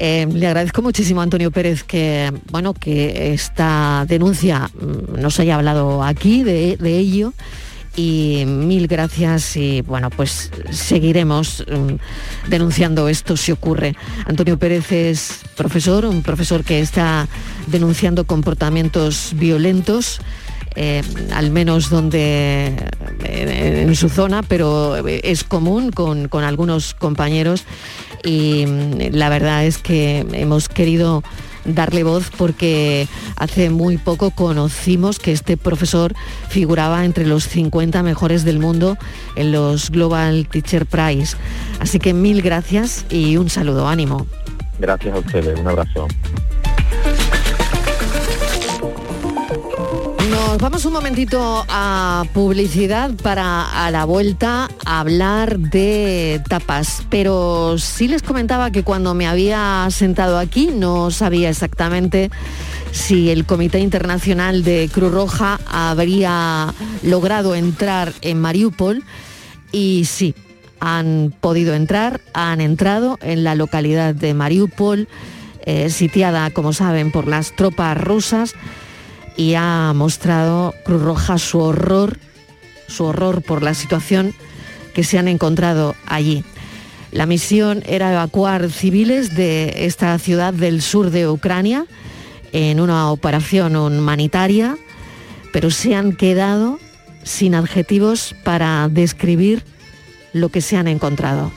Eh, 0.00 0.28
le 0.32 0.46
agradezco 0.46 0.80
muchísimo 0.80 1.20
a 1.20 1.24
Antonio 1.24 1.50
Pérez 1.50 1.82
que, 1.82 2.32
bueno, 2.52 2.72
que 2.72 3.32
esta 3.34 4.04
denuncia 4.06 4.70
mm, 4.72 5.20
nos 5.20 5.40
haya 5.40 5.56
hablado 5.56 6.04
aquí 6.04 6.44
de, 6.44 6.78
ello 6.80 7.32
y 7.96 8.44
mil 8.46 8.86
gracias 8.86 9.56
y 9.56 9.82
bueno, 9.82 10.08
pues 10.10 10.52
seguiremos 10.70 11.64
mm, 11.68 12.48
denunciando 12.48 13.08
esto 13.08 13.36
si 13.36 13.50
ocurre. 13.50 13.96
Antonio 14.24 14.56
Pérez 14.56 14.92
es 14.92 15.40
profesor, 15.56 16.04
un 16.04 16.22
profesor 16.22 16.62
que 16.62 16.78
está 16.78 17.26
denunciando 17.66 18.24
comportamientos 18.24 19.32
violentos 19.34 20.20
eh, 20.76 21.02
al 21.32 21.50
menos 21.50 21.90
donde 21.90 22.72
en 23.24 23.92
su 23.96 24.08
zona, 24.08 24.44
pero 24.44 24.96
es 25.08 25.42
común 25.42 25.90
con 25.90 26.44
algunos 26.44 26.94
compañeros 26.94 27.64
y 28.24 28.66
mm, 28.66 29.14
la 29.14 29.28
verdad 29.28 29.64
es 29.64 29.78
que 29.78 30.26
hemos 30.32 30.68
querido 30.68 31.22
darle 31.64 32.02
voz 32.02 32.30
porque 32.36 33.08
hace 33.36 33.70
muy 33.70 33.98
poco 33.98 34.30
conocimos 34.30 35.18
que 35.18 35.32
este 35.32 35.56
profesor 35.56 36.14
figuraba 36.48 37.04
entre 37.04 37.26
los 37.26 37.44
50 37.44 38.02
mejores 38.02 38.44
del 38.44 38.58
mundo 38.58 38.96
en 39.36 39.52
los 39.52 39.90
Global 39.90 40.46
Teacher 40.50 40.86
Prize. 40.86 41.36
Así 41.80 41.98
que 41.98 42.14
mil 42.14 42.42
gracias 42.42 43.04
y 43.10 43.36
un 43.36 43.50
saludo, 43.50 43.88
ánimo. 43.88 44.26
Gracias 44.78 45.14
a 45.14 45.18
ustedes, 45.18 45.58
un 45.58 45.68
abrazo. 45.68 46.06
Nos 50.30 50.58
vamos 50.58 50.84
un 50.84 50.92
momentito 50.92 51.64
a 51.70 52.24
publicidad 52.34 53.10
para 53.22 53.86
a 53.86 53.90
la 53.90 54.04
vuelta 54.04 54.68
hablar 54.84 55.58
de 55.58 56.42
tapas, 56.46 57.02
pero 57.08 57.78
sí 57.78 58.08
les 58.08 58.22
comentaba 58.22 58.70
que 58.70 58.82
cuando 58.82 59.14
me 59.14 59.26
había 59.26 59.86
sentado 59.90 60.38
aquí 60.38 60.66
no 60.66 61.10
sabía 61.10 61.48
exactamente 61.48 62.30
si 62.92 63.30
el 63.30 63.46
Comité 63.46 63.78
Internacional 63.78 64.64
de 64.64 64.90
Cruz 64.92 65.12
Roja 65.12 65.60
habría 65.66 66.74
logrado 67.02 67.54
entrar 67.54 68.12
en 68.20 68.38
Mariupol. 68.38 69.04
Y 69.72 70.04
sí, 70.04 70.34
han 70.78 71.32
podido 71.40 71.74
entrar, 71.74 72.20
han 72.34 72.60
entrado 72.60 73.18
en 73.22 73.44
la 73.44 73.54
localidad 73.54 74.14
de 74.14 74.34
Mariupol, 74.34 75.08
eh, 75.64 75.88
sitiada, 75.88 76.50
como 76.50 76.74
saben, 76.74 77.12
por 77.12 77.28
las 77.28 77.56
tropas 77.56 77.98
rusas 77.98 78.54
y 79.38 79.54
ha 79.54 79.92
mostrado 79.94 80.74
Cruz 80.84 81.00
Roja 81.00 81.38
su 81.38 81.60
horror, 81.60 82.18
su 82.88 83.04
horror 83.04 83.40
por 83.40 83.62
la 83.62 83.72
situación 83.72 84.34
que 84.92 85.04
se 85.04 85.16
han 85.16 85.28
encontrado 85.28 85.94
allí. 86.06 86.44
La 87.12 87.24
misión 87.24 87.82
era 87.86 88.12
evacuar 88.12 88.68
civiles 88.70 89.36
de 89.36 89.86
esta 89.86 90.18
ciudad 90.18 90.52
del 90.52 90.82
sur 90.82 91.10
de 91.10 91.28
Ucrania 91.28 91.86
en 92.52 92.80
una 92.80 93.10
operación 93.10 93.76
humanitaria, 93.76 94.76
pero 95.52 95.70
se 95.70 95.94
han 95.94 96.16
quedado 96.16 96.80
sin 97.22 97.54
adjetivos 97.54 98.34
para 98.42 98.88
describir 98.88 99.62
lo 100.32 100.48
que 100.48 100.60
se 100.60 100.76
han 100.76 100.88
encontrado. 100.88 101.52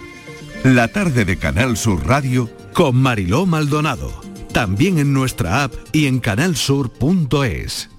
La 0.63 0.87
tarde 0.87 1.25
de 1.25 1.37
Canal 1.37 1.77
Sur 1.77 2.05
Radio 2.05 2.47
con 2.73 2.95
Mariló 2.95 3.47
Maldonado. 3.47 4.30
También 4.53 4.99
en 4.99 5.13
nuestra 5.13 5.63
app 5.63 5.73
y 5.93 6.07
en 6.07 6.19
canalsur.es. 6.19 7.89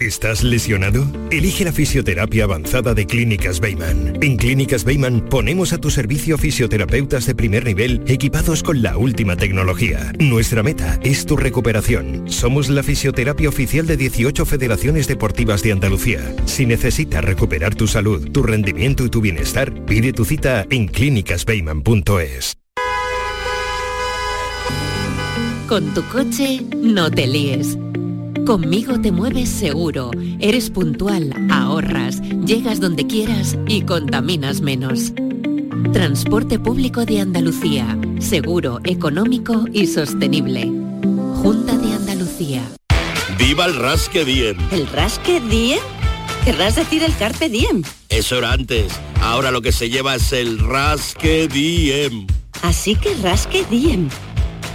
¿Estás 0.00 0.42
lesionado? 0.42 1.06
Elige 1.30 1.64
la 1.64 1.72
fisioterapia 1.72 2.44
avanzada 2.44 2.94
de 2.94 3.06
Clínicas 3.06 3.60
Beyman. 3.60 4.18
En 4.20 4.36
Clínicas 4.36 4.82
Beyman 4.82 5.20
ponemos 5.30 5.72
a 5.72 5.78
tu 5.78 5.88
servicio 5.88 6.36
fisioterapeutas 6.36 7.26
de 7.26 7.36
primer 7.36 7.64
nivel 7.64 8.02
equipados 8.08 8.64
con 8.64 8.82
la 8.82 8.98
última 8.98 9.36
tecnología. 9.36 10.12
Nuestra 10.18 10.64
meta 10.64 10.98
es 11.04 11.24
tu 11.24 11.36
recuperación. 11.36 12.24
Somos 12.28 12.68
la 12.68 12.82
fisioterapia 12.82 13.48
oficial 13.48 13.86
de 13.86 13.96
18 13.96 14.44
federaciones 14.44 15.06
deportivas 15.06 15.62
de 15.62 15.72
Andalucía. 15.72 16.34
Si 16.44 16.66
necesitas 16.66 17.24
recuperar 17.24 17.76
tu 17.76 17.86
salud, 17.86 18.30
tu 18.32 18.42
rendimiento 18.42 19.04
y 19.04 19.10
tu 19.10 19.20
bienestar, 19.20 19.72
pide 19.86 20.12
tu 20.12 20.24
cita 20.24 20.66
en 20.70 20.88
clínicasbeyman.es. 20.88 22.63
Con 25.68 25.94
tu 25.94 26.02
coche 26.08 26.60
no 26.76 27.10
te 27.10 27.26
líes. 27.26 27.78
Conmigo 28.46 29.00
te 29.00 29.10
mueves 29.10 29.48
seguro, 29.48 30.10
eres 30.38 30.68
puntual, 30.68 31.32
ahorras, 31.50 32.20
llegas 32.44 32.80
donde 32.80 33.06
quieras 33.06 33.56
y 33.66 33.80
contaminas 33.82 34.60
menos. 34.60 35.12
Transporte 35.94 36.58
público 36.58 37.06
de 37.06 37.20
Andalucía, 37.20 37.98
seguro, 38.18 38.80
económico 38.84 39.64
y 39.72 39.86
sostenible. 39.86 40.70
Junta 41.42 41.78
de 41.78 41.94
Andalucía. 41.94 42.62
¡Viva 43.38 43.64
el 43.64 43.76
Rasque 43.76 44.24
Diem! 44.24 44.58
¿El 44.70 44.86
rasque 44.88 45.40
diem? 45.40 45.80
Querrás 46.44 46.76
decir 46.76 47.02
el 47.02 47.16
carpe 47.16 47.48
diem. 47.48 47.82
Eso 48.10 48.36
era 48.36 48.52
antes. 48.52 48.92
Ahora 49.22 49.50
lo 49.50 49.62
que 49.62 49.72
se 49.72 49.88
lleva 49.88 50.14
es 50.14 50.30
el 50.34 50.58
Rasque 50.58 51.48
Diem. 51.48 52.26
Así 52.62 52.96
que 52.96 53.14
rasque 53.22 53.64
diem. 53.70 54.10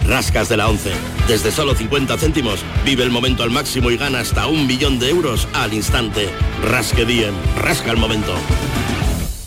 Rascas 0.07 0.49
de 0.49 0.57
la 0.57 0.69
11. 0.69 0.91
Desde 1.27 1.51
solo 1.51 1.75
50 1.75 2.17
céntimos, 2.17 2.63
vive 2.85 3.03
el 3.03 3.11
momento 3.11 3.43
al 3.43 3.51
máximo 3.51 3.91
y 3.91 3.97
gana 3.97 4.19
hasta 4.19 4.47
un 4.47 4.67
millón 4.67 4.99
de 4.99 5.09
euros 5.09 5.47
al 5.53 5.73
instante. 5.73 6.29
Rasque 6.63 7.05
Diem. 7.05 7.33
Rasca 7.57 7.91
el 7.91 7.97
momento. 7.97 8.33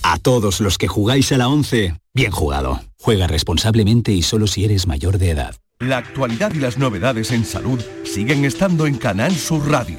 A 0.03 0.19
todos 0.19 0.61
los 0.61 0.79
que 0.79 0.89
jugáis 0.89 1.33
a 1.33 1.39
la 1.39 1.49
11, 1.49 1.95
bien 2.15 2.33
jugado. 2.33 2.81
Juega 2.99 3.27
responsablemente 3.27 4.13
y 4.13 4.23
solo 4.23 4.47
si 4.47 4.65
eres 4.65 4.87
mayor 4.87 5.19
de 5.19 5.31
edad. 5.31 5.57
La 5.79 5.99
actualidad 5.99 6.53
y 6.55 6.59
las 6.59 6.79
novedades 6.79 7.33
en 7.33 7.45
salud 7.45 7.81
siguen 8.05 8.45
estando 8.45 8.87
en 8.87 8.99
Canal 8.99 9.35
Sur 9.35 9.69
Radio. 9.69 9.99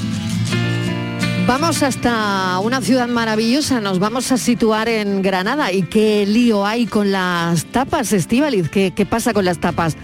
Vamos 1.51 1.83
hasta 1.83 2.59
una 2.59 2.79
ciudad 2.79 3.09
maravillosa, 3.09 3.81
nos 3.81 3.99
vamos 3.99 4.31
a 4.31 4.37
situar 4.37 4.87
en 4.87 5.21
Granada. 5.21 5.73
¿Y 5.73 5.83
qué 5.83 6.25
lío 6.25 6.65
hay 6.65 6.85
con 6.85 7.11
las 7.11 7.65
tapas, 7.65 8.13
Estíbaliz? 8.13 8.69
¿Qué, 8.69 8.93
qué 8.95 9.05
pasa 9.05 9.33
con 9.33 9.43
las 9.43 9.59
tapas? 9.59 9.97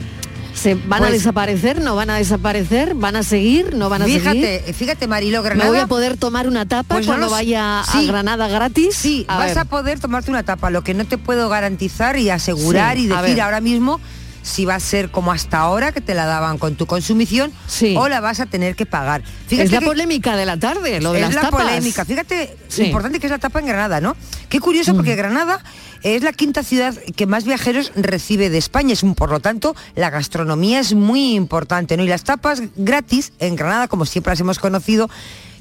¿Se 0.53 0.75
van 0.75 1.03
a 1.03 1.07
Pues- 1.07 1.19
desaparecer? 1.19 1.79
¿No 1.81 1.95
van 1.95 2.09
a 2.09 2.17
desaparecer? 2.17 2.95
¿Van 2.95 3.15
a 3.15 3.23
seguir? 3.23 3.73
¿No 3.75 3.87
van 3.87 4.01
a 4.01 4.05
Fíjate, 4.05 4.59
seguir? 4.59 4.75
fíjate 4.75 5.07
Marilo, 5.07 5.37
¿Me 5.41 5.45
Granada. 5.45 5.69
voy 5.69 5.79
a 5.79 5.87
poder 5.87 6.17
tomar 6.17 6.49
una 6.49 6.65
tapa 6.67 6.95
Pues 6.95 7.05
no 7.07 7.13
cuando 7.13 7.29
vaya 7.29 7.81
sí. 7.89 7.99
a 7.99 8.11
Granada 8.11 8.49
gratis? 8.49 8.93
Sí, 8.95 9.23
A 9.29 9.37
vas 9.37 9.47
ver. 9.49 9.59
a 9.59 9.65
poder 9.65 9.99
tomarte 10.01 10.29
una 10.29 10.43
tapa. 10.43 10.69
Lo 10.69 10.83
que 10.83 10.93
no 10.93 11.05
te 11.05 11.17
puedo 11.17 11.47
garantizar 11.47 12.17
y 12.19 12.29
asegurar 12.29 12.97
Sí, 12.97 13.03
y 13.05 13.07
decir 13.07 13.39
ahora 13.41 13.61
mismo 13.61 14.01
si 14.47 14.65
va 14.65 14.75
a 14.75 14.79
ser 14.79 15.11
como 15.11 15.31
hasta 15.31 15.59
ahora 15.59 15.91
que 15.91 15.99
te 16.01 16.13
la 16.13 16.25
daban 16.25 16.57
con 16.57 16.75
tu 16.75 16.85
consumición 16.85 17.51
o 17.97 18.07
la 18.07 18.21
vas 18.21 18.39
a 18.39 18.45
tener 18.45 18.75
que 18.75 18.85
pagar. 18.85 19.21
es 19.49 19.71
la 19.71 19.79
que- 19.79 19.85
polémica 19.85 20.35
de 20.37 20.45
la 20.45 20.57
tarde, 20.57 21.01
lo 21.01 21.11
de 21.11 21.19
es 21.19 21.25
las 21.25 21.35
la 21.35 21.41
tapas. 21.41 21.63
polémica. 21.63 22.05
Fíjate, 22.05 22.55
Sí. 22.69 22.83
Mm. 22.83 22.85
importante 22.85 23.19
que 23.19 23.27
es 23.27 23.31
la 23.31 23.37
tapa 23.39 23.59
en 23.59 23.65
Granada, 23.65 23.99
¿no? 24.01 24.15
Qué 24.49 24.59
curioso 24.59 24.95
porque 24.95 25.15
Granada 25.15 25.61
es 26.03 26.23
la 26.23 26.31
quinta 26.31 26.63
ciudad 26.63 26.95
que 27.15 27.25
más 27.25 27.43
viajeros 27.43 27.91
recibe 27.95 28.49
de 28.49 28.57
España. 28.57 28.93
Es 28.93 29.03
un, 29.03 29.15
por 29.15 29.29
lo 29.31 29.39
tanto, 29.39 29.75
la 29.95 30.09
gastronomía 30.09 30.79
es 30.79 30.93
muy 30.93 31.33
importante, 31.35 31.97
¿no? 31.97 32.03
Y 32.03 32.07
las 32.07 32.23
tapas 32.23 32.61
gratis 32.75 33.33
en 33.39 33.55
Granada, 33.55 33.87
como 33.87 34.05
siempre 34.05 34.31
las 34.31 34.39
hemos 34.39 34.59
conocido, 34.59 35.09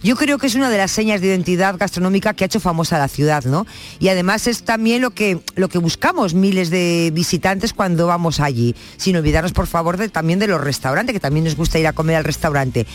yo 0.07 0.15
creo 0.15 0.39
que 0.39 0.47
es 0.47 0.55
una 0.55 0.71
de 0.71 0.79
las 0.79 0.93
señas 0.93 1.21
de 1.21 1.27
identidad 1.27 1.77
gastronómica 1.77 2.33
que 2.33 2.45
ha 2.45 2.47
hecho 2.47 2.61
famosa 2.61 2.97
la 2.97 3.09
ciudad, 3.09 3.43
¿no? 3.43 3.67
Y 3.99 4.07
además 4.07 4.47
es 4.47 4.63
también 4.63 5.03
lo 5.03 5.11
que, 5.11 5.41
lo 5.57 5.69
que 5.69 5.79
buscamos 5.79 6.33
miles 6.33 6.71
de 6.71 7.11
visitantes 7.13 7.73
cuando 7.73 8.07
vamos 8.07 8.39
allí, 8.39 8.77
sin 8.99 9.17
olvidarnos 9.17 9.53
por 9.53 9.67
favor 9.67 9.97
de, 9.97 10.09
también 10.09 10.39
de 10.39 10.47
los 10.47 10.61
restaurantes, 10.61 11.13
que 11.13 11.19
también 11.19 11.43
nos 11.43 11.57
gusta 11.57 11.81
ir 11.81 11.89
a 11.89 11.93
comer 11.93 12.15
al 12.15 12.23
restaurante. 12.23 12.87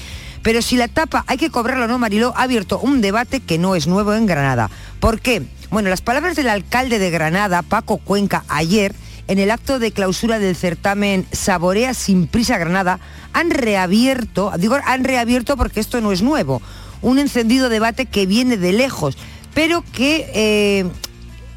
Pero 0.41 0.61
si 0.61 0.77
la 0.77 0.87
tapa 0.87 1.25
hay 1.27 1.37
que 1.37 1.49
cobrarlo 1.49 1.85
no, 1.89 1.99
Mariló, 1.99 2.33
ha 2.37 2.43
abierto 2.43 2.79
un 2.79 3.01
debate 3.01 3.41
que 3.41 3.57
no 3.57 3.75
es 3.75 3.87
nuevo 3.87 4.13
en 4.13 4.25
Granada. 4.25 4.69
¿Por 5.01 5.19
qué? 5.19 5.43
Bueno, 5.69 5.89
las 5.89 5.99
palabras 5.99 6.37
del 6.37 6.47
alcalde 6.47 6.97
de 6.97 7.11
Granada, 7.11 7.61
Paco 7.61 7.97
Cuenca, 7.97 8.45
ayer, 8.47 8.95
en 9.27 9.37
el 9.37 9.51
acto 9.51 9.79
de 9.79 9.91
clausura 9.91 10.39
del 10.39 10.55
certamen 10.55 11.25
Saborea 11.33 11.93
sin 11.93 12.27
prisa 12.27 12.57
Granada, 12.57 13.01
han 13.33 13.49
reabierto, 13.49 14.53
digo 14.57 14.77
han 14.85 15.03
reabierto 15.03 15.57
porque 15.57 15.81
esto 15.81 15.99
no 15.99 16.13
es 16.13 16.21
nuevo, 16.21 16.61
un 17.01 17.19
encendido 17.19 17.69
debate 17.69 18.05
que 18.05 18.25
viene 18.25 18.57
de 18.57 18.73
lejos, 18.73 19.17
pero 19.53 19.83
que 19.93 20.29
eh, 20.33 20.85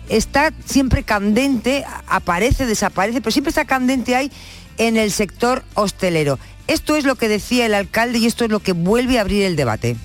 está 0.09 0.53
siempre 0.65 1.03
candente, 1.03 1.85
aparece, 2.07 2.67
desaparece, 2.67 3.21
pero 3.21 3.31
siempre 3.31 3.51
está 3.51 3.65
candente 3.65 4.17
ahí 4.17 4.31
en 4.79 4.97
el 4.97 5.11
sector 5.11 5.63
hostelero. 5.75 6.39
Esto 6.67 6.97
es 6.97 7.05
lo 7.05 7.15
que 7.17 7.29
decía 7.29 7.67
el 7.67 7.75
alcalde 7.75 8.19
y 8.19 8.27
esto 8.27 8.45
es 8.45 8.51
lo 8.51 8.61
que 8.61 8.73
vuelve 8.73 9.19
a 9.19 9.21
abrir 9.21 9.45
el 9.45 9.57
debate. 9.57 9.97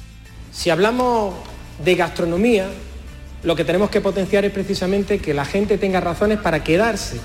Si 0.51 0.69
hablamos 0.69 1.35
de 1.83 1.95
gastronomía, 1.95 2.69
lo 3.43 3.55
que 3.55 3.63
tenemos 3.63 3.89
que 3.89 4.01
potenciar 4.01 4.43
es 4.43 4.51
precisamente 4.51 5.19
que 5.19 5.33
la 5.33 5.45
gente 5.45 5.77
tenga 5.77 6.01
razones 6.01 6.39
para 6.39 6.63
quedarse 6.63 7.19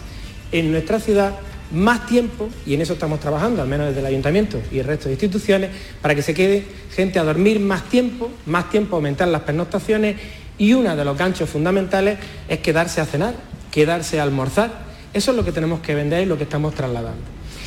en 0.52 0.70
nuestra 0.70 1.00
ciudad 1.00 1.34
más 1.74 2.06
tiempo, 2.06 2.48
y 2.64 2.74
en 2.74 2.80
eso 2.80 2.94
estamos 2.94 3.20
trabajando, 3.20 3.60
al 3.60 3.68
menos 3.68 3.88
desde 3.88 4.00
el 4.00 4.06
ayuntamiento 4.06 4.60
y 4.72 4.78
el 4.78 4.86
resto 4.86 5.06
de 5.06 5.12
instituciones, 5.12 5.70
para 6.00 6.14
que 6.14 6.22
se 6.22 6.32
quede 6.34 6.64
gente 6.94 7.18
a 7.18 7.24
dormir 7.24 7.60
más 7.60 7.84
tiempo, 7.88 8.30
más 8.46 8.70
tiempo 8.70 8.96
aumentar 8.96 9.28
las 9.28 9.42
pernoctaciones 9.42 10.16
y 10.56 10.72
uno 10.72 10.94
de 10.94 11.04
los 11.04 11.18
ganchos 11.18 11.50
fundamentales 11.50 12.18
es 12.48 12.58
quedarse 12.60 13.00
a 13.00 13.06
cenar, 13.06 13.34
quedarse 13.70 14.20
a 14.20 14.22
almorzar. 14.22 14.84
Eso 15.12 15.30
es 15.32 15.36
lo 15.36 15.44
que 15.44 15.52
tenemos 15.52 15.80
que 15.80 15.94
vender 15.94 16.22
y 16.22 16.26
lo 16.26 16.36
que 16.36 16.44
estamos 16.44 16.74
trasladando. 16.74 17.22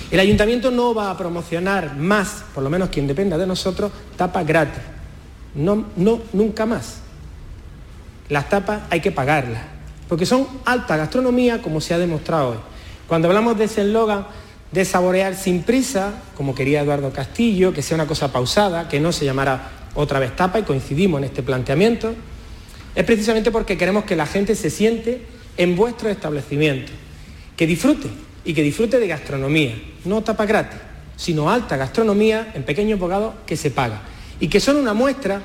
El 0.09 0.19
ayuntamiento 0.21 0.71
no 0.71 0.93
va 0.93 1.11
a 1.11 1.17
promocionar 1.17 1.97
más, 1.97 2.45
por 2.53 2.63
lo 2.63 2.69
menos 2.69 2.89
quien 2.89 3.07
dependa 3.07 3.37
de 3.37 3.45
nosotros, 3.45 3.91
tapas 4.15 4.47
gratis. 4.47 4.81
No, 5.53 5.85
no, 5.97 6.21
nunca 6.31 6.65
más. 6.65 6.99
Las 8.29 8.49
tapas 8.49 8.83
hay 8.89 9.01
que 9.01 9.11
pagarlas, 9.11 9.63
porque 10.07 10.25
son 10.25 10.47
alta 10.65 10.95
gastronomía, 10.95 11.61
como 11.61 11.81
se 11.81 11.93
ha 11.93 11.97
demostrado 11.97 12.49
hoy. 12.49 12.57
Cuando 13.07 13.29
hablamos 13.29 13.57
de 13.57 13.65
ese 13.65 13.81
eslogan 13.81 14.27
de 14.71 14.83
saborear 14.83 15.35
sin 15.35 15.63
prisa, 15.63 16.13
como 16.35 16.53
quería 16.53 16.81
Eduardo 16.81 17.11
Castillo, 17.11 17.73
que 17.73 17.81
sea 17.81 17.95
una 17.95 18.05
cosa 18.05 18.31
pausada, 18.31 18.89
que 18.89 18.99
no 18.99 19.11
se 19.11 19.23
llamara 19.23 19.69
otra 19.95 20.19
vez 20.19 20.35
tapa, 20.35 20.59
y 20.59 20.63
coincidimos 20.63 21.19
en 21.19 21.25
este 21.25 21.41
planteamiento, 21.41 22.13
es 22.93 23.03
precisamente 23.05 23.49
porque 23.49 23.77
queremos 23.77 24.03
que 24.03 24.15
la 24.15 24.25
gente 24.25 24.55
se 24.55 24.69
siente 24.69 25.21
en 25.55 25.75
vuestro 25.75 26.09
establecimiento, 26.09 26.91
que 27.55 27.65
disfrute 27.65 28.09
y 28.43 28.53
que 28.53 28.61
disfrute 28.61 28.99
de 28.99 29.07
gastronomía, 29.07 29.75
no 30.03 30.21
tapa 30.21 30.45
gratis, 30.45 30.79
sino 31.15 31.49
alta 31.49 31.77
gastronomía 31.77 32.51
en 32.53 32.63
pequeños 32.63 32.99
bocados 32.99 33.35
que 33.45 33.55
se 33.55 33.71
paga 33.71 34.01
y 34.39 34.49
que 34.49 34.59
son 34.59 34.75
una 34.75 34.93
muestra 34.93 35.41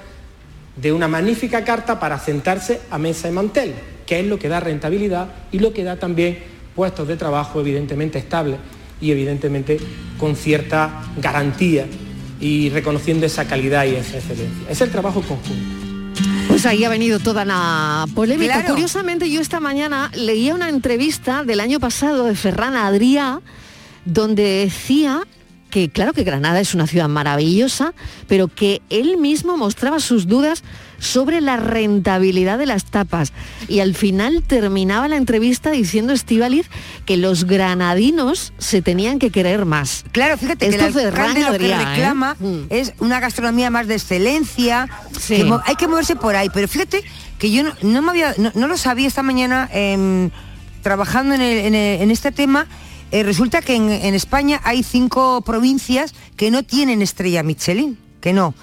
de 0.77 0.93
una 0.93 1.09
magnífica 1.09 1.65
carta 1.65 2.01
para 2.01 2.19
sentarse 2.19 2.81
a 2.91 2.99
mesa 2.99 3.29
y 3.29 3.33
mantel, 3.33 3.75
que 4.05 4.21
es 4.21 4.27
lo 4.27 4.39
que 4.39 4.49
da 4.49 4.61
rentabilidad 4.61 5.29
y 5.53 5.61
lo 5.61 5.73
que 5.73 5.85
da 5.85 5.97
también 5.97 6.52
puestos 6.75 7.09
de 7.09 7.17
trabajo 7.17 7.61
evidentemente 7.61 8.19
estables 8.19 8.59
y 9.01 9.11
evidentemente 9.11 9.79
con 10.19 10.37
cierta 10.37 11.03
garantía 11.17 11.87
y 12.41 12.71
reconociendo 12.71 13.27
esa 13.27 13.47
calidad 13.47 13.85
y 13.85 13.97
esa 13.97 14.19
excelencia. 14.19 14.71
Es 14.71 14.81
el 14.81 14.91
trabajo 14.91 15.23
conjunto. 15.23 15.83
Pues 16.49 16.67
ahí 16.67 16.85
ha 16.85 16.89
venido 16.89 17.19
toda 17.19 17.45
la 17.45 18.07
polémica. 18.15 18.55
Claro. 18.55 18.75
Curiosamente, 18.75 19.31
yo 19.31 19.41
esta 19.41 19.61
mañana 19.61 20.11
leía 20.15 20.55
una 20.55 20.69
entrevista 20.69 21.45
del 21.45 21.61
año 21.61 21.81
pasado 21.81 22.27
de 22.27 22.35
Ferran 22.35 22.75
Adrià, 22.75 23.41
donde 24.05 24.43
decía 24.43 25.23
que 25.73 25.89
claro 25.89 26.13
que 26.13 26.23
Granada 26.23 26.61
es 26.61 26.75
una 26.75 26.87
ciudad 26.87 27.09
maravillosa, 27.09 27.95
pero 28.29 28.47
que 28.47 28.83
él 28.91 29.17
mismo 29.17 29.57
mostraba 29.57 30.01
sus 30.01 30.29
dudas 30.29 30.63
sobre 30.99 31.41
la 31.41 31.57
rentabilidad 31.57 32.59
de 32.59 32.67
las 32.67 32.85
tapas. 32.85 33.33
Y 33.69 33.81
al 33.81 33.95
final 33.95 34.43
terminaba 34.47 35.09
la 35.09 35.17
entrevista 35.17 35.71
diciendo 35.71 36.13
Estivaliz 36.13 36.67
que 37.07 37.17
los 37.17 37.45
granadinos 37.47 38.53
se 38.59 38.83
tenían 38.83 39.19
que 39.19 39.31
querer 39.31 39.65
más. 39.65 40.05
Claro, 40.13 40.37
fíjate 40.37 40.69
Esto 40.69 40.93
que 40.93 41.01
el 41.01 41.07
alcalde 41.09 41.41
lo 41.41 41.47
que 41.59 41.73
Adrià, 41.75 41.81
¿eh? 41.81 41.85
reclama 41.87 42.37
es 42.69 42.93
una 42.99 43.19
gastronomía 43.19 43.71
más 43.71 43.89
de 43.89 43.95
excelencia, 43.95 44.89
Sí. 45.19 45.37
que 45.39 45.45
mo- 45.45 45.63
hay 45.65 45.77
que 45.77 45.89
moverse 45.89 46.17
por 46.17 46.37
ahí, 46.37 46.51
pero 46.53 46.69
fíjate 46.69 47.03
que 47.39 47.51
yo 47.51 47.63
no, 47.63 47.73
no 47.83 48.03
me 48.03 48.11
había, 48.11 48.35
no, 48.37 48.53
no 48.55 48.69
lo 48.69 48.77
sabía 48.77 49.09
esta 49.09 49.23
mañana 49.23 49.71
em, 49.73 50.29
trabajando 50.83 51.35
en, 51.35 51.41
el- 51.41 51.59
en 51.67 51.75
el- 51.75 52.03
en 52.03 52.11
este 52.11 52.31
tema, 52.31 52.67
eh, 53.13 53.23
resulta 53.23 53.63
que 53.63 53.77
en, 53.77 53.91
en 53.91 54.15
España 54.15 54.61
hay 54.65 54.83
cinco 54.83 55.43
provincias 55.43 56.15
que 56.37 56.51
no 56.51 56.63
tienen 56.65 57.03
estrella 57.03 57.43
Michelin, 57.43 57.99
que 58.21 58.33
no. 58.33 58.55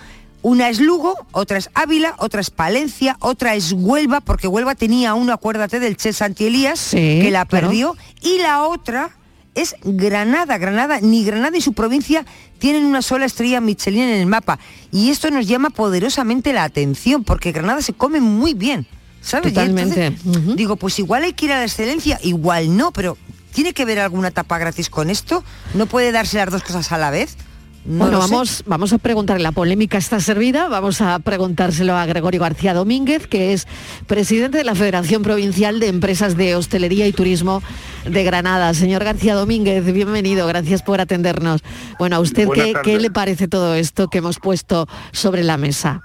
Una 0.42 0.70
es 0.70 0.80
Lugo, 0.80 1.16
otra 1.34 1.58
es 1.58 1.70
Ávila, 1.74 2.16
otra 2.18 2.40
es 2.42 2.50
Palencia, 2.50 3.18
otra 3.20 3.56
es 3.56 3.74
Huelva, 3.74 4.22
porque 4.22 4.48
Huelva 4.48 4.74
tenía 4.76 5.14
uno, 5.14 5.34
acuérdate, 5.34 5.80
del 5.80 5.98
Che 5.98 6.14
Santi 6.14 6.46
Elías, 6.46 6.80
Sí, 6.80 6.98
que 7.22 7.30
la 7.32 7.46
claro. 7.46 7.68
perdió, 7.68 7.98
y 8.22 8.40
la 8.40 8.64
otra 8.64 9.12
es 9.56 9.76
Granada. 9.84 10.58
Granada, 10.58 11.02
ni 11.02 11.26
Granada 11.26 11.58
y 11.58 11.62
su 11.62 11.74
provincia 11.74 12.26
tienen 12.58 12.86
una 12.86 13.02
sola 13.02 13.26
estrella 13.26 13.60
Michelin 13.60 14.04
en 14.04 14.20
el 14.22 14.28
mapa. 14.28 14.60
Y 14.94 15.10
esto 15.10 15.30
nos 15.30 15.46
llama 15.46 15.72
poderosamente 15.72 16.54
la 16.54 16.64
atención, 16.64 17.26
porque 17.26 17.52
Granada 17.52 17.82
se 17.82 17.92
come 17.94 18.22
muy 18.22 18.54
bien. 18.54 18.88
¿Sabes? 19.22 19.52
Totalmente. 19.54 20.06
entonces, 20.06 20.56
Digo, 20.56 20.78
pues 20.78 20.98
igual 21.00 21.24
hay 21.24 21.34
que 21.34 21.46
ir 21.48 21.52
a 21.52 21.58
la 21.58 21.66
excelencia, 21.66 22.18
igual 22.24 22.78
no, 22.78 22.92
pero 22.94 23.18
¿tiene 23.60 23.74
que 23.74 23.84
ver 23.84 24.00
alguna 24.00 24.32
tapa 24.32 24.58
gratis 24.58 24.90
con 24.90 25.10
esto? 25.10 25.44
¿No 25.74 25.86
puede 25.86 26.14
darse 26.14 26.38
las 26.38 26.50
dos 26.50 26.64
cosas 26.64 26.94
a 26.94 26.98
la 26.98 27.12
vez? 27.12 27.36
No 27.84 28.06
bueno, 28.06 28.22
sé. 28.22 28.32
vamos, 28.32 28.64
vamos 28.66 28.94
a 28.94 29.00
preguntarle, 29.00 29.44
la 29.44 29.52
polémica 29.52 29.98
está 29.98 30.22
servida, 30.22 30.70
vamos 30.70 31.02
a 31.02 31.20
preguntárselo 31.20 31.94
a 31.98 32.06
Gregorio 32.06 32.40
García 32.40 32.74
Domínguez, 32.74 33.28
que 33.28 33.52
es 33.52 33.68
presidente 34.08 34.60
de 34.60 34.64
la 34.64 34.76
Federación 34.76 35.24
Provincial 35.24 35.82
de 35.82 35.88
Empresas 35.88 36.38
de 36.38 36.56
Hostelería 36.56 37.06
y 37.06 37.12
Turismo 37.12 37.62
de 38.10 38.24
Granada. 38.24 38.74
Señor 38.74 39.04
García 39.04 39.36
Domínguez, 39.36 39.84
bienvenido, 39.92 40.48
gracias 40.48 40.82
por 40.82 41.02
atendernos. 41.02 41.62
Bueno, 42.00 42.16
¿a 42.16 42.20
usted 42.22 42.48
qué, 42.54 42.74
qué 42.82 42.98
le 42.98 43.12
parece 43.12 43.50
todo 43.50 43.76
esto 43.76 44.08
que 44.08 44.20
hemos 44.20 44.40
puesto 44.40 44.88
sobre 45.12 45.44
la 45.44 45.58
mesa? 45.58 46.04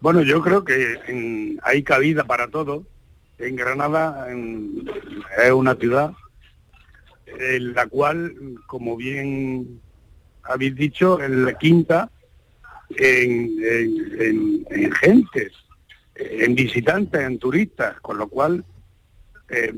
Bueno, 0.00 0.22
yo 0.22 0.42
creo 0.42 0.64
que 0.64 0.96
en- 1.06 1.60
hay 1.62 1.84
cabida 1.84 2.24
para 2.24 2.48
todo. 2.48 2.82
En 3.38 3.56
Granada 3.56 4.30
en- 4.30 4.88
es 5.44 5.52
una 5.52 5.74
ciudad 5.76 6.12
en 7.26 7.74
la 7.74 7.86
cual, 7.86 8.34
como 8.66 8.96
bien 8.96 9.80
habéis 10.42 10.74
dicho, 10.74 11.20
es 11.20 11.30
la 11.30 11.54
quinta 11.56 12.10
en, 12.90 13.52
en- 13.62 14.16
en- 14.20 14.66
en 14.70 14.92
gentes, 14.92 15.52
en 16.14 16.54
visitantes, 16.54 17.20
en 17.20 17.38
turistas, 17.38 18.00
con 18.00 18.18
lo 18.18 18.28
cual 18.28 18.64
eh, 19.50 19.72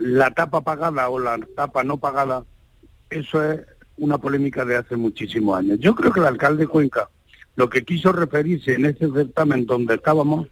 la 0.00 0.30
tapa 0.32 0.62
pagada 0.62 1.08
o 1.08 1.18
la 1.18 1.38
tapa 1.54 1.84
no 1.84 1.96
pagada, 1.98 2.44
eso 3.08 3.42
es 3.50 3.60
una 3.98 4.18
polémica 4.18 4.64
de 4.64 4.76
hace 4.76 4.96
muchísimos 4.96 5.58
años. 5.58 5.78
Yo 5.78 5.94
creo 5.94 6.12
que 6.12 6.20
el 6.20 6.26
alcalde 6.26 6.64
de 6.64 6.68
Cuenca 6.68 7.08
lo 7.54 7.70
que 7.70 7.82
quiso 7.84 8.12
referirse 8.12 8.74
en 8.74 8.84
ese 8.84 9.10
certamen 9.10 9.64
donde 9.64 9.94
estábamos 9.94 10.48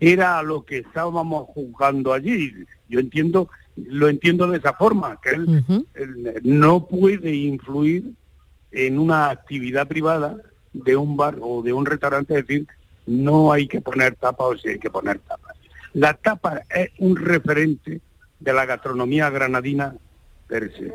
era 0.00 0.42
lo 0.42 0.64
que 0.64 0.78
estábamos 0.78 1.48
juzgando 1.48 2.12
allí. 2.12 2.52
Yo 2.88 3.00
entiendo, 3.00 3.48
lo 3.76 4.08
entiendo 4.08 4.46
de 4.46 4.58
esa 4.58 4.74
forma, 4.74 5.18
que 5.22 5.30
él, 5.30 5.64
él 5.94 6.40
no 6.42 6.86
puede 6.86 7.34
influir 7.34 8.12
en 8.70 8.98
una 8.98 9.30
actividad 9.30 9.88
privada 9.88 10.36
de 10.72 10.96
un 10.96 11.16
bar 11.16 11.36
o 11.40 11.62
de 11.62 11.72
un 11.72 11.86
restaurante, 11.86 12.38
es 12.38 12.46
decir, 12.46 12.66
no 13.06 13.52
hay 13.52 13.66
que 13.66 13.80
poner 13.80 14.14
tapa 14.16 14.44
o 14.44 14.56
si 14.56 14.68
hay 14.68 14.78
que 14.78 14.90
poner 14.90 15.18
tapa. 15.20 15.54
La 15.94 16.14
tapa 16.14 16.62
es 16.68 16.90
un 16.98 17.16
referente 17.16 18.00
de 18.38 18.52
la 18.52 18.66
gastronomía 18.66 19.30
granadina 19.30 19.94
per 20.46 20.72
se. 20.76 20.92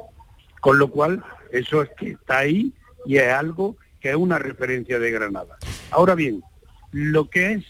Con 0.61 0.77
lo 0.79 0.89
cual, 0.89 1.23
eso 1.51 1.81
es 1.81 1.89
que 1.97 2.11
está 2.11 2.39
ahí 2.39 2.71
y 3.05 3.17
es 3.17 3.31
algo 3.33 3.75
que 3.99 4.11
es 4.11 4.15
una 4.15 4.39
referencia 4.39 4.99
de 4.99 5.11
Granada. 5.11 5.57
Ahora 5.91 6.15
bien, 6.15 6.43
lo 6.91 7.29
que 7.29 7.53
es, 7.53 7.65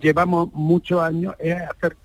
llevamos 0.00 0.52
muchos 0.52 1.02
años 1.02 1.34
es 1.38 1.60
hacer 1.60 1.96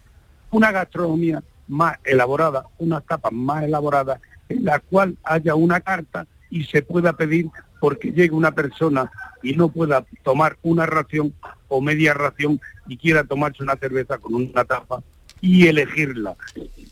una 0.52 0.72
gastronomía 0.72 1.44
más 1.68 1.98
elaborada, 2.04 2.66
unas 2.78 3.06
tapas 3.06 3.32
más 3.32 3.64
elaboradas, 3.64 4.20
en 4.50 4.66
la 4.66 4.80
cual 4.80 5.18
haya 5.24 5.56
una 5.56 5.82
carta 5.82 6.26
y 6.50 6.64
se 6.64 6.82
pueda 6.82 7.14
pedir 7.14 7.50
porque 7.80 8.12
llegue 8.12 8.32
una 8.32 8.52
persona 8.52 9.12
y 9.44 9.54
no 9.54 9.70
pueda 9.70 10.06
tomar 10.24 10.58
una 10.64 10.86
ración 10.86 11.34
o 11.68 11.82
media 11.82 12.14
ración 12.14 12.60
y 12.88 12.98
quiera 12.98 13.24
tomarse 13.24 13.64
una 13.64 13.76
cerveza 13.76 14.18
con 14.18 14.34
una 14.34 14.66
tapa 14.66 15.04
y 15.42 15.68
elegirla, 15.68 16.36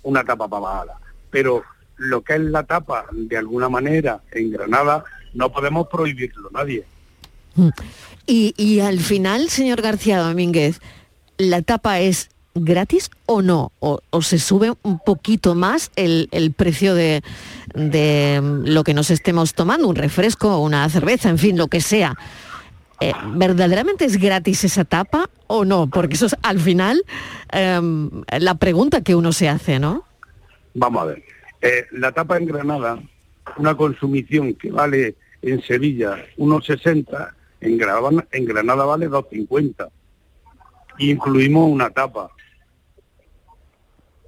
una 0.03 0.23
tapa 0.23 0.47
pavada. 0.47 0.99
Pero 1.31 1.63
lo 1.97 2.21
que 2.21 2.33
es 2.33 2.41
la 2.41 2.63
tapa, 2.63 3.05
de 3.11 3.37
alguna 3.37 3.69
manera, 3.69 4.21
en 4.31 4.51
Granada, 4.51 5.03
no 5.33 5.51
podemos 5.51 5.87
prohibirlo 5.87 6.49
nadie. 6.51 6.85
Y, 8.27 8.53
y 8.57 8.79
al 8.79 8.99
final, 8.99 9.49
señor 9.49 9.81
García 9.81 10.19
Domínguez, 10.19 10.79
¿la 11.37 11.61
tapa 11.61 11.99
es 11.99 12.29
gratis 12.55 13.11
o 13.25 13.41
no? 13.41 13.71
¿O, 13.79 13.99
se 14.21 14.39
sube 14.39 14.73
un 14.81 14.99
poquito 14.99 15.55
más 15.55 15.91
el, 15.95 16.53
precio 16.55 16.95
de, 16.95 17.21
mm, 17.75 18.67
lo 18.67 18.83
que 18.83 18.93
nos 18.93 19.11
estemos 19.11 19.53
tomando, 19.53 19.87
un 19.87 19.95
refresco, 19.95 20.57
una 20.59 20.89
cerveza, 20.89 21.29
en 21.29 21.37
fin, 21.37 21.57
lo 21.57 21.67
que 21.67 21.81
sea? 21.81 22.15
Eh, 23.01 23.13
¿Verdaderamente 23.33 24.05
es 24.05 24.17
gratis 24.17 24.63
esa 24.63 24.85
tapa 24.85 25.29
o 25.47 25.65
no? 25.65 25.87
Porque 25.87 26.15
eso 26.15 26.27
es 26.27 26.35
al 26.41 26.59
final 26.59 27.03
em, 27.51 28.09
la 28.39 28.55
pregunta 28.55 29.01
que 29.01 29.15
uno 29.15 29.33
se 29.33 29.49
hace, 29.49 29.79
¿no? 29.79 30.05
Vamos 30.73 31.03
a 31.03 31.05
ver. 31.05 31.23
Eh, 31.61 31.85
la 31.91 32.13
tapa 32.13 32.37
en 32.37 32.45
Granada, 32.45 32.99
una 33.57 33.75
consumición 33.75 34.53
que 34.53 34.71
vale 34.71 35.15
en 35.41 35.61
Sevilla 35.61 36.25
1,60, 36.37 37.31
en 37.65 37.77
Granada, 37.77 38.27
en 38.31 38.45
Granada 38.45 38.85
vale 38.85 39.09
2,50. 39.09 39.89
Y 40.97 41.11
incluimos 41.11 41.69
una 41.69 41.89
tapa. 41.89 42.31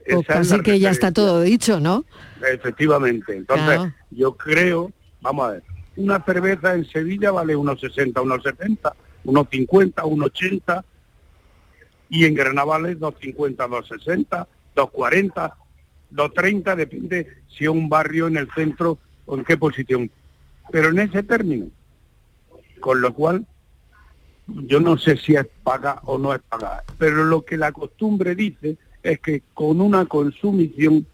Pues 0.10 0.26
casi 0.26 0.60
que 0.62 0.80
ya 0.80 0.90
está 0.92 1.12
todo 1.12 1.42
dicho, 1.42 1.80
¿no? 1.80 2.06
Efectivamente. 2.54 3.36
Entonces, 3.36 3.66
Claro. 3.66 3.94
yo 4.12 4.38
creo, 4.38 4.92
vamos 5.22 5.48
a 5.48 5.52
ver, 5.54 5.64
una 5.98 6.24
cerveza 6.24 6.76
en 6.76 6.86
Sevilla 6.86 7.32
vale 7.32 7.56
unos 7.56 7.80
60, 7.80 8.22
unos 8.22 8.44
70, 8.44 8.94
unos 9.26 9.48
50, 9.50 10.06
unos 10.06 10.28
80, 10.28 10.86
y 12.10 12.26
en 12.26 12.36
Granada 12.36 12.66
vale 12.66 12.96
250, 12.96 13.68
260, 13.68 14.48
240, 14.76 15.58
230, 16.12 16.76
depende 16.76 17.28
si 17.50 17.66
es 17.66 17.70
un 17.70 17.90
barrio 17.90 18.28
en 18.28 18.38
el 18.38 18.50
centro 18.54 18.98
o 19.26 19.36
en 19.38 19.44
qué 19.44 19.58
posición. 19.58 20.10
Pero 20.72 20.90
en 20.90 21.00
ese 21.00 21.24
término, 21.24 21.68
con 22.80 23.02
lo 23.02 23.14
cual 23.14 23.46
yo 24.48 24.80
no 24.80 24.98
sé 24.98 25.18
si 25.18 25.36
es 25.36 25.46
paga 25.64 26.00
o 26.06 26.18
no 26.18 26.34
es 26.34 26.42
paga, 26.48 26.84
pero 26.98 27.26
lo 27.26 27.44
que 27.44 27.58
la 27.58 27.72
costumbre 27.72 28.34
dice 28.36 28.78
es 29.04 29.20
que 29.20 29.44
con 29.54 29.82
una 29.82 30.06
consumición 30.06 31.06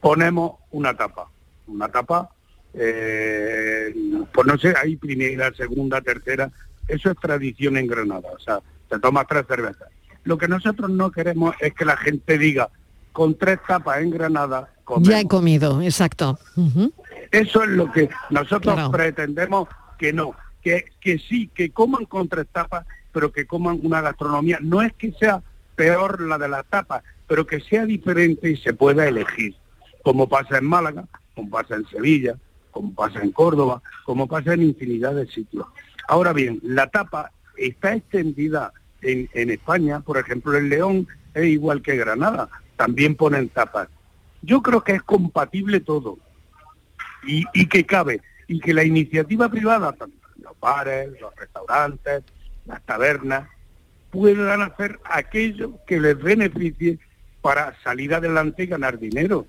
ponemos 0.00 0.52
una 0.70 0.96
tapa, 0.96 1.28
una 1.66 1.88
tapa, 1.88 2.30
eh, 2.74 3.94
pues 4.32 4.46
no 4.46 4.56
sé, 4.58 4.74
hay 4.80 4.96
primera, 4.96 5.52
segunda, 5.54 6.00
tercera, 6.00 6.50
eso 6.88 7.10
es 7.10 7.16
tradición 7.18 7.76
en 7.76 7.86
Granada, 7.86 8.28
o 8.34 8.38
sea, 8.38 8.60
te 8.88 8.98
tomas 8.98 9.26
tres 9.28 9.44
cervezas. 9.46 9.88
Lo 10.24 10.36
que 10.38 10.48
nosotros 10.48 10.90
no 10.90 11.10
queremos 11.10 11.54
es 11.60 11.74
que 11.74 11.84
la 11.84 11.96
gente 11.96 12.38
diga, 12.38 12.68
con 13.12 13.34
tres 13.36 13.58
tapas 13.66 14.00
en 14.00 14.10
Granada, 14.10 14.70
comemos. 14.84 15.08
Ya 15.08 15.20
he 15.20 15.26
comido, 15.26 15.82
exacto. 15.82 16.38
Eso 17.30 17.62
es 17.64 17.70
lo 17.70 17.90
que 17.90 18.08
nosotros 18.30 18.74
Claro. 18.74 18.90
pretendemos 18.90 19.68
que 19.98 20.12
no, 20.12 20.34
que, 20.62 20.86
que 21.00 21.18
sí, 21.18 21.48
que 21.54 21.70
coman 21.70 22.04
con 22.04 22.28
tres 22.28 22.46
tapas, 22.52 22.86
pero 23.12 23.32
que 23.32 23.46
coman 23.46 23.80
una 23.82 24.00
gastronomía. 24.00 24.58
No 24.60 24.82
es 24.82 24.92
que 24.92 25.12
sea 25.12 25.42
peor 25.76 26.20
la 26.20 26.38
de 26.38 26.48
las 26.48 26.66
tapas, 26.66 27.02
pero 27.26 27.46
que 27.46 27.60
sea 27.60 27.86
diferente 27.86 28.50
y 28.50 28.56
se 28.56 28.74
pueda 28.74 29.06
elegir, 29.06 29.54
como 30.02 30.28
pasa 30.28 30.58
en 30.58 30.66
Málaga, 30.66 31.06
como 31.34 31.50
pasa 31.50 31.76
en 31.76 31.86
Sevilla, 31.86 32.36
como 32.70 32.94
pasa 32.94 33.22
en 33.22 33.32
Córdoba, 33.32 33.82
como 34.04 34.26
pasa 34.26 34.54
en 34.54 34.62
infinidad 34.62 35.14
de 35.14 35.26
sitios. 35.26 35.66
Ahora 36.08 36.32
bien, 36.32 36.60
la 36.62 36.88
tapa 36.88 37.32
está 37.56 37.94
extendida 37.94 38.72
en, 39.02 39.28
en 39.32 39.50
España, 39.50 40.00
por 40.00 40.18
ejemplo, 40.18 40.56
en 40.56 40.68
León 40.68 41.08
es 41.34 41.46
igual 41.46 41.82
que 41.82 41.96
Granada, 41.96 42.48
también 42.76 43.14
ponen 43.14 43.48
tapas. 43.48 43.88
Yo 44.42 44.62
creo 44.62 44.82
que 44.82 44.92
es 44.92 45.02
compatible 45.02 45.80
todo 45.80 46.18
y, 47.26 47.44
y 47.52 47.66
que 47.66 47.84
cabe, 47.84 48.20
y 48.48 48.60
que 48.60 48.74
la 48.74 48.84
iniciativa 48.84 49.48
privada, 49.48 49.92
tanto 49.92 50.19
los 50.42 50.58
bares, 50.60 51.08
los 51.20 51.34
restaurantes, 51.36 52.22
las 52.66 52.82
tabernas, 52.82 53.48
puedan 54.10 54.62
hacer 54.62 54.98
aquello 55.04 55.72
que 55.86 56.00
les 56.00 56.18
beneficie 56.20 56.98
para 57.40 57.74
salir 57.82 58.14
adelante 58.14 58.64
y 58.64 58.66
ganar 58.66 58.98
dinero, 58.98 59.46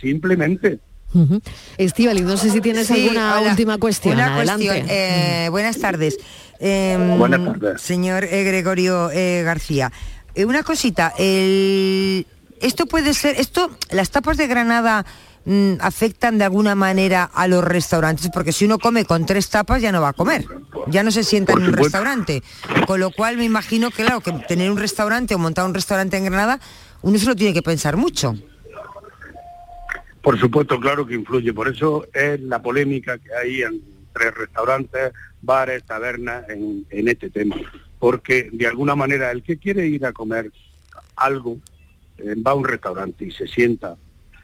simplemente. 0.00 0.78
Ujú. 1.12 1.40
Estíbaliz, 1.76 2.22
no 2.24 2.36
sé 2.36 2.50
si 2.50 2.60
tienes 2.60 2.86
Sí, 2.86 3.02
alguna 3.08 3.40
hola. 3.40 3.50
última 3.50 3.78
cuestión. 3.78 4.14
Una 4.14 4.36
Adelante. 4.36 4.66
cuestión, 4.66 4.88
eh, 4.90 5.48
buenas 5.50 5.78
tardes. 5.78 6.18
Em, 6.60 7.18
Buenas 7.18 7.44
tardes. 7.44 7.80
Señor 7.82 8.24
eh, 8.24 8.44
Gregorio 8.44 9.10
eh, 9.10 9.42
García. 9.44 9.90
Eh, 10.34 10.44
una 10.44 10.62
cosita, 10.62 11.12
el- 11.18 12.26
esto 12.60 12.86
puede 12.86 13.14
ser, 13.14 13.40
esto, 13.40 13.70
las 13.90 14.10
tapas 14.10 14.36
de 14.36 14.46
Granada 14.46 15.04
mm, 15.44 15.74
afectan 15.80 16.38
de 16.38 16.44
alguna 16.44 16.74
manera 16.74 17.24
a 17.24 17.46
los 17.48 17.64
restaurantes, 17.64 18.28
porque 18.32 18.52
si 18.52 18.64
uno 18.64 18.78
come 18.78 19.04
con 19.04 19.26
tres 19.26 19.48
tapas 19.48 19.82
ya 19.82 19.92
no 19.92 20.00
va 20.00 20.08
a 20.10 20.12
comer, 20.12 20.44
ya 20.88 21.02
no 21.02 21.10
se 21.10 21.24
sienta 21.24 21.52
Por 21.52 21.62
en 21.62 21.68
un 21.68 21.72
supuesto. 21.74 21.98
restaurante. 21.98 22.42
Con 22.86 23.00
lo 23.00 23.10
cual 23.10 23.36
me 23.36 23.44
imagino 23.44 23.90
que, 23.90 24.04
claro, 24.04 24.20
que 24.20 24.32
tener 24.48 24.70
un 24.70 24.78
restaurante 24.78 25.34
o 25.34 25.38
montar 25.38 25.64
un 25.64 25.74
restaurante 25.74 26.16
en 26.16 26.24
Granada, 26.24 26.60
uno 27.02 27.18
se 27.18 27.26
lo 27.26 27.36
tiene 27.36 27.54
que 27.54 27.62
pensar 27.62 27.96
mucho. 27.96 28.34
Por 30.22 30.38
supuesto, 30.38 30.78
claro 30.78 31.06
que 31.06 31.14
influye. 31.14 31.52
Por 31.52 31.68
eso 31.68 32.06
es 32.12 32.40
la 32.40 32.60
polémica 32.60 33.18
que 33.18 33.32
hay 33.34 33.62
entre 33.62 34.30
restaurantes, 34.32 35.12
bares, 35.40 35.82
tabernas 35.84 36.48
en, 36.50 36.84
en 36.90 37.08
este 37.08 37.30
tema. 37.30 37.56
Porque 37.98 38.50
de 38.52 38.66
alguna 38.66 38.94
manera 38.94 39.30
el 39.30 39.42
que 39.42 39.56
quiere 39.56 39.86
ir 39.86 40.04
a 40.04 40.12
comer 40.12 40.52
algo 41.16 41.58
eh, 42.18 42.34
va 42.46 42.50
a 42.50 42.54
un 42.54 42.64
restaurante 42.64 43.24
y 43.26 43.30
se 43.30 43.46
sienta. 43.46 43.96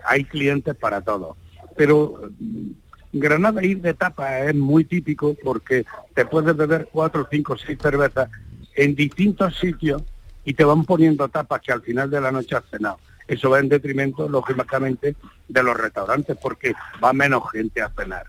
Hay 0.07 0.25
clientes 0.25 0.75
para 0.75 1.01
todos. 1.01 1.37
Pero 1.77 2.31
mm, 2.39 2.71
Granada 3.13 3.65
ir 3.65 3.81
de 3.81 3.95
tapa 3.95 4.41
es 4.41 4.55
muy 4.55 4.85
típico 4.85 5.35
porque 5.43 5.87
te 6.15 6.27
puedes 6.27 6.57
beber 6.57 6.89
cuatro, 6.91 7.27
cinco, 7.31 7.57
seis 7.57 7.79
cervezas 7.81 8.29
en 8.75 8.95
distintos 8.95 9.59
sitios 9.59 10.03
y 10.45 10.55
te 10.55 10.65
van 10.65 10.85
poniendo 10.85 11.29
tapas 11.29 11.61
que 11.63 11.73
al 11.73 11.83
final 11.83 12.11
de 12.11 12.21
la 12.21 12.31
noche 12.31 12.57
has 12.57 12.65
cenado. 12.71 12.99
Eso 13.27 13.51
va 13.51 13.59
en 13.59 13.69
detrimento, 13.69 14.29
lógicamente, 14.29 15.17
de 15.49 15.63
los 15.63 15.77
restaurantes 15.77 16.37
porque 16.41 16.75
va 17.03 17.13
menos 17.13 17.51
gente 17.51 17.83
a 17.83 17.91
cenar. 17.91 18.27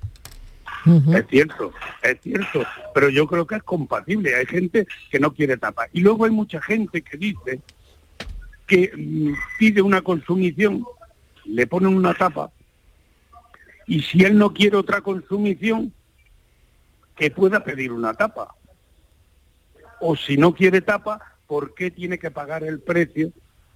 Es 1.14 1.26
cierto, 1.30 1.74
es 2.02 2.22
cierto, 2.22 2.64
pero 2.94 3.10
yo 3.10 3.28
creo 3.28 3.46
que 3.46 3.56
es 3.56 3.64
compatible. 3.64 4.36
Hay 4.36 4.46
gente 4.46 4.88
que 5.12 5.20
no 5.20 5.34
quiere 5.34 5.58
tapa. 5.58 5.88
Y 5.92 6.00
luego 6.00 6.24
hay 6.24 6.32
mucha 6.32 6.62
gente 6.62 7.02
que 7.02 7.18
dice 7.18 7.60
que 8.66 8.92
mm, 8.96 9.34
pide 9.60 9.82
una 9.82 10.02
consumición, 10.02 10.86
le 11.48 11.68
ponen 11.68 11.96
una 11.96 12.14
tapa, 12.14 12.52
y 13.88 14.02
si 14.02 14.24
él 14.24 14.38
no 14.38 14.54
quiere 14.54 14.78
otra 14.78 15.02
consumición, 15.02 15.94
que 17.16 17.32
pueda 17.32 17.64
pedir 17.64 17.92
una 17.92 18.14
tapa. 18.14 18.54
O 20.00 20.16
si 20.16 20.38
no 20.38 20.54
quiere 20.54 20.82
tapa, 20.82 21.20
¿por 21.48 21.74
qué 21.74 21.90
tiene 21.90 22.20
que 22.20 22.30
pagar 22.30 22.64
el 22.64 22.80
precio 22.80 23.32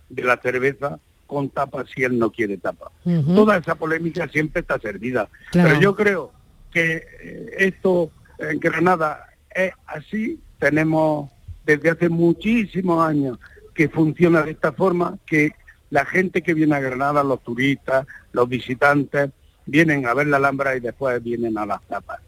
de 0.09 0.24
la 0.24 0.38
cerveza 0.38 0.99
con 1.26 1.49
tapa 1.49 1.86
si 1.86 2.03
él 2.03 2.19
no 2.19 2.32
quiere 2.32 2.57
tapa? 2.57 2.91
Toda 3.26 3.57
esa 3.57 3.76
polémica 3.76 4.28
siempre 4.28 4.61
está 4.61 4.78
servida. 4.80 5.30
Claro. 5.51 5.69
Pero 5.69 5.82
yo 5.82 5.95
creo 5.95 6.32
que 6.72 7.03
eh, 7.22 7.55
esto 7.57 8.11
en 8.38 8.59
Granada 8.59 9.28
es 9.49 9.74
así. 9.88 10.39
Tenemos 10.59 11.32
desde 11.65 11.89
hace 11.89 12.09
muchísimos 12.09 13.03
años 13.03 13.39
que 13.74 13.89
funciona 13.89 14.43
de 14.43 14.51
esta 14.51 14.74
forma, 14.74 15.17
que 15.26 15.53
la 15.91 16.05
gente 16.05 16.41
que 16.41 16.55
viene 16.55 16.75
a 16.75 16.79
Granada, 16.79 17.23
los 17.23 17.43
turistas, 17.43 18.07
los 18.31 18.49
visitantes, 18.49 19.29
vienen 19.65 20.07
a 20.07 20.13
ver 20.13 20.27
la 20.27 20.37
Alhambra 20.37 20.75
y 20.75 20.79
después 20.79 21.21
vienen 21.21 21.57
a 21.57 21.65
las 21.65 21.81
tapas. 21.83 22.19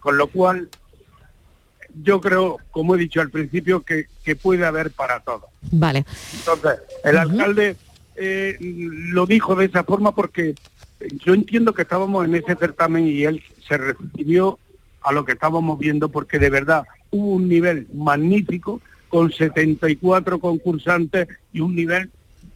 Con 0.00 0.16
lo 0.16 0.26
cual, 0.26 0.68
yo 2.02 2.20
creo, 2.20 2.58
como 2.72 2.96
he 2.96 2.98
dicho 2.98 3.20
al 3.20 3.30
principio, 3.30 3.82
que, 3.82 4.06
que 4.24 4.34
puede 4.34 4.66
haber 4.66 4.90
para 4.90 5.20
todos. 5.20 5.44
Vale. 5.70 6.04
Entonces, 6.34 6.80
el 7.04 7.16
alcalde 7.18 7.76
eh, 8.16 8.56
lo 8.60 9.26
dijo 9.26 9.54
de 9.54 9.66
esa 9.66 9.84
forma 9.84 10.14
porque 10.14 10.54
yo 11.24 11.34
entiendo 11.34 11.74
que 11.74 11.82
estábamos 11.82 12.24
en 12.24 12.34
ese 12.34 12.56
certamen 12.56 13.06
y 13.06 13.24
él 13.24 13.42
se 13.68 13.76
refirió 13.76 14.58
a 15.02 15.12
lo 15.12 15.24
que 15.24 15.32
estábamos 15.32 15.78
viendo 15.78 16.08
porque 16.08 16.38
de 16.38 16.50
verdad 16.50 16.84
hubo 17.10 17.34
un 17.34 17.48
nivel 17.48 17.88
magnífico 17.92 18.80
con 19.08 19.30
74 19.30 20.38
concursantes 20.40 21.28
y 21.52 21.60
un 21.60 21.74
nivel 21.74 22.10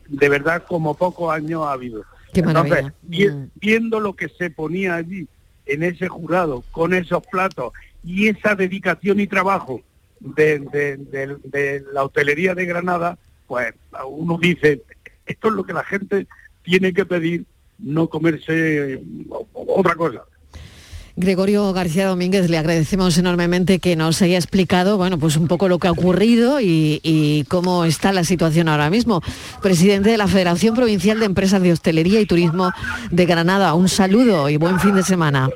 de 0.09 0.29
verdad 0.29 0.65
como 0.67 0.95
pocos 0.95 1.33
años 1.35 1.63
ha 1.67 1.73
habido. 1.73 2.05
Qué 2.33 2.41
Entonces, 2.41 2.87
vi- 3.03 3.29
Mm. 3.29 3.51
viendo 3.57 4.01
lo 4.01 4.15
que 4.15 4.29
se 4.29 4.51
ponía 4.51 4.97
allí 4.97 5.27
en 5.67 5.83
ese 5.83 6.09
jurado, 6.09 6.63
con 6.71 6.93
esos 6.95 7.27
platos 7.27 7.73
y 8.05 8.29
esa 8.29 8.55
dedicación 8.55 9.21
y 9.21 9.27
trabajo 9.27 9.81
de, 10.21 10.59
de- 10.61 10.97
de- 10.97 11.37
de 11.45 11.85
la 11.93 12.05
hotelería 12.05 12.55
de 12.55 12.67
Granada, 12.67 13.19
pues 13.47 13.73
uno 14.09 14.39
dice, 14.39 14.83
esto 15.25 15.49
es 15.49 15.55
lo 15.55 15.65
que 15.65 15.73
la 15.73 15.85
gente 15.85 16.27
tiene 16.63 16.93
que 16.93 17.05
pedir, 17.07 17.45
no 17.79 18.09
comerse 18.09 19.03
o- 19.29 19.47
otra 19.55 19.95
cosa. 19.95 20.23
Gregorio 21.19 21.73
García 21.73 22.09
Domínguez, 22.09 22.51
le 22.51 22.59
agradecemos 22.59 23.17
enormemente 23.17 23.79
que 23.79 23.97
nos 23.97 24.21
haya 24.21 24.37
explicado, 24.37 24.99
bueno, 24.99 25.19
pues 25.19 25.37
un 25.37 25.49
poco 25.49 25.67
lo 25.67 25.79
que 25.79 25.89
ha 25.89 25.91
ocurrido 25.91 26.61
y, 26.61 27.01
y 27.03 27.45
cómo 27.45 27.87
está 27.87 28.13
la 28.13 28.23
situación 28.23 28.69
ahora 28.69 28.91
mismo. 28.91 29.23
Presidente 29.63 30.11
de 30.11 30.19
la 30.19 30.29
Federación 30.29 30.75
Provincial 30.75 31.19
de 31.19 31.25
Empresas 31.25 31.63
de 31.63 31.73
Hostelería 31.73 32.21
y 32.21 32.27
Turismo 32.27 32.71
de 33.11 33.25
Granada. 33.25 33.73
Un 33.73 33.89
saludo 33.89 34.51
y 34.51 34.59
buen 34.59 34.79
fin 34.79 34.95
de 34.95 35.03
semana. 35.03 35.49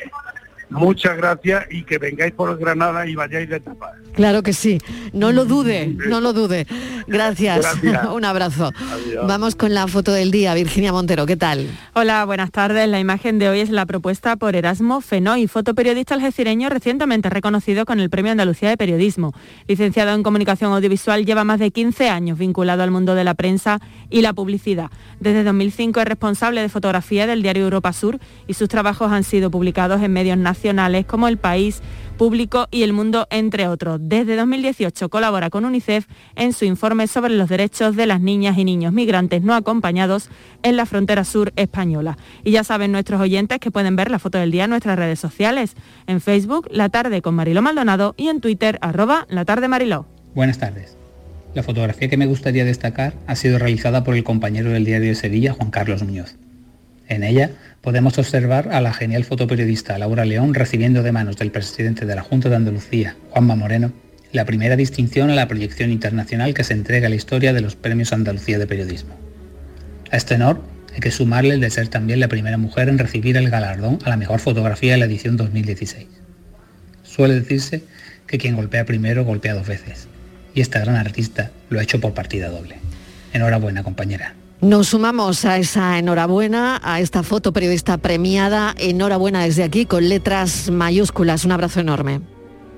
Muchas 0.71 1.17
gracias 1.17 1.67
y 1.71 1.83
que 1.83 1.99
vengáis 1.99 2.33
por 2.33 2.57
Granada 2.57 3.07
y 3.07 3.17
vayáis 3.17 3.49
de 3.49 3.59
tapas. 3.59 3.91
Claro 4.15 4.43
que 4.43 4.53
sí. 4.53 4.79
No 5.13 5.33
lo 5.33 5.45
dude, 5.45 5.89
no 5.89 6.21
lo 6.21 6.33
dude. 6.33 6.67
Gracias. 7.09 7.61
Gracias. 7.83 8.07
Un 8.13 8.25
abrazo. 8.25 8.71
Adiós. 8.93 9.27
Vamos 9.27 9.57
con 9.57 9.75
la 9.75 9.89
foto 9.89 10.13
del 10.13 10.31
día. 10.31 10.55
Virginia 10.55 10.93
Montero, 10.93 11.27
¿qué 11.27 11.37
tal? 11.37 11.67
Hola, 11.95 12.25
buenas 12.25 12.53
tardes. 12.53 12.89
La 12.89 13.01
imagen 13.01 13.39
de 13.41 13.49
hoy 13.49 13.61
es 13.61 13.71
la 13.71 13.85
propuesta 13.85 14.37
por 14.37 14.55
Erasmo 14.55 15.01
Fenoy, 15.01 15.49
fotoperiodista 15.49 16.15
algecireño 16.15 16.69
recientemente 16.69 17.31
reconocido 17.31 17.85
con 17.85 17.99
el 17.99 18.09
Premio 18.09 18.31
Andalucía 18.31 18.69
de 18.69 18.77
Periodismo. 18.77 19.33
Licenciado 19.67 20.15
en 20.15 20.23
Comunicación 20.23 20.73
Audiovisual, 20.73 21.27
lleva 21.27 21.43
más 21.43 21.59
de 21.59 21.73
15 21.73 22.09
años 22.09 22.39
vinculado 22.39 22.85
al 22.85 22.93
mundo 22.93 23.17
de 23.17 23.25
la 23.25 23.35
prensa 23.35 23.81
y 24.09 24.23
la 24.23 24.33
publicidad. 24.33 24.91
Desde 25.19 25.43
2005 25.43 26.01
es 26.01 26.07
responsable 26.07 26.61
de 26.61 26.69
fotografía 26.69 27.27
del 27.27 27.43
diario 27.43 27.65
Europa 27.65 27.93
Sur 27.93 28.21
y 28.47 28.55
sus 28.55 28.69
trabajos 28.69 29.11
han 29.11 29.25
sido 29.25 29.51
publicados 29.51 30.01
en 30.03 30.13
medios 30.13 30.39
nacionales 30.39 30.60
como 31.07 31.29
El 31.29 31.39
País, 31.39 31.83
Público 32.19 32.69
y 32.71 32.83
El 32.83 32.93
Mundo, 32.93 33.27
entre 33.31 33.67
otros. 33.67 33.99
Desde 34.03 34.37
2018 34.37 35.09
colabora 35.09 35.49
con 35.49 35.65
UNICEF 35.65 36.07
en 36.37 36.53
su 36.53 36.67
informe 36.67 37.07
sobre 37.07 37.35
los 37.35 37.49
derechos 37.49 37.97
de 37.97 38.07
las 38.07 38.21
niñas 38.21 38.59
y 38.59 38.65
niños 38.65 38.93
migrantes 38.93 39.43
no 39.43 39.55
acompañados 39.55 40.29
en 40.63 40.77
la 40.77 40.85
frontera 40.85 41.25
sur 41.25 41.53
española. 41.57 42.19
Y 42.45 42.51
ya 42.51 42.63
saben 42.63 42.93
nuestros 42.93 43.23
oyentes 43.23 43.59
que 43.59 43.71
pueden 43.71 43.97
ver 43.97 44.11
la 44.11 44.19
foto 44.19 44.37
del 44.37 44.51
día 44.51 44.65
en 44.65 44.71
nuestras 44.71 44.99
redes 44.99 45.19
sociales, 45.19 45.77
en 46.07 46.21
Facebook, 46.21 46.69
La 46.71 46.91
Tarde 46.91 47.23
con 47.23 47.35
Mariló 47.35 47.63
Maldonado 47.63 48.15
y 48.19 48.29
en 48.29 48.41
Twitter, 48.41 48.79
arroba 48.83 49.27
La 49.31 49.47
Tarde 49.47 49.69
Mariló. 49.69 50.07
Buenas 50.35 50.59
tardes. 50.59 50.99
La 51.55 51.63
fotografía 51.63 52.09
que 52.09 52.19
me 52.19 52.27
gustaría 52.27 52.67
destacar 52.67 53.15
ha 53.27 53.35
sido 53.35 53.59
realizada 53.59 54.05
por 54.05 54.15
el 54.15 54.25
compañero 54.25 54.71
del 54.71 54.85
diario 54.85 55.09
de 55.09 55.15
Sevilla, 55.15 55.55
Juan 55.55 55.71
Carlos 55.71 56.03
Muñoz. 56.03 56.37
En 57.11 57.25
ella 57.25 57.51
podemos 57.81 58.19
observar 58.19 58.69
a 58.71 58.81
la 58.81 58.95
genial 58.95 59.25
fotoperiodista 59.25 59.99
Laura 59.99 60.25
León 60.25 60.55
recibiendo 60.55 61.03
de 61.03 61.11
manos 61.11 61.37
del 61.37 61.51
presidente 61.51 62.07
de 62.07 62.15
la 62.15 62.23
Junta 62.23 62.49
de 62.49 62.55
Andalucía, 62.55 63.17
Juanma 63.31 63.57
Moreno, 63.57 63.93
la 64.31 64.45
primera 64.45 64.77
distinción 64.77 65.29
a 65.29 65.35
la 65.35 65.49
proyección 65.49 65.91
internacional 65.91 66.55
que 66.55 66.63
se 66.63 66.73
entrega 66.73 67.09
a 67.09 67.11
la 67.11 67.17
historia 67.17 67.53
de 67.53 67.63
los 67.63 67.75
Premios 67.75 68.13
Andalucía 68.13 68.61
de 68.61 68.69
Periodismo. 68.69 69.17
A 70.13 70.17
este 70.17 70.37
honor 70.37 70.63
hay 70.95 71.01
que 71.01 71.11
sumarle 71.11 71.55
el 71.55 71.61
de 71.61 71.71
ser 71.71 71.89
también 71.89 72.21
la 72.21 72.29
primera 72.29 72.59
mujer 72.59 72.89
en 72.89 72.99
recibir 72.99 73.37
el 73.37 73.51
galardón 73.51 73.99
a 74.05 74.09
la 74.09 74.17
mejor 74.17 74.39
fotografía 74.39 74.93
de 74.93 74.99
la 74.99 75.07
edición 75.07 75.37
2016. 75.37 76.07
Suele 77.03 77.35
decirse 77.35 77.83
que 78.29 78.39
quien 78.39 78.55
golpea 78.55 78.85
primero 78.85 79.25
golpea 79.25 79.55
dos 79.55 79.67
veces, 79.67 80.07
y 80.55 80.61
esta 80.61 80.79
gran 80.79 80.95
artista 80.95 81.51
lo 81.71 81.81
ha 81.81 81.83
hecho 81.83 82.01
por 82.01 82.15
partida 82.15 82.51
doble. 82.51 82.77
Enhorabuena, 83.33 83.83
compañera. 83.83 84.37
Nos 84.61 84.89
sumamos 84.89 85.47
a 85.47 85.57
esa 85.57 85.99
enhorabuena, 85.99 86.81
a 86.83 87.01
esta 87.01 87.23
foto 87.23 87.53
periodista 87.53 87.97
premiada. 87.97 88.75
Enhorabuena 88.77 89.45
desde 89.45 89.63
aquí 89.63 89.87
con 89.87 90.09
letras 90.09 90.71
mayúsculas. 90.71 91.45
Un 91.47 91.53
abrazo 91.53 91.81
enorme. 91.81 92.21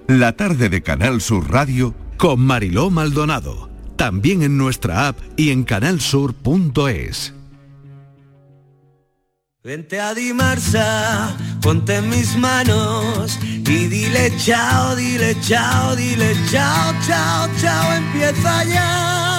La 0.06 0.36
tarde 0.36 0.68
de 0.68 0.82
Canal 0.82 1.20
Sur 1.20 1.50
Radio 1.50 1.94
con 2.18 2.40
Mariló 2.40 2.90
Maldonado. 2.90 3.68
También 3.96 4.42
en 4.42 4.56
nuestra 4.56 5.08
app 5.08 5.18
y 5.36 5.50
en 5.50 5.64
canalsur.es. 5.64 7.34
Vente 9.64 10.00
a 10.00 10.12
Dimarsa, 10.12 11.36
ponte 11.60 11.96
en 11.96 12.08
mis 12.08 12.36
manos 12.36 13.38
y 13.44 13.86
dile 13.86 14.32
chao, 14.36 14.96
dile 14.96 15.36
chao, 15.40 15.94
dile 15.94 16.34
chao, 16.50 16.92
chao, 17.06 17.48
chao, 17.60 17.92
empieza 17.92 18.64
ya. 18.64 19.31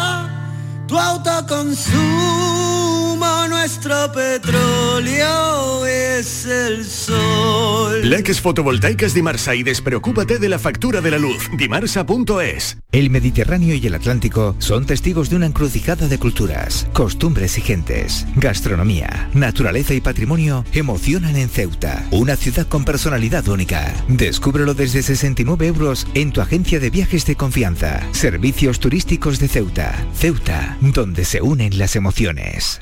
Tu 0.88 0.97
autoconsumo, 0.97 3.47
nuestro 3.64 4.11
petróleo 4.11 5.86
es 5.86 6.45
el 6.45 6.84
sol. 6.84 8.09
Leques 8.09 8.41
fotovoltaicas 8.41 9.14
Dimarsa 9.14 9.55
y 9.55 9.64
despreocúpate 9.64 10.38
de 10.38 10.49
la 10.49 10.59
factura 10.59 10.99
de 10.99 11.11
la 11.11 11.18
luz. 11.18 11.49
Dimarsa.es. 11.57 12.78
El 12.91 13.09
Mediterráneo 13.09 13.74
y 13.74 13.88
el 13.88 13.95
Atlántico 13.95 14.57
son 14.59 14.86
testigos 14.86 15.30
de 15.30 15.38
una 15.38 15.45
encrucijada 15.45 16.09
de 16.09 16.20
culturas, 16.20 16.88
costumbres 16.91 17.57
y 17.57 17.61
gentes. 17.61 18.28
Gastronomía, 18.36 19.30
naturaleza 19.34 19.93
y 19.93 20.01
patrimonio 20.01 20.66
emocionan 20.74 21.38
en 21.38 21.47
Ceuta, 21.47 22.05
una 22.11 22.36
ciudad 22.36 22.68
con 22.68 22.84
personalidad 22.84 23.47
única. 23.47 23.93
Descúbrelo 24.09 24.74
desde 24.74 25.01
69 25.03 25.68
euros 25.68 26.05
en 26.16 26.34
tu 26.34 26.41
agencia 26.41 26.82
de 26.82 26.89
viajes 26.89 27.26
de 27.26 27.38
confianza. 27.38 28.01
Servicios 28.11 28.82
turísticos 28.82 29.39
de 29.39 29.47
Ceuta. 29.47 30.05
Ceuta, 30.14 30.78
donde 30.82 31.24
se 31.24 31.41
unen 31.41 31.78
las 31.78 31.95
emociones. 31.95 32.82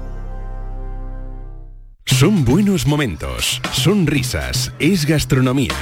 Son 2.05 2.45
buenos 2.45 2.87
momentos, 2.87 3.61
son 3.71 4.05
risas, 4.05 4.73
es 4.79 5.05
gastronomía. 5.05 5.73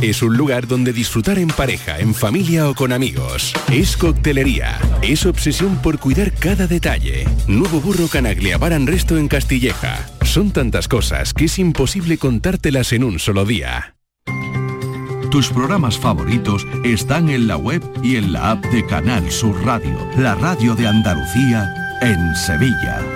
Es 0.00 0.22
un 0.22 0.36
lugar 0.36 0.66
donde 0.66 0.92
disfrutar 0.92 1.38
en 1.38 1.48
pareja, 1.48 1.98
en 2.00 2.14
familia 2.14 2.68
o 2.68 2.74
con 2.74 2.92
amigos. 2.92 3.52
Es 3.70 3.96
coctelería, 3.96 4.78
es 5.02 5.26
obsesión 5.26 5.80
por 5.82 5.98
cuidar 5.98 6.32
cada 6.32 6.66
detalle. 6.66 7.26
Nuevo 7.46 7.80
burro 7.80 8.08
Canaglia 8.08 8.58
Baran 8.58 8.86
Resto 8.86 9.16
en 9.16 9.28
Castilleja. 9.28 10.06
Son 10.22 10.50
tantas 10.50 10.88
cosas 10.88 11.32
que 11.32 11.44
es 11.44 11.58
imposible 11.58 12.18
contártelas 12.18 12.92
en 12.92 13.04
un 13.04 13.18
solo 13.18 13.44
día. 13.44 13.96
Tus 15.30 15.50
programas 15.50 15.98
favoritos 15.98 16.66
están 16.84 17.28
en 17.28 17.46
la 17.46 17.56
web 17.56 17.82
y 18.02 18.16
en 18.16 18.32
la 18.32 18.52
app 18.52 18.64
de 18.66 18.86
Canal 18.86 19.30
Sur 19.30 19.64
Radio, 19.64 20.08
la 20.18 20.34
radio 20.34 20.74
de 20.74 20.86
Andalucía 20.86 21.98
en 22.00 22.34
Sevilla. 22.34 23.15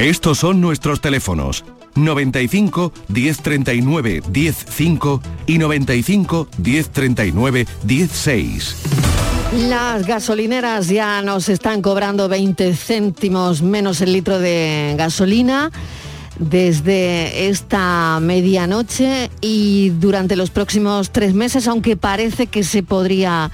Estos 0.00 0.38
son 0.38 0.62
nuestros 0.62 1.02
teléfonos 1.02 1.62
95 1.94 2.90
1039 3.08 4.22
105 4.32 5.20
y 5.46 5.58
95 5.58 6.48
1039 6.56 7.66
16. 7.82 8.76
Las 9.68 10.06
gasolineras 10.06 10.88
ya 10.88 11.20
nos 11.20 11.50
están 11.50 11.82
cobrando 11.82 12.30
20 12.30 12.74
céntimos 12.76 13.60
menos 13.60 14.00
el 14.00 14.14
litro 14.14 14.38
de 14.38 14.94
gasolina 14.96 15.70
desde 16.38 17.50
esta 17.50 18.20
medianoche 18.22 19.30
y 19.42 19.90
durante 19.90 20.34
los 20.34 20.48
próximos 20.48 21.10
tres 21.10 21.34
meses, 21.34 21.68
aunque 21.68 21.98
parece 21.98 22.46
que 22.46 22.64
se 22.64 22.82
podría 22.82 23.50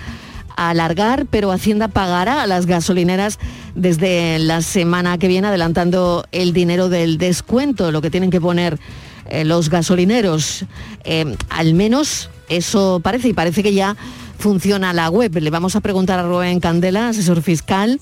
alargar, 0.57 1.27
pero 1.27 1.51
Hacienda 1.51 1.89
pagará 1.89 2.43
a 2.43 2.47
las 2.47 2.67
gasolineras 2.67 3.41
desde 3.77 4.39
la 4.39 4.63
semana 4.63 5.19
que 5.19 5.29
viene, 5.29 5.47
adelantando 5.47 6.27
el 6.33 6.53
dinero 6.53 6.89
del 6.89 7.19
descuento, 7.19 7.93
lo 7.93 8.01
que 8.03 8.11
tienen 8.11 8.31
que 8.31 8.41
poner 8.41 8.81
eh, 9.29 9.45
los 9.45 9.69
gasolineros. 9.69 10.65
Eh, 11.05 11.37
al 11.51 11.75
menos 11.75 12.31
eso 12.49 13.01
parece 13.03 13.29
y 13.29 13.33
parece 13.35 13.63
que 13.63 13.75
ya 13.75 13.95
funciona 14.39 14.93
la 14.93 15.11
web. 15.11 15.37
Le 15.37 15.51
vamos 15.51 15.77
a 15.77 15.81
preguntar 15.81 16.19
a 16.19 16.23
Rubén 16.23 16.59
Candela, 16.59 17.11
asesor 17.11 17.43
fiscal 17.43 18.01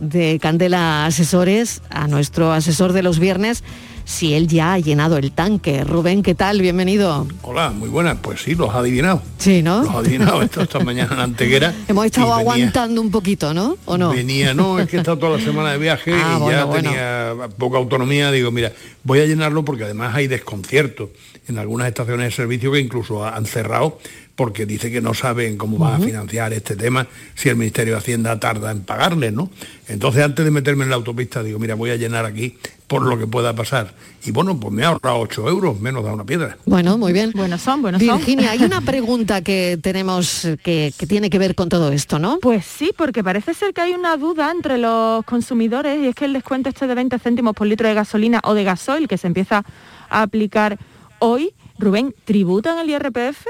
de 0.00 0.38
Candela 0.40 1.06
Asesores, 1.06 1.82
a 1.90 2.06
nuestro 2.06 2.52
asesor 2.52 2.92
de 2.92 3.02
los 3.02 3.18
viernes, 3.18 3.64
si 4.06 4.34
él 4.34 4.46
ya 4.46 4.72
ha 4.74 4.78
llenado 4.78 5.16
el 5.18 5.32
tanque. 5.32 5.82
Rubén, 5.82 6.22
¿qué 6.22 6.36
tal? 6.36 6.60
Bienvenido. 6.62 7.26
Hola, 7.42 7.70
muy 7.70 7.88
buenas. 7.88 8.16
Pues 8.22 8.40
sí, 8.40 8.54
los 8.54 8.70
ha 8.72 8.78
adivinado. 8.78 9.20
Sí, 9.38 9.62
¿no? 9.62 9.82
Los 9.82 9.90
ha 9.94 9.98
adivinado 9.98 10.42
esto 10.42 10.62
esta 10.62 10.78
mañana 10.78 11.12
en 11.14 11.20
Antequera. 11.20 11.74
Hemos 11.88 12.06
estado 12.06 12.28
venía- 12.28 12.40
aguantando 12.40 13.00
un 13.00 13.10
poquito, 13.10 13.52
¿no? 13.52 13.76
¿O 13.84 13.98
no? 13.98 14.10
Venía, 14.12 14.54
no, 14.54 14.78
es 14.78 14.88
que 14.88 14.96
he 14.96 15.00
estado 15.00 15.18
toda 15.18 15.36
la 15.38 15.44
semana 15.44 15.72
de 15.72 15.78
viaje 15.78 16.12
Ah, 16.16 16.34
y 16.36 16.40
bueno, 16.40 16.58
ya 16.58 16.64
bueno. 16.64 16.88
tenía 16.90 17.34
poca 17.58 17.78
autonomía. 17.78 18.30
Digo, 18.30 18.52
mira, 18.52 18.72
voy 19.02 19.18
a 19.18 19.26
llenarlo 19.26 19.64
porque 19.64 19.82
además 19.84 20.14
hay 20.14 20.28
desconcierto 20.28 21.10
en 21.48 21.58
algunas 21.58 21.88
estaciones 21.88 22.26
de 22.26 22.30
servicio 22.30 22.70
que 22.70 22.78
incluso 22.78 23.24
han 23.26 23.44
cerrado 23.44 23.98
porque 24.36 24.66
dice 24.66 24.92
que 24.92 25.00
no 25.00 25.14
saben 25.14 25.56
cómo 25.56 25.78
van 25.78 25.94
a 25.94 26.04
financiar 26.04 26.52
este 26.52 26.76
tema 26.76 27.06
si 27.34 27.48
el 27.48 27.56
Ministerio 27.56 27.94
de 27.94 27.98
Hacienda 27.98 28.38
tarda 28.38 28.70
en 28.70 28.82
pagarles, 28.82 29.32
¿no? 29.32 29.50
Entonces 29.88 30.22
antes 30.22 30.44
de 30.44 30.50
meterme 30.50 30.84
en 30.84 30.90
la 30.90 30.96
autopista 30.96 31.42
digo, 31.42 31.58
mira, 31.58 31.74
voy 31.74 31.90
a 31.90 31.96
llenar 31.96 32.26
aquí 32.26 32.58
por 32.86 33.02
lo 33.02 33.18
que 33.18 33.26
pueda 33.26 33.54
pasar. 33.54 33.94
Y 34.24 34.30
bueno, 34.30 34.60
pues 34.60 34.72
me 34.72 34.84
ha 34.84 34.88
ahorrado 34.88 35.18
8 35.20 35.48
euros, 35.48 35.80
menos 35.80 36.04
da 36.04 36.12
una 36.12 36.24
piedra. 36.24 36.58
Bueno, 36.66 36.98
muy 36.98 37.12
bien. 37.12 37.32
Buenos 37.34 37.62
son, 37.62 37.82
buenos 37.82 38.02
son. 38.02 38.18
Virginia, 38.18 38.50
hay 38.50 38.62
una 38.62 38.80
pregunta 38.82 39.40
que 39.40 39.78
tenemos 39.82 40.46
que, 40.62 40.92
que 40.96 41.06
tiene 41.06 41.30
que 41.30 41.38
ver 41.38 41.54
con 41.54 41.68
todo 41.68 41.90
esto, 41.90 42.18
¿no? 42.18 42.38
Pues 42.40 42.66
sí, 42.66 42.92
porque 42.96 43.24
parece 43.24 43.54
ser 43.54 43.72
que 43.72 43.80
hay 43.80 43.94
una 43.94 44.18
duda 44.18 44.50
entre 44.50 44.76
los 44.76 45.24
consumidores 45.24 45.98
y 46.02 46.08
es 46.08 46.14
que 46.14 46.26
el 46.26 46.34
descuento 46.34 46.68
este 46.68 46.86
de 46.86 46.94
20 46.94 47.18
céntimos 47.18 47.54
por 47.54 47.66
litro 47.66 47.88
de 47.88 47.94
gasolina 47.94 48.40
o 48.44 48.52
de 48.52 48.64
gasoil 48.64 49.08
que 49.08 49.16
se 49.16 49.26
empieza 49.26 49.64
a 50.10 50.22
aplicar 50.22 50.78
hoy, 51.20 51.54
Rubén, 51.78 52.14
¿tributan 52.24 52.78
el 52.78 52.90
IRPF? 52.90 53.46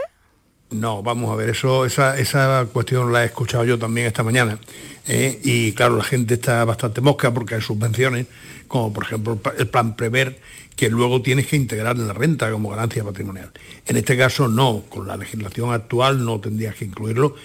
No, 0.70 1.00
vamos 1.00 1.30
a 1.30 1.36
ver, 1.36 1.50
eso, 1.50 1.86
esa, 1.86 2.66
cuestión 2.72 3.12
la 3.12 3.22
he 3.22 3.26
escuchado 3.26 3.64
yo 3.64 3.78
también 3.78 4.08
esta 4.08 4.24
mañana. 4.24 4.58
¿eh? 5.06 5.38
Y 5.44 5.72
claro, 5.72 5.96
la 5.96 6.02
gente 6.02 6.34
está 6.34 6.64
bastante 6.64 7.00
mosca 7.00 7.32
porque 7.32 7.54
hay 7.54 7.60
subvenciones, 7.60 8.26
como 8.66 8.92
por 8.92 9.04
ejemplo 9.04 9.38
el 9.58 9.68
plan 9.68 9.94
Prever, 9.94 10.40
que 10.74 10.90
luego 10.90 11.22
tienes 11.22 11.46
que 11.46 11.54
integrar 11.54 11.96
en 11.96 12.08
la 12.08 12.12
renta 12.12 12.50
como 12.50 12.68
ganancia 12.70 13.04
patrimonial. 13.04 13.52
En 13.86 13.96
este 13.96 14.16
caso 14.16 14.48
no, 14.48 14.82
con 14.88 15.06
la 15.06 15.16
legislación 15.16 15.72
actual 15.72 16.24
no 16.24 16.40
tendrías 16.40 16.74
que 16.74 16.84
incluirlo, 16.84 17.36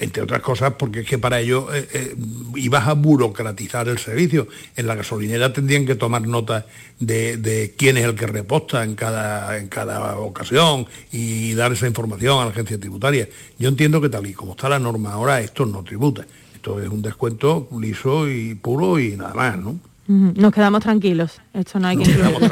entre 0.00 0.22
otras 0.22 0.40
cosas 0.40 0.74
porque 0.78 1.00
es 1.00 1.06
que 1.06 1.18
para 1.18 1.40
ello 1.40 1.72
eh, 1.74 1.88
eh, 1.92 2.16
ibas 2.56 2.86
a 2.88 2.94
burocratizar 2.94 3.88
el 3.88 3.98
servicio. 3.98 4.48
En 4.76 4.86
la 4.86 4.94
gasolinera 4.94 5.52
tendrían 5.52 5.86
que 5.86 5.94
tomar 5.94 6.26
nota 6.26 6.66
de, 6.98 7.36
de 7.36 7.74
quién 7.76 7.96
es 7.96 8.04
el 8.04 8.14
que 8.14 8.26
reposta 8.26 8.84
en 8.84 8.94
cada, 8.94 9.58
en 9.58 9.68
cada 9.68 10.18
ocasión 10.18 10.86
y 11.12 11.54
dar 11.54 11.72
esa 11.72 11.86
información 11.86 12.40
a 12.40 12.44
la 12.44 12.50
agencia 12.50 12.78
tributaria. 12.78 13.28
Yo 13.58 13.68
entiendo 13.68 14.00
que 14.00 14.08
tal 14.08 14.26
y 14.26 14.32
como 14.32 14.52
está 14.52 14.68
la 14.68 14.78
norma 14.78 15.12
ahora, 15.12 15.40
esto 15.40 15.66
no 15.66 15.82
tributa. 15.82 16.26
Esto 16.54 16.80
es 16.80 16.88
un 16.88 17.02
descuento 17.02 17.68
liso 17.78 18.28
y 18.28 18.54
puro 18.54 18.98
y 18.98 19.16
nada 19.16 19.34
más, 19.34 19.58
¿no? 19.58 19.78
Nos 20.06 20.52
quedamos 20.52 20.82
tranquilos. 20.82 21.40
Esto 21.54 21.80
no 21.80 21.88
hay 21.88 21.96
que 21.96 22.10
incluirlo. 22.10 22.38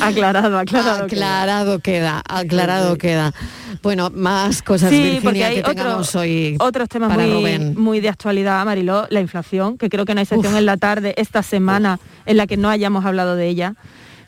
aclarado, 0.00 0.58
aclarado. 0.58 1.04
Aclarado 1.04 1.78
queda, 1.80 2.22
aclarado 2.24 2.96
queda. 2.98 3.34
Bueno, 3.86 4.10
más 4.12 4.62
cosas, 4.62 4.90
Sí, 4.90 4.96
Virginia, 4.96 5.20
porque 5.22 5.44
hay 5.44 5.54
que 5.54 5.60
otro- 5.60 5.74
tengamos 5.74 6.14
hoy 6.16 6.56
otros 6.58 6.88
temas 6.88 7.08
para 7.10 7.22
muy, 7.22 7.32
Rubén. 7.32 7.74
muy 7.78 8.00
de 8.00 8.08
actualidad, 8.08 8.64
Mariló, 8.64 9.06
la 9.10 9.20
inflación, 9.20 9.78
que 9.78 9.88
creo 9.88 10.04
que 10.04 10.12
no 10.14 10.20
hay 10.20 10.26
sección 10.26 10.56
en 10.56 10.66
la 10.66 10.76
tarde 10.76 11.14
esta 11.16 11.42
semana 11.44 12.00
en 12.26 12.36
la 12.36 12.46
que 12.48 12.56
no 12.56 12.68
hayamos 12.68 13.04
hablado 13.04 13.36
de 13.36 13.46
ella, 13.46 13.74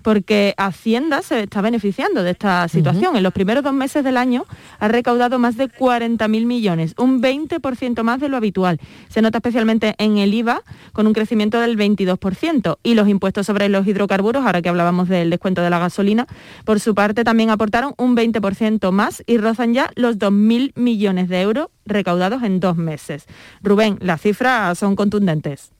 porque 0.08 0.54
Hacienda 0.56 1.20
se 1.20 1.42
está 1.42 1.60
beneficiando 1.60 2.22
de 2.22 2.30
esta 2.30 2.66
situación. 2.68 3.14
En 3.14 3.22
los 3.22 3.34
primeros 3.34 3.62
dos 3.62 3.74
meses 3.74 4.02
del 4.02 4.16
año 4.16 4.46
ha 4.78 4.88
recaudado 4.88 5.38
más 5.38 5.58
de 5.58 5.68
40.000 5.68 6.46
millones, 6.46 6.94
un 6.96 7.20
20% 7.20 8.02
más 8.04 8.18
de 8.18 8.30
lo 8.30 8.38
habitual. 8.38 8.80
Se 9.10 9.20
nota 9.20 9.36
especialmente 9.36 9.94
en 9.98 10.16
el 10.16 10.32
IVA, 10.32 10.62
con 10.94 11.06
un 11.06 11.12
crecimiento 11.12 11.60
del 11.60 11.76
22%, 11.76 12.78
y 12.82 12.94
los 12.94 13.06
impuestos 13.06 13.44
sobre 13.44 13.68
los 13.68 13.86
hidrocarburos, 13.86 14.46
ahora 14.46 14.62
que 14.62 14.70
hablábamos 14.70 15.10
del 15.10 15.28
descuento 15.28 15.60
de 15.60 15.68
la 15.68 15.78
gasolina, 15.78 16.26
por 16.64 16.80
su 16.80 16.94
parte 16.94 17.22
también 17.22 17.50
aportaron 17.50 17.92
un 17.98 18.16
20% 18.16 18.90
más 18.92 19.22
y 19.26 19.36
rozan 19.36 19.74
ya 19.74 19.90
los 19.94 20.16
2.000 20.16 20.72
millones 20.74 21.28
de 21.28 21.42
euros 21.42 21.68
recaudados 21.84 22.42
en 22.44 22.60
dos 22.60 22.78
meses. 22.78 23.26
Rubén, 23.62 23.98
las 24.00 24.22
cifras 24.22 24.78
son 24.78 24.96
contundentes. 24.96 25.72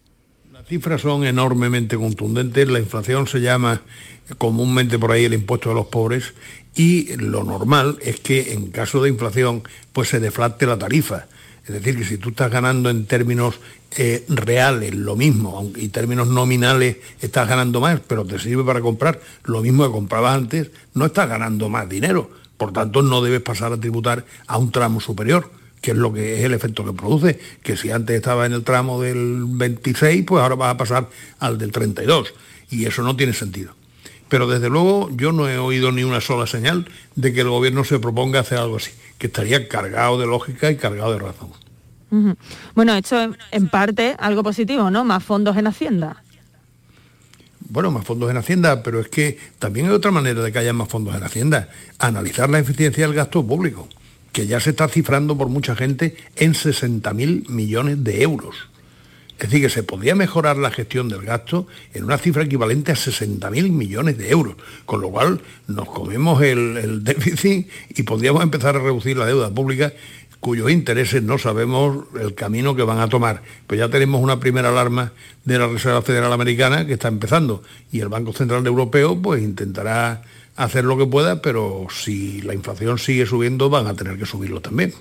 Cifras 0.68 1.00
son 1.00 1.24
enormemente 1.24 1.96
contundentes, 1.96 2.68
la 2.68 2.78
inflación 2.78 3.26
se 3.26 3.40
llama 3.40 3.80
comúnmente 4.36 4.98
por 4.98 5.12
ahí 5.12 5.24
el 5.24 5.32
impuesto 5.32 5.70
de 5.70 5.74
los 5.74 5.86
pobres 5.86 6.34
y 6.74 7.16
lo 7.16 7.42
normal 7.42 7.96
es 8.02 8.20
que 8.20 8.52
en 8.52 8.70
caso 8.70 9.02
de 9.02 9.08
inflación 9.08 9.62
pues 9.94 10.10
se 10.10 10.20
deflate 10.20 10.66
la 10.66 10.76
tarifa. 10.76 11.24
Es 11.66 11.72
decir, 11.72 11.96
que 11.96 12.04
si 12.04 12.18
tú 12.18 12.30
estás 12.30 12.50
ganando 12.50 12.90
en 12.90 13.06
términos 13.06 13.60
eh, 13.96 14.26
reales 14.28 14.94
lo 14.94 15.16
mismo, 15.16 15.70
en 15.74 15.90
términos 15.90 16.28
nominales 16.28 16.98
estás 17.22 17.48
ganando 17.48 17.80
más, 17.80 18.00
pero 18.06 18.26
te 18.26 18.38
sirve 18.38 18.62
para 18.62 18.82
comprar 18.82 19.22
lo 19.44 19.62
mismo 19.62 19.86
que 19.86 19.92
comprabas 19.92 20.36
antes, 20.36 20.70
no 20.92 21.06
estás 21.06 21.30
ganando 21.30 21.70
más 21.70 21.88
dinero. 21.88 22.30
Por 22.58 22.74
tanto, 22.74 23.00
no 23.00 23.22
debes 23.22 23.40
pasar 23.40 23.72
a 23.72 23.80
tributar 23.80 24.26
a 24.46 24.58
un 24.58 24.70
tramo 24.70 25.00
superior 25.00 25.50
que 25.80 25.92
es 25.92 25.96
lo 25.96 26.12
que 26.12 26.38
es 26.38 26.44
el 26.44 26.54
efecto 26.54 26.84
que 26.84 26.92
produce, 26.92 27.38
que 27.62 27.76
si 27.76 27.90
antes 27.90 28.16
estaba 28.16 28.46
en 28.46 28.52
el 28.52 28.64
tramo 28.64 29.00
del 29.00 29.44
26, 29.46 30.24
pues 30.26 30.42
ahora 30.42 30.54
vas 30.54 30.74
a 30.74 30.76
pasar 30.76 31.08
al 31.38 31.58
del 31.58 31.72
32, 31.72 32.34
y 32.70 32.86
eso 32.86 33.02
no 33.02 33.16
tiene 33.16 33.32
sentido. 33.32 33.74
Pero 34.28 34.46
desde 34.46 34.68
luego 34.68 35.08
yo 35.16 35.32
no 35.32 35.48
he 35.48 35.58
oído 35.58 35.90
ni 35.90 36.04
una 36.04 36.20
sola 36.20 36.46
señal 36.46 36.86
de 37.14 37.32
que 37.32 37.40
el 37.40 37.48
gobierno 37.48 37.84
se 37.84 37.98
proponga 37.98 38.40
hacer 38.40 38.58
algo 38.58 38.76
así, 38.76 38.90
que 39.16 39.28
estaría 39.28 39.68
cargado 39.68 40.18
de 40.18 40.26
lógica 40.26 40.70
y 40.70 40.76
cargado 40.76 41.12
de 41.12 41.18
razón. 41.18 41.50
Bueno, 42.74 42.94
esto 42.94 43.20
es 43.20 43.30
en 43.50 43.68
parte 43.68 44.16
algo 44.18 44.42
positivo, 44.42 44.90
¿no? 44.90 45.04
Más 45.04 45.22
fondos 45.22 45.56
en 45.56 45.66
Hacienda. 45.66 46.22
Bueno, 47.70 47.90
más 47.90 48.04
fondos 48.04 48.30
en 48.30 48.38
Hacienda, 48.38 48.82
pero 48.82 49.00
es 49.00 49.08
que 49.08 49.38
también 49.58 49.86
hay 49.86 49.92
otra 49.92 50.10
manera 50.10 50.42
de 50.42 50.50
que 50.50 50.58
haya 50.58 50.72
más 50.72 50.88
fondos 50.88 51.14
en 51.14 51.22
Hacienda, 51.22 51.68
analizar 51.98 52.48
la 52.48 52.58
eficiencia 52.58 53.06
del 53.06 53.14
gasto 53.14 53.46
público, 53.46 53.88
que 54.38 54.46
ya 54.46 54.60
se 54.60 54.70
está 54.70 54.86
cifrando 54.86 55.36
por 55.36 55.48
mucha 55.48 55.74
gente 55.74 56.14
en 56.36 56.54
60.000 56.54 57.48
millones 57.48 58.04
de 58.04 58.22
euros. 58.22 58.54
Es 59.32 59.50
decir, 59.50 59.62
que 59.62 59.68
se 59.68 59.82
podría 59.82 60.14
mejorar 60.14 60.56
la 60.58 60.70
gestión 60.70 61.08
del 61.08 61.22
gasto 61.22 61.66
en 61.92 62.04
una 62.04 62.18
cifra 62.18 62.44
equivalente 62.44 62.92
a 62.92 62.94
60.000 62.94 63.72
millones 63.72 64.16
de 64.16 64.30
euros, 64.30 64.54
con 64.86 65.00
lo 65.00 65.10
cual 65.10 65.40
nos 65.66 65.88
comemos 65.88 66.40
el, 66.40 66.76
el 66.76 67.02
déficit 67.18 67.68
y 67.96 68.04
podríamos 68.04 68.44
empezar 68.44 68.76
a 68.76 68.78
reducir 68.78 69.16
la 69.16 69.26
deuda 69.26 69.50
pública 69.52 69.92
cuyos 70.38 70.70
intereses 70.70 71.20
no 71.20 71.36
sabemos 71.38 72.04
el 72.20 72.36
camino 72.36 72.76
que 72.76 72.84
van 72.84 73.00
a 73.00 73.08
tomar. 73.08 73.42
Pero 73.66 73.86
ya 73.86 73.90
tenemos 73.90 74.22
una 74.22 74.38
primera 74.38 74.68
alarma 74.68 75.14
de 75.44 75.58
la 75.58 75.66
Reserva 75.66 76.00
Federal 76.02 76.32
Americana 76.32 76.86
que 76.86 76.92
está 76.92 77.08
empezando 77.08 77.64
y 77.90 77.98
el 77.98 78.08
Banco 78.08 78.32
Central 78.32 78.64
Europeo 78.64 79.20
pues 79.20 79.42
intentará 79.42 80.22
hacer 80.58 80.84
lo 80.84 80.98
que 80.98 81.06
pueda, 81.06 81.40
pero 81.40 81.86
si 81.88 82.42
la 82.42 82.52
inflación 82.52 82.98
sigue 82.98 83.26
subiendo 83.26 83.70
van 83.70 83.86
a 83.86 83.94
tener 83.94 84.18
que 84.18 84.26
subirlo 84.26 84.60
también. 84.60 84.92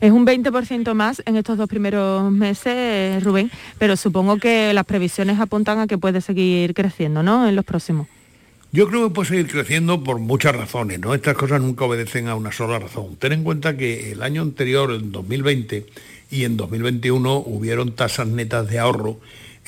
Es 0.00 0.12
un 0.12 0.26
20% 0.26 0.94
más 0.94 1.22
en 1.24 1.36
estos 1.36 1.56
dos 1.56 1.68
primeros 1.68 2.30
meses, 2.30 3.22
Rubén, 3.24 3.50
pero 3.78 3.96
supongo 3.96 4.36
que 4.36 4.72
las 4.74 4.84
previsiones 4.84 5.40
apuntan 5.40 5.78
a 5.80 5.86
que 5.86 5.98
puede 5.98 6.20
seguir 6.20 6.74
creciendo, 6.74 7.22
¿no? 7.22 7.48
En 7.48 7.56
los 7.56 7.64
próximos. 7.64 8.06
Yo 8.70 8.86
creo 8.86 9.08
que 9.08 9.14
puede 9.14 9.28
seguir 9.30 9.48
creciendo 9.48 10.04
por 10.04 10.18
muchas 10.18 10.54
razones, 10.54 11.00
¿no? 11.00 11.14
Estas 11.14 11.34
cosas 11.34 11.62
nunca 11.62 11.86
obedecen 11.86 12.28
a 12.28 12.34
una 12.34 12.52
sola 12.52 12.78
razón. 12.78 13.16
Ten 13.16 13.32
en 13.32 13.42
cuenta 13.42 13.76
que 13.76 14.12
el 14.12 14.22
año 14.22 14.42
anterior, 14.42 14.92
en 14.92 15.10
2020 15.10 15.86
y 16.30 16.44
en 16.44 16.58
2021, 16.58 17.38
hubieron 17.38 17.92
tasas 17.92 18.28
netas 18.28 18.68
de 18.68 18.78
ahorro, 18.78 19.18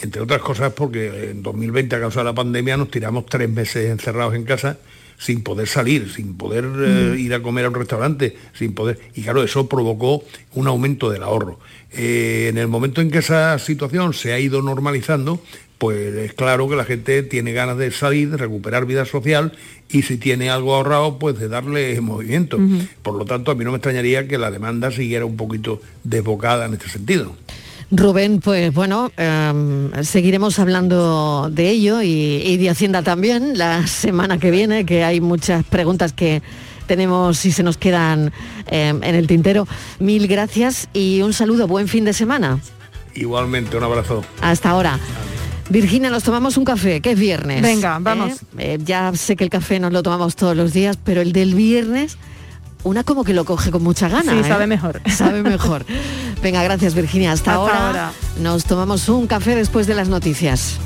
entre 0.03 0.21
otras 0.21 0.43
cosas 0.43 0.75
porque 0.75 1.31
en 1.31 1.43
2020 1.43 1.97
a 1.97 2.01
causa 2.01 2.21
de 2.21 2.25
la 2.27 2.35
pandemia 2.35 2.77
nos 2.77 2.91
tiramos 2.91 3.25
tres 3.27 3.49
meses 3.49 3.91
encerrados 3.91 4.35
en 4.35 4.45
casa 4.45 4.79
sin 5.21 5.43
poder 5.43 5.69
salir, 5.69 6.11
sin 6.11 6.35
poder 6.35 6.65
eh, 6.79 7.15
ir 7.19 7.35
a 7.35 7.43
comer 7.43 7.67
a 7.67 7.69
un 7.69 7.75
restaurante, 7.75 8.37
sin 8.55 8.73
poder. 8.73 8.99
Y 9.15 9.23
claro, 9.23 9.43
eso 9.43 9.69
provocó 9.69 10.25
un 10.55 10.67
aumento 10.67 11.11
del 11.11 11.23
ahorro. 11.23 11.61
Eh, 11.93 12.47
en 12.49 12.57
el 12.57 12.69
momento 12.69 13.03
en 13.03 13.11
que 13.11 13.19
esa 13.19 13.59
situación 13.59 14.15
se 14.15 14.33
ha 14.33 14.39
ido 14.39 14.63
normalizando, 14.63 15.43
pues 15.77 16.15
es 16.15 16.33
claro 16.33 16.71
que 16.71 16.77
la 16.77 16.85
gente 16.85 17.23
tiene 17.23 17.53
ganas 17.53 17.77
de 17.77 17.91
salir, 17.91 18.31
de 18.31 18.39
recuperar 18.39 18.87
vida 18.87 19.05
social 19.05 19.53
y 19.91 20.03
si 20.03 20.17
tiene 20.17 20.49
algo 20.49 20.75
ahorrado, 20.75 21.19
pues 21.19 21.39
de 21.39 21.49
darle 21.49 22.01
movimiento. 22.01 22.59
Por 23.03 23.15
lo 23.15 23.27
tanto, 23.27 23.51
a 23.51 23.55
mí 23.55 23.65
no 23.65 23.73
me 23.73 23.77
extrañaría 23.77 24.27
que 24.27 24.39
la 24.39 24.51
demanda 24.51 24.91
siguiera 24.91 25.27
un 25.27 25.37
poquito 25.37 25.83
desbocada 26.03 26.65
en 26.65 26.75
este 26.75 26.89
sentido. 26.89 27.37
Rubén, 27.91 28.41
pues 28.41 28.73
bueno, 28.73 29.11
em, 29.17 29.91
seguiremos 30.03 30.59
hablando 30.59 31.49
de 31.51 31.71
ello 31.71 32.03
y, 32.03 32.09
y 32.09 32.57
de 32.57 32.71
Hacienda 32.71 33.03
también 33.03 33.59
la 33.59 33.87
semana 33.87 34.39
que 34.39 34.51
viene, 34.51 34.87
que 34.87 35.03
hay 35.03 35.21
muchas 35.21 35.65
preguntas 35.65 36.13
que 36.13 36.43
tenemos 36.91 37.45
y 37.47 37.53
se 37.53 37.63
nos 37.63 37.77
quedan 37.77 38.33
em, 38.67 39.03
en 39.05 39.15
el 39.15 39.29
tintero. 39.29 39.69
Mil 40.01 40.27
gracias 40.27 40.89
y 40.93 41.23
un 41.23 41.33
saludo, 41.33 41.69
buen 41.69 41.87
fin 41.87 42.05
de 42.05 42.13
semana. 42.13 42.59
Igualmente, 43.15 43.77
un 43.77 43.85
abrazo. 43.85 44.25
Hasta 44.41 44.71
ahora. 44.71 44.99
Virginia, 45.69 46.11
nos 46.11 46.25
tomamos 46.25 46.57
un 46.57 46.65
café, 46.65 47.01
que 47.01 47.13
es 47.13 47.19
viernes. 47.19 47.63
Venga, 47.63 47.99
vamos. 48.01 48.43
¿Eh? 48.59 48.75
Eh, 48.75 48.79
ya 48.85 49.13
sé 49.15 49.37
que 49.37 49.45
el 49.45 49.51
café 49.51 49.79
nos 49.79 49.93
lo 49.93 50.03
tomamos 50.03 50.35
todos 50.35 50.57
los 50.57 50.73
días, 50.73 50.99
pero 51.03 51.21
el 51.21 51.33
del 51.33 51.55
viernes, 51.55 52.19
una 52.85 53.05
como 53.05 53.25
que 53.25 53.35
lo 53.35 53.45
coge 53.45 53.71
con 53.71 53.83
mucha 53.83 54.09
gana. 54.09 54.33
Sí, 54.33 54.39
¿eh? 54.39 54.45
sabe 54.49 54.67
mejor. 54.67 55.01
Sabe 55.11 55.43
mejor. 55.43 55.85
Venga, 56.43 56.63
gracias 56.63 56.95
Virginia. 56.95 57.33
Hasta, 57.33 57.53
Hasta 57.53 57.63
ahora, 57.63 57.87
ahora. 57.87 58.13
nos 58.41 58.65
tomamos 58.65 59.09
un 59.09 59.27
café 59.27 59.55
después 59.55 59.87
de 59.87 59.95
las 59.95 60.09
noticias. 60.09 60.79